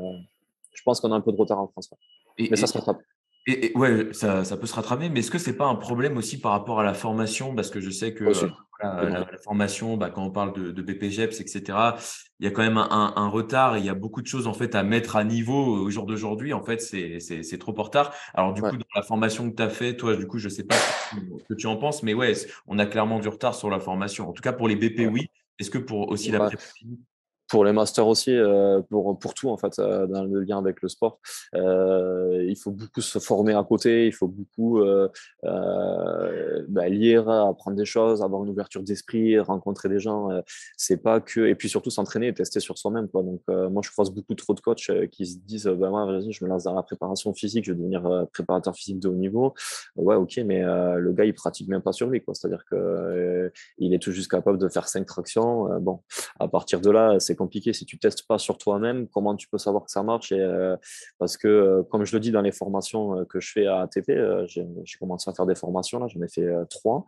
je 0.72 0.82
pense 0.84 1.00
qu'on 1.00 1.10
a 1.10 1.16
un 1.16 1.20
peu 1.20 1.32
de 1.32 1.36
retard 1.36 1.58
en 1.58 1.66
France. 1.66 1.90
Mais 2.38 2.54
ça 2.54 2.68
se 2.68 2.74
rattrape. 2.78 3.00
Et, 3.50 3.72
ouais, 3.76 4.12
ça, 4.12 4.44
ça, 4.44 4.58
peut 4.58 4.66
se 4.66 4.74
rattraper, 4.74 5.08
mais 5.08 5.20
est-ce 5.20 5.30
que 5.30 5.38
c'est 5.38 5.56
pas 5.56 5.64
un 5.64 5.74
problème 5.74 6.18
aussi 6.18 6.38
par 6.38 6.52
rapport 6.52 6.80
à 6.80 6.84
la 6.84 6.92
formation? 6.92 7.54
Parce 7.54 7.70
que 7.70 7.80
je 7.80 7.88
sais 7.88 8.12
que 8.12 8.24
euh, 8.24 9.08
la, 9.08 9.26
formation, 9.42 9.96
bah, 9.96 10.10
quand 10.10 10.22
on 10.22 10.30
parle 10.30 10.52
de, 10.52 10.70
de 10.70 10.82
BPGEPS, 10.82 11.40
etc., 11.40 11.78
il 12.40 12.44
y 12.44 12.46
a 12.46 12.50
quand 12.50 12.60
même 12.60 12.76
un, 12.76 13.14
un, 13.16 13.28
retard. 13.28 13.78
il 13.78 13.86
y 13.86 13.88
a 13.88 13.94
beaucoup 13.94 14.20
de 14.20 14.26
choses 14.26 14.46
en 14.46 14.52
fait 14.52 14.74
à 14.74 14.82
mettre 14.82 15.16
à 15.16 15.24
niveau 15.24 15.64
au 15.78 15.88
jour 15.88 16.04
d'aujourd'hui. 16.04 16.52
En 16.52 16.62
fait, 16.62 16.82
c'est 16.82 17.58
trop 17.58 17.74
en 17.78 17.82
retard. 17.82 18.12
Alors 18.34 18.52
du 18.52 18.60
coup, 18.60 18.76
dans 18.76 18.84
la 18.94 19.02
formation 19.02 19.50
que 19.50 19.56
tu 19.56 19.62
as 19.62 19.70
fait, 19.70 19.96
toi, 19.96 20.14
du 20.14 20.26
coup, 20.26 20.38
je 20.38 20.50
sais 20.50 20.64
pas 20.64 20.76
ce 20.76 21.44
que 21.48 21.54
tu 21.54 21.66
en 21.66 21.76
penses, 21.76 22.02
mais 22.02 22.12
ouais, 22.12 22.34
on 22.66 22.78
a 22.78 22.84
clairement 22.84 23.18
du 23.18 23.28
retard 23.28 23.54
sur 23.54 23.70
la 23.70 23.80
formation. 23.80 24.28
En 24.28 24.32
tout 24.32 24.42
cas, 24.42 24.52
pour 24.52 24.68
les 24.68 24.76
BP, 24.76 25.10
oui. 25.10 25.30
Est-ce 25.58 25.70
que 25.70 25.78
pour 25.78 26.10
aussi 26.10 26.30
la 26.30 26.40
prépa 26.40 26.62
pour 27.48 27.64
les 27.64 27.72
masters 27.72 28.06
aussi, 28.06 28.34
euh, 28.34 28.80
pour, 28.82 29.18
pour 29.18 29.34
tout 29.34 29.48
en 29.48 29.56
fait, 29.56 29.78
euh, 29.78 30.06
dans 30.06 30.24
le 30.24 30.40
lien 30.42 30.58
avec 30.58 30.82
le 30.82 30.88
sport. 30.88 31.18
Euh, 31.54 32.44
il 32.46 32.56
faut 32.56 32.70
beaucoup 32.70 33.00
se 33.00 33.18
former 33.18 33.54
à 33.54 33.64
côté, 33.64 34.06
il 34.06 34.12
faut 34.12 34.28
beaucoup 34.28 34.80
bah, 35.42 36.88
lire, 36.88 37.28
apprendre 37.28 37.76
des 37.76 37.86
choses, 37.86 38.22
avoir 38.22 38.44
une 38.44 38.50
ouverture 38.50 38.82
d'esprit, 38.82 39.38
rencontrer 39.40 39.88
des 39.88 39.98
gens. 39.98 40.28
c'est 40.76 40.98
pas 40.98 41.20
que 41.20 41.40
et 41.40 41.54
puis 41.54 41.68
surtout 41.68 41.90
s'entraîner 41.90 42.28
et 42.28 42.34
tester 42.34 42.60
sur 42.60 42.76
soi-même. 42.78 43.08
Quoi. 43.08 43.22
Donc 43.22 43.40
moi 43.48 43.82
je 43.84 43.90
croise 43.90 44.10
beaucoup 44.10 44.34
trop 44.34 44.54
de 44.54 44.60
coachs 44.60 44.90
qui 45.10 45.26
se 45.26 45.38
disent 45.38 45.66
bah, 45.66 45.90
moi 45.90 46.20
je 46.20 46.44
me 46.44 46.48
lance 46.48 46.64
dans 46.64 46.74
la 46.74 46.82
préparation 46.82 47.32
physique, 47.32 47.64
je 47.64 47.72
vais 47.72 47.78
devenir 47.78 48.26
préparateur 48.32 48.74
physique 48.74 49.00
de 49.00 49.08
haut 49.08 49.14
niveau. 49.14 49.54
Ouais 49.96 50.16
ok 50.16 50.38
mais 50.44 50.62
le 50.62 51.12
gars 51.12 51.24
il 51.24 51.34
pratique 51.34 51.68
même 51.68 51.82
pas 51.82 51.92
sur 51.92 52.08
lui 52.08 52.20
quoi. 52.20 52.34
C'est-à-dire 52.34 52.64
que 52.70 53.50
il 53.78 53.94
est 53.94 53.98
tout 53.98 54.12
juste 54.12 54.30
capable 54.30 54.58
de 54.58 54.68
faire 54.68 54.88
cinq 54.88 55.06
tractions. 55.06 55.68
bon 55.80 56.00
à 56.38 56.48
partir 56.48 56.80
de 56.80 56.90
là 56.90 57.18
c'est 57.18 57.37
compliqué 57.38 57.72
si 57.72 57.86
tu 57.86 57.98
testes 57.98 58.26
pas 58.26 58.36
sur 58.36 58.58
toi-même. 58.58 59.08
Comment 59.08 59.34
tu 59.34 59.48
peux 59.48 59.56
savoir 59.56 59.84
que 59.84 59.90
ça 59.90 60.02
marche 60.02 60.32
euh, 60.32 60.76
Parce 61.18 61.38
que, 61.38 61.48
euh, 61.48 61.82
comme 61.84 62.04
je 62.04 62.14
le 62.14 62.20
dis 62.20 62.30
dans 62.30 62.42
les 62.42 62.52
formations 62.52 63.20
euh, 63.20 63.24
que 63.24 63.40
je 63.40 63.50
fais 63.52 63.66
à 63.66 63.80
ATP, 63.80 64.12
j'ai 64.46 64.98
commencé 64.98 65.30
à 65.30 65.32
faire 65.32 65.46
des 65.46 65.54
formations, 65.54 65.98
là, 65.98 66.06
j'en 66.08 66.20
ai 66.20 66.28
fait 66.28 66.46
trois. 66.68 67.06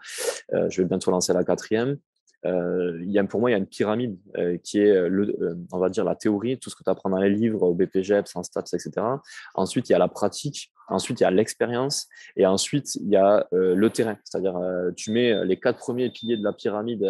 je 0.52 0.80
vais 0.80 0.88
bientôt 0.88 1.10
lancer 1.10 1.32
la 1.32 1.44
quatrième. 1.44 1.98
y 2.44 3.18
a, 3.18 3.24
pour 3.24 3.40
moi, 3.40 3.50
il 3.50 3.52
y 3.52 3.56
a 3.56 3.58
une 3.58 3.66
pyramide 3.66 4.16
qui 4.62 4.78
est, 4.78 5.08
le, 5.08 5.58
on 5.72 5.78
va 5.78 5.90
dire, 5.90 6.04
la 6.04 6.14
théorie, 6.14 6.58
tout 6.58 6.70
ce 6.70 6.76
que 6.76 6.84
tu 6.84 6.90
apprends 6.90 7.10
dans 7.10 7.18
les 7.18 7.30
livres, 7.30 7.62
au 7.62 7.74
BPGEPS, 7.74 8.36
en 8.36 8.42
stats, 8.42 8.64
etc. 8.72 8.90
Ensuite, 9.54 9.88
il 9.90 9.92
y 9.92 9.94
a 9.94 9.98
la 9.98 10.08
pratique. 10.08 10.72
Ensuite, 10.88 11.20
il 11.20 11.24
y 11.24 11.26
a 11.26 11.30
l'expérience. 11.30 12.08
Et 12.36 12.46
ensuite, 12.46 12.94
il 12.96 13.08
y 13.08 13.16
a 13.16 13.46
le 13.52 13.90
terrain. 13.90 14.16
C'est-à-dire, 14.24 14.58
tu 14.96 15.10
mets 15.10 15.44
les 15.44 15.58
quatre 15.58 15.78
premiers 15.78 16.10
piliers 16.10 16.36
de 16.36 16.44
la 16.44 16.52
pyramide 16.52 17.04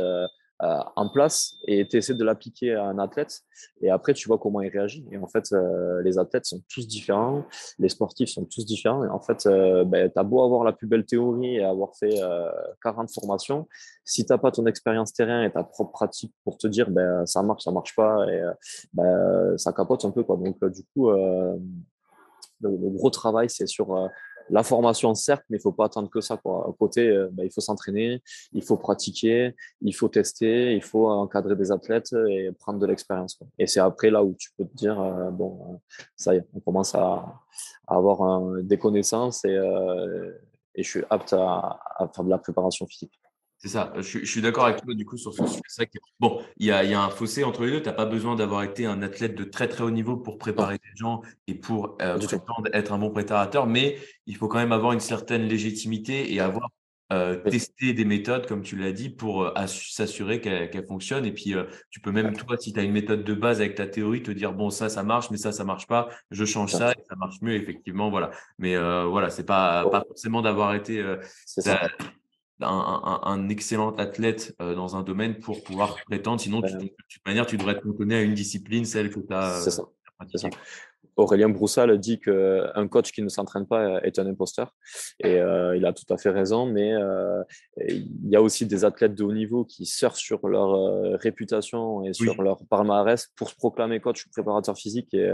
euh, 0.62 0.78
en 0.94 1.08
place 1.08 1.56
et 1.66 1.88
tu 1.88 1.96
essaies 1.96 2.12
de 2.12 2.22
l'appliquer 2.22 2.74
à 2.74 2.84
un 2.84 2.98
athlète 2.98 3.40
et 3.80 3.88
après 3.88 4.12
tu 4.12 4.28
vois 4.28 4.36
comment 4.36 4.60
il 4.60 4.68
réagit. 4.68 5.06
Et 5.10 5.16
en 5.16 5.26
fait, 5.26 5.50
euh, 5.52 6.02
les 6.02 6.18
athlètes 6.18 6.44
sont 6.44 6.60
tous 6.68 6.86
différents, 6.86 7.46
les 7.78 7.88
sportifs 7.88 8.28
sont 8.28 8.44
tous 8.44 8.66
différents. 8.66 9.02
Et 9.04 9.08
en 9.08 9.20
fait, 9.20 9.46
euh, 9.46 9.84
ben, 9.84 10.10
tu 10.10 10.18
as 10.18 10.22
beau 10.22 10.44
avoir 10.44 10.64
la 10.64 10.72
plus 10.74 10.86
belle 10.86 11.06
théorie 11.06 11.56
et 11.56 11.64
avoir 11.64 11.96
fait 11.96 12.14
40 12.82 13.10
formations, 13.10 13.68
si 14.04 14.26
tu 14.26 14.32
n'as 14.32 14.38
pas 14.38 14.50
ton 14.50 14.66
expérience 14.66 15.14
terrain 15.14 15.44
et 15.44 15.50
ta 15.50 15.64
propre 15.64 15.92
pratique 15.92 16.34
pour 16.44 16.58
te 16.58 16.66
dire 16.66 16.90
ben, 16.90 17.24
ça 17.24 17.42
marche, 17.42 17.64
ça 17.64 17.70
marche 17.70 17.96
pas, 17.96 18.26
et 18.30 18.42
ben, 18.92 19.56
ça 19.56 19.72
capote 19.72 20.04
un 20.04 20.10
peu. 20.10 20.24
Quoi. 20.24 20.36
Donc, 20.36 20.62
du 20.62 20.82
coup, 20.92 21.10
le, 21.10 21.58
gros 22.60 23.10
travail, 23.10 23.48
c'est 23.48 23.66
sur 23.66 24.10
la 24.50 24.62
formation, 24.62 25.14
certes, 25.14 25.44
mais 25.48 25.56
il 25.56 25.60
ne 25.60 25.62
faut 25.62 25.72
pas 25.72 25.86
attendre 25.86 26.10
que 26.10 26.20
ça. 26.20 26.36
Quoi. 26.36 26.66
À 26.68 26.72
côté, 26.78 27.08
euh, 27.08 27.28
bah, 27.32 27.44
il 27.44 27.50
faut 27.50 27.60
s'entraîner, 27.60 28.22
il 28.52 28.62
faut 28.62 28.76
pratiquer, 28.76 29.54
il 29.80 29.94
faut 29.94 30.08
tester, 30.08 30.74
il 30.74 30.82
faut 30.82 31.08
encadrer 31.08 31.56
des 31.56 31.70
athlètes 31.70 32.12
et 32.28 32.50
prendre 32.58 32.78
de 32.78 32.86
l'expérience. 32.86 33.38
Et 33.58 33.66
c'est 33.66 33.80
après 33.80 34.10
là 34.10 34.24
où 34.24 34.34
tu 34.38 34.50
peux 34.56 34.64
te 34.64 34.74
dire, 34.74 35.00
euh, 35.00 35.30
bon, 35.30 35.58
euh, 35.68 35.76
ça 36.16 36.34
y 36.34 36.38
est, 36.38 36.46
on 36.54 36.60
commence 36.60 36.94
à, 36.94 37.40
avoir 37.86 38.62
des 38.62 38.78
connaissances 38.78 39.44
et, 39.44 39.58
je 40.76 40.82
suis 40.88 41.02
apte 41.10 41.32
à 41.32 42.08
faire 42.14 42.24
de 42.24 42.30
la 42.30 42.38
préparation 42.38 42.86
physique. 42.86 43.20
C'est 43.62 43.68
ça, 43.68 43.92
je, 43.98 44.24
suis 44.24 44.40
d'accord 44.40 44.64
avec 44.64 44.82
toi 44.82 44.94
du 44.94 45.04
coup 45.04 45.18
sur 45.18 45.34
ce 45.34 45.46
sujet. 45.46 45.90
Bon, 46.18 46.42
il 46.56 46.66
y 46.66 46.72
a, 46.72 46.82
y 46.82 46.94
a, 46.94 47.02
un 47.02 47.10
fossé 47.10 47.44
entre 47.44 47.66
les 47.66 47.72
deux. 47.72 47.82
Tu 47.82 47.90
n'as 47.90 47.92
pas 47.92 48.06
besoin 48.06 48.34
d'avoir 48.34 48.62
été 48.62 48.86
un 48.86 49.02
athlète 49.02 49.34
de 49.34 49.44
très 49.44 49.68
très 49.68 49.84
haut 49.84 49.90
niveau 49.90 50.16
pour 50.16 50.38
préparer 50.38 50.78
des 50.78 50.96
gens 50.96 51.20
et 51.46 51.54
pour 51.54 51.98
euh, 52.00 52.18
être 52.72 52.92
un 52.94 52.98
bon 52.98 53.10
préparateur, 53.10 53.66
mais 53.66 53.98
il 54.24 54.34
faut 54.36 54.48
quand 54.48 54.56
même 54.56 54.72
avoir 54.72 54.92
une 54.92 55.00
certaine 55.00 55.42
légitimité 55.42 56.32
et 56.32 56.40
avoir 56.40 56.70
tester 57.44 57.92
des 57.92 58.04
méthodes, 58.04 58.46
comme 58.46 58.62
tu 58.62 58.76
l'as 58.76 58.92
dit, 58.92 59.10
pour 59.10 59.52
s'assurer 59.66 60.40
qu'elles 60.40 60.86
fonctionnent. 60.86 61.26
Et 61.26 61.32
puis, 61.32 61.54
tu 61.90 62.00
peux 62.00 62.12
même, 62.12 62.36
toi, 62.36 62.56
si 62.56 62.72
tu 62.72 62.78
as 62.78 62.84
une 62.84 62.92
méthode 62.92 63.24
de 63.24 63.34
base 63.34 63.60
avec 63.60 63.74
ta 63.74 63.88
théorie, 63.88 64.22
te 64.22 64.30
dire, 64.30 64.52
bon, 64.52 64.70
ça, 64.70 64.88
ça 64.88 65.02
marche, 65.02 65.28
mais 65.32 65.36
ça, 65.36 65.50
ça 65.50 65.64
marche 65.64 65.88
pas, 65.88 66.08
je 66.30 66.44
change 66.44 66.70
ça 66.70 66.92
et 66.92 67.02
ça 67.08 67.16
marche 67.16 67.42
mieux, 67.42 67.56
effectivement. 67.56 68.10
Voilà. 68.10 68.30
Mais 68.60 68.76
voilà, 68.76 69.28
c'est 69.28 69.44
pas, 69.44 69.90
pas 69.90 70.04
forcément 70.06 70.40
d'avoir 70.40 70.72
été 70.76 71.04
un, 72.62 73.48
excellent 73.48 73.94
athlète 73.96 74.54
dans 74.58 74.96
un 74.96 75.02
domaine 75.02 75.38
pour 75.38 75.62
pouvoir 75.62 75.96
prétendre. 76.06 76.40
Sinon, 76.40 76.60
de 76.60 76.68
toute 76.68 77.26
manière, 77.26 77.46
tu 77.46 77.56
devrais 77.56 77.78
te 77.78 77.82
cantonner 77.82 78.16
à 78.16 78.22
une 78.22 78.34
discipline, 78.34 78.84
celle 78.84 79.10
que 79.10 79.20
tu 79.20 79.32
as. 79.32 79.60
C'est 79.60 79.70
ça. 79.70 79.84
Aurélien 81.16 81.48
Broussal 81.48 81.98
dit 81.98 82.18
qu'un 82.18 82.88
coach 82.88 83.12
qui 83.12 83.22
ne 83.22 83.28
s'entraîne 83.28 83.66
pas 83.66 84.00
est 84.02 84.18
un 84.18 84.26
imposteur. 84.26 84.74
Et 85.20 85.36
euh, 85.38 85.76
il 85.76 85.84
a 85.86 85.92
tout 85.92 86.10
à 86.12 86.16
fait 86.16 86.30
raison, 86.30 86.66
mais 86.66 86.92
euh, 86.92 87.42
il 87.88 88.28
y 88.28 88.36
a 88.36 88.42
aussi 88.42 88.66
des 88.66 88.84
athlètes 88.84 89.14
de 89.14 89.24
haut 89.24 89.32
niveau 89.32 89.64
qui 89.64 89.86
surfent 89.86 90.16
sur 90.16 90.48
leur 90.48 90.74
euh, 90.74 91.16
réputation 91.16 92.04
et 92.04 92.12
sur 92.12 92.42
leur 92.42 92.64
palmarès 92.66 93.28
pour 93.36 93.50
se 93.50 93.56
proclamer 93.56 94.00
coach 94.00 94.26
ou 94.26 94.30
préparateur 94.30 94.76
physique. 94.76 95.12
Et 95.14 95.30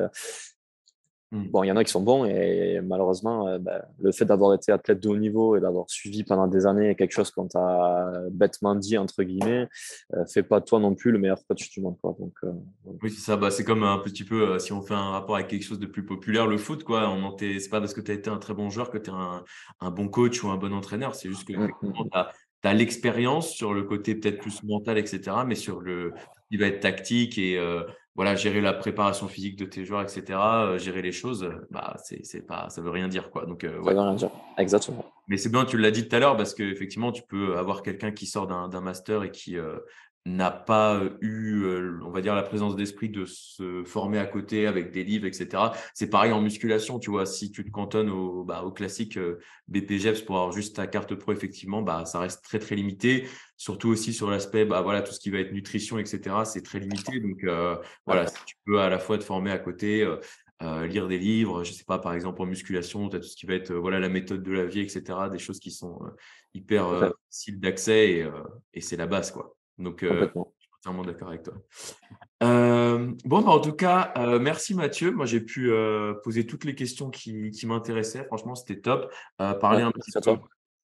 Mmh. 1.33 1.49
Bon, 1.49 1.65
il 1.65 1.67
y 1.67 1.73
en 1.73 1.77
a 1.77 1.83
qui 1.83 1.91
sont 1.91 2.03
bons 2.03 2.25
et 2.25 2.81
malheureusement, 2.83 3.49
euh, 3.49 3.59
bah, 3.59 3.85
le 3.99 4.13
fait 4.13 4.25
d'avoir 4.25 4.55
été 4.55 4.71
athlète 4.71 5.01
de 5.01 5.09
haut 5.09 5.17
niveau 5.17 5.57
et 5.57 5.61
d'avoir 5.61 5.91
suivi 5.91 6.23
pendant 6.23 6.47
des 6.47 6.67
années 6.67 6.95
quelque 6.95 7.13
chose 7.13 7.33
qu'on 7.33 7.49
t'a 7.49 8.13
bêtement 8.31 8.77
dit, 8.77 8.97
entre 8.97 9.25
guillemets, 9.25 9.69
euh, 10.15 10.25
fait 10.33 10.45
pas 10.45 10.61
toi 10.61 10.79
non 10.79 10.95
plus 10.95 11.11
le 11.11 11.19
meilleur 11.19 11.45
coach 11.49 11.69
du 11.71 11.81
monde. 11.81 11.97
Quoi. 12.01 12.15
Donc, 12.21 12.35
euh, 12.45 12.53
Oui, 13.03 13.11
c'est 13.11 13.23
ça. 13.23 13.37
Bah, 13.37 13.51
c'est 13.51 13.65
comme 13.65 13.83
un 13.83 13.99
petit 13.99 14.23
peu, 14.23 14.61
si 14.61 14.73
on 14.73 14.83
fait 14.83 14.95
un 14.95 15.11
rapport 15.11 15.35
avec 15.35 15.49
quelque 15.49 15.65
chose 15.65 15.81
de 15.81 15.87
plus 15.87 16.07
populaire, 16.07 16.47
le 16.47 16.59
foot. 16.59 16.85
quoi. 16.85 17.11
On 17.11 17.37
c'est 17.37 17.71
pas 17.71 17.81
parce 17.81 17.93
que 17.93 18.01
tu 18.01 18.13
as 18.13 18.15
été 18.15 18.31
un 18.31 18.39
très 18.39 18.55
bon 18.55 18.71
joueur 18.71 18.91
que 18.91 18.99
tu 18.99 19.11
es 19.11 19.13
un, 19.13 19.43
un, 19.81 19.91
bon 19.91 20.09
coach 20.09 20.43
ou 20.45 20.49
un 20.51 20.57
bon 20.57 20.73
entraîneur. 20.73 21.17
C'est 21.17 21.29
juste 21.29 21.47
que 21.47 21.55
mmh, 21.55 21.71
mmh, 21.83 21.93
tu 22.63 22.69
as, 22.69 22.75
l'expérience 22.75 23.51
sur 23.51 23.75
le 23.75 23.83
côté 23.83 24.15
peut-être 24.15 24.39
plus 24.39 24.63
mental, 24.63 24.97
etc. 24.97 25.39
Mais 25.45 25.57
sur 25.57 25.81
le 25.81 26.13
il 26.51 26.61
va 26.61 26.67
être 26.67 26.81
tactique 26.81 27.39
et 27.39 27.59
voilà, 28.17 28.35
gérer 28.35 28.63
la 28.63 28.73
préparation 28.73 29.29
physique 29.29 29.57
de 29.57 29.67
tes 29.67 29.85
joueurs, 29.85 30.01
etc., 30.01 30.23
euh, 30.31 30.79
gérer 30.79 31.03
les 31.03 31.13
choses, 31.13 31.45
euh, 31.45 31.67
bah, 31.71 31.97
c'est, 32.03 32.47
pas, 32.47 32.71
ça 32.71 32.81
veut 32.81 32.91
rien 32.91 33.09
dire. 33.09 33.31
Quoi. 33.31 33.45
Donc, 33.45 33.63
euh, 33.63 33.79
ouais. 33.79 33.89
Ça 33.89 33.93
veut 33.93 34.01
rien 34.01 34.15
dire, 34.15 34.31
exactement. 34.57 35.05
Mais 35.29 35.37
c'est 35.37 35.51
bien, 35.51 35.67
tu 35.67 35.77
l'as 35.77 35.91
dit 35.91 36.09
tout 36.09 36.17
à 36.17 36.19
l'heure, 36.19 36.37
parce 36.37 36.55
qu'effectivement, 36.55 37.13
tu 37.13 37.23
peux 37.23 37.59
avoir 37.59 37.83
quelqu'un 37.83 38.13
qui 38.13 38.27
sort 38.27 38.47
d'un, 38.47 38.81
master 38.81 39.23
et 39.23 39.31
qui, 39.31 39.57
n'a 40.27 40.51
pas 40.51 41.03
eu, 41.21 41.65
on 42.03 42.11
va 42.11 42.21
dire, 42.21 42.35
la 42.35 42.43
présence 42.43 42.75
d'esprit 42.75 43.09
de 43.09 43.25
se 43.25 43.85
former 43.85 44.19
à 44.19 44.27
côté 44.27 44.67
avec 44.67 44.91
des 44.91 45.05
livres, 45.05 45.25
etc. 45.25 45.73
C'est 45.95 46.11
pareil 46.11 46.33
en 46.33 46.41
musculation, 46.41 46.99
tu 46.99 47.11
vois, 47.11 47.27
si 47.27 47.53
tu 47.53 47.65
te 47.65 47.71
cantonnes 47.71 48.11
au, 48.11 48.45
bah, 48.45 48.63
au 48.65 48.73
classique 48.73 49.19
BPGEPS 49.69 50.23
pour 50.23 50.37
avoir 50.37 50.53
juste 50.53 50.77
ta 50.77 50.89
carte 50.89 51.15
pro, 51.15 51.33
effectivement, 51.33 51.81
bah, 51.81 52.05
ça 52.07 52.19
reste 52.19 52.43
très, 52.43 52.59
très 52.59 52.75
limité. 52.75 53.27
Surtout 53.57 53.89
aussi 53.89 54.13
sur 54.13 54.29
l'aspect, 54.29 54.65
bah, 54.65 54.83
voilà, 54.83 55.01
tout 55.03 55.13
ce 55.13 55.21
qui 55.21 55.31
va 55.31 55.39
être 55.39 55.53
nutrition, 55.53 55.99
etc., 55.99 56.45
c'est 56.45 56.63
très 56.63 56.81
limité. 56.81 57.21
Donc, 57.21 57.47
voilà, 58.05 58.27
si 58.27 58.45
tu 58.47 58.57
peux 58.65 58.81
à 58.81 58.89
la 58.89 58.99
fois 58.99 59.19
te 59.19 59.25
former 59.25 59.53
à 59.53 59.59
côté, 59.59 60.05
lire 60.61 61.07
des 61.07 61.19
livres, 61.19 61.63
je 61.63 61.73
sais 61.73 61.85
pas, 61.85 62.01
par 62.01 62.15
exemple, 62.15 62.43
en 62.43 62.47
musculation, 62.47 63.09
tu 63.09 63.17
as 63.17 63.21
tout 63.21 63.29
ce 63.29 63.37
qui 63.37 63.47
va 63.47 63.55
être, 63.55 63.73
voilà, 63.73 64.01
la 64.01 64.09
méthode 64.09 64.43
de 64.43 64.53
la 64.53 64.67
vie, 64.67 64.81
etc., 64.81 65.05
des 65.31 65.39
choses 65.39 65.61
qui 65.61 65.71
sont 65.71 66.01
hyper 66.53 67.13
faciles 67.31 67.61
d'accès 67.61 68.11
et, 68.11 68.29
et 68.75 68.81
c'est 68.81 68.97
la 68.97 69.07
base, 69.07 69.31
quoi. 69.31 69.56
Donc, 69.79 70.03
euh, 70.03 70.29
je 70.35 70.41
suis 70.41 70.71
entièrement 70.79 71.05
d'accord 71.05 71.29
avec 71.29 71.43
toi. 71.43 71.55
Euh, 72.43 73.13
bon, 73.25 73.43
bah, 73.43 73.51
en 73.51 73.61
tout 73.61 73.73
cas, 73.73 74.13
euh, 74.17 74.39
merci 74.39 74.75
Mathieu. 74.75 75.11
Moi, 75.11 75.27
j'ai 75.27 75.41
pu 75.41 75.71
poser 76.23 76.47
toutes 76.47 76.65
les 76.65 76.75
questions 76.75 77.11
qui, 77.11 77.53
m'intéressaient. 77.65 78.25
Franchement, 78.25 78.55
c'était 78.55 78.81
top. 78.81 79.13
parler 79.39 79.83
un 79.83 79.93
petit 79.93 80.13
peu 80.13 80.37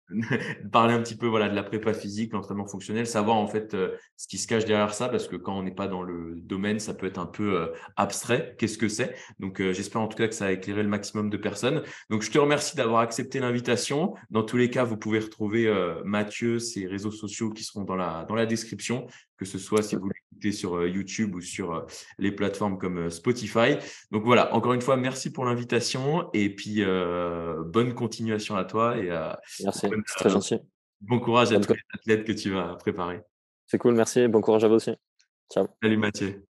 parler 0.73 0.95
un 0.95 1.03
petit 1.03 1.17
peu 1.17 1.27
voilà, 1.27 1.49
de 1.49 1.55
la 1.55 1.62
prépa 1.62 1.93
physique, 1.93 2.33
l'entraînement 2.33 2.67
fonctionnel, 2.67 3.07
savoir 3.07 3.37
en 3.37 3.47
fait 3.47 3.75
euh, 3.75 3.97
ce 4.17 4.27
qui 4.29 4.38
se 4.38 4.47
cache 4.47 4.65
derrière 4.65 4.95
ça, 4.95 5.09
parce 5.09 5.29
que 5.29 5.37
quand 5.37 5.59
on 5.59 5.62
n'est 5.62 5.75
pas 5.75 5.88
dans 5.88 6.03
le 6.03 6.35
domaine, 6.37 6.79
ça 6.79 6.95
peut 6.95 7.07
être 7.07 7.19
un 7.19 7.27
peu 7.27 7.57
euh, 7.57 7.67
abstrait. 7.97 8.55
Qu'est-ce 8.59 8.79
que 8.79 8.88
c'est? 8.88 9.15
Donc, 9.38 9.61
euh, 9.61 9.73
j'espère 9.73 10.03
en 10.03 10.09
tout 10.09 10.17
cas 10.17 10.29
que 10.29 10.35
ça 10.35 10.47
a 10.47 10.53
éclairé 10.53 10.83
le 10.83 10.88
maximum 10.88 11.31
de 11.31 11.37
personnes. 11.37 11.83
Donc, 12.11 12.23
je 12.23 12.31
te 12.31 12.38
remercie 12.38 12.77
d'avoir 12.77 13.01
accepté 13.01 13.41
l'invitation. 13.41 14.15
Dans 14.31 14.43
tous 14.43 14.57
les 14.57 14.71
cas, 14.71 14.85
vous 14.85 14.97
pouvez 14.97 15.19
retrouver 15.19 15.73
Mathieu, 16.05 16.59
ses 16.59 16.87
réseaux 16.87 17.11
sociaux 17.11 17.51
qui 17.51 17.65
seront 17.65 17.85
dans 17.85 17.97
la, 17.97 18.25
dans 18.29 18.35
la 18.35 18.47
description 18.47 19.07
que 19.43 19.49
ce 19.49 19.59
soit 19.59 19.83
si 19.83 19.97
vous 19.97 20.09
sur 20.50 20.76
euh, 20.76 20.88
YouTube 20.88 21.35
ou 21.35 21.40
sur 21.40 21.72
euh, 21.72 21.81
les 22.18 22.33
plateformes 22.33 22.78
comme 22.78 22.98
euh, 22.98 23.11
Spotify. 23.11 23.76
Donc 24.11 24.24
voilà, 24.24 24.52
encore 24.55 24.72
une 24.72 24.81
fois, 24.81 24.96
merci 24.96 25.31
pour 25.31 25.44
l'invitation 25.44 26.28
et 26.33 26.52
puis 26.55 26.83
bonne 27.66 27.94
continuation 27.94 28.57
à 28.57 28.64
toi. 28.64 28.96
Et, 28.96 29.09
merci, 29.62 29.88
c'est 29.88 29.90
très 30.16 30.31
gentil. 30.31 30.59
Bon 31.00 31.20
courage 31.20 31.52
à 31.52 31.61
tous 31.61 31.72
les 31.72 31.81
athlètes 31.94 32.24
que 32.24 32.33
tu 32.33 32.50
vas 32.50 32.74
préparer. 32.76 33.20
C'est 33.66 33.78
cool, 33.78 33.94
merci. 33.94 34.26
Bon 34.28 34.40
courage 34.40 34.64
à 34.64 34.68
vous 34.68 34.74
aussi. 34.74 34.92
Ciao. 35.52 35.66
Salut 35.83 35.96
Mathieu. 35.96 36.52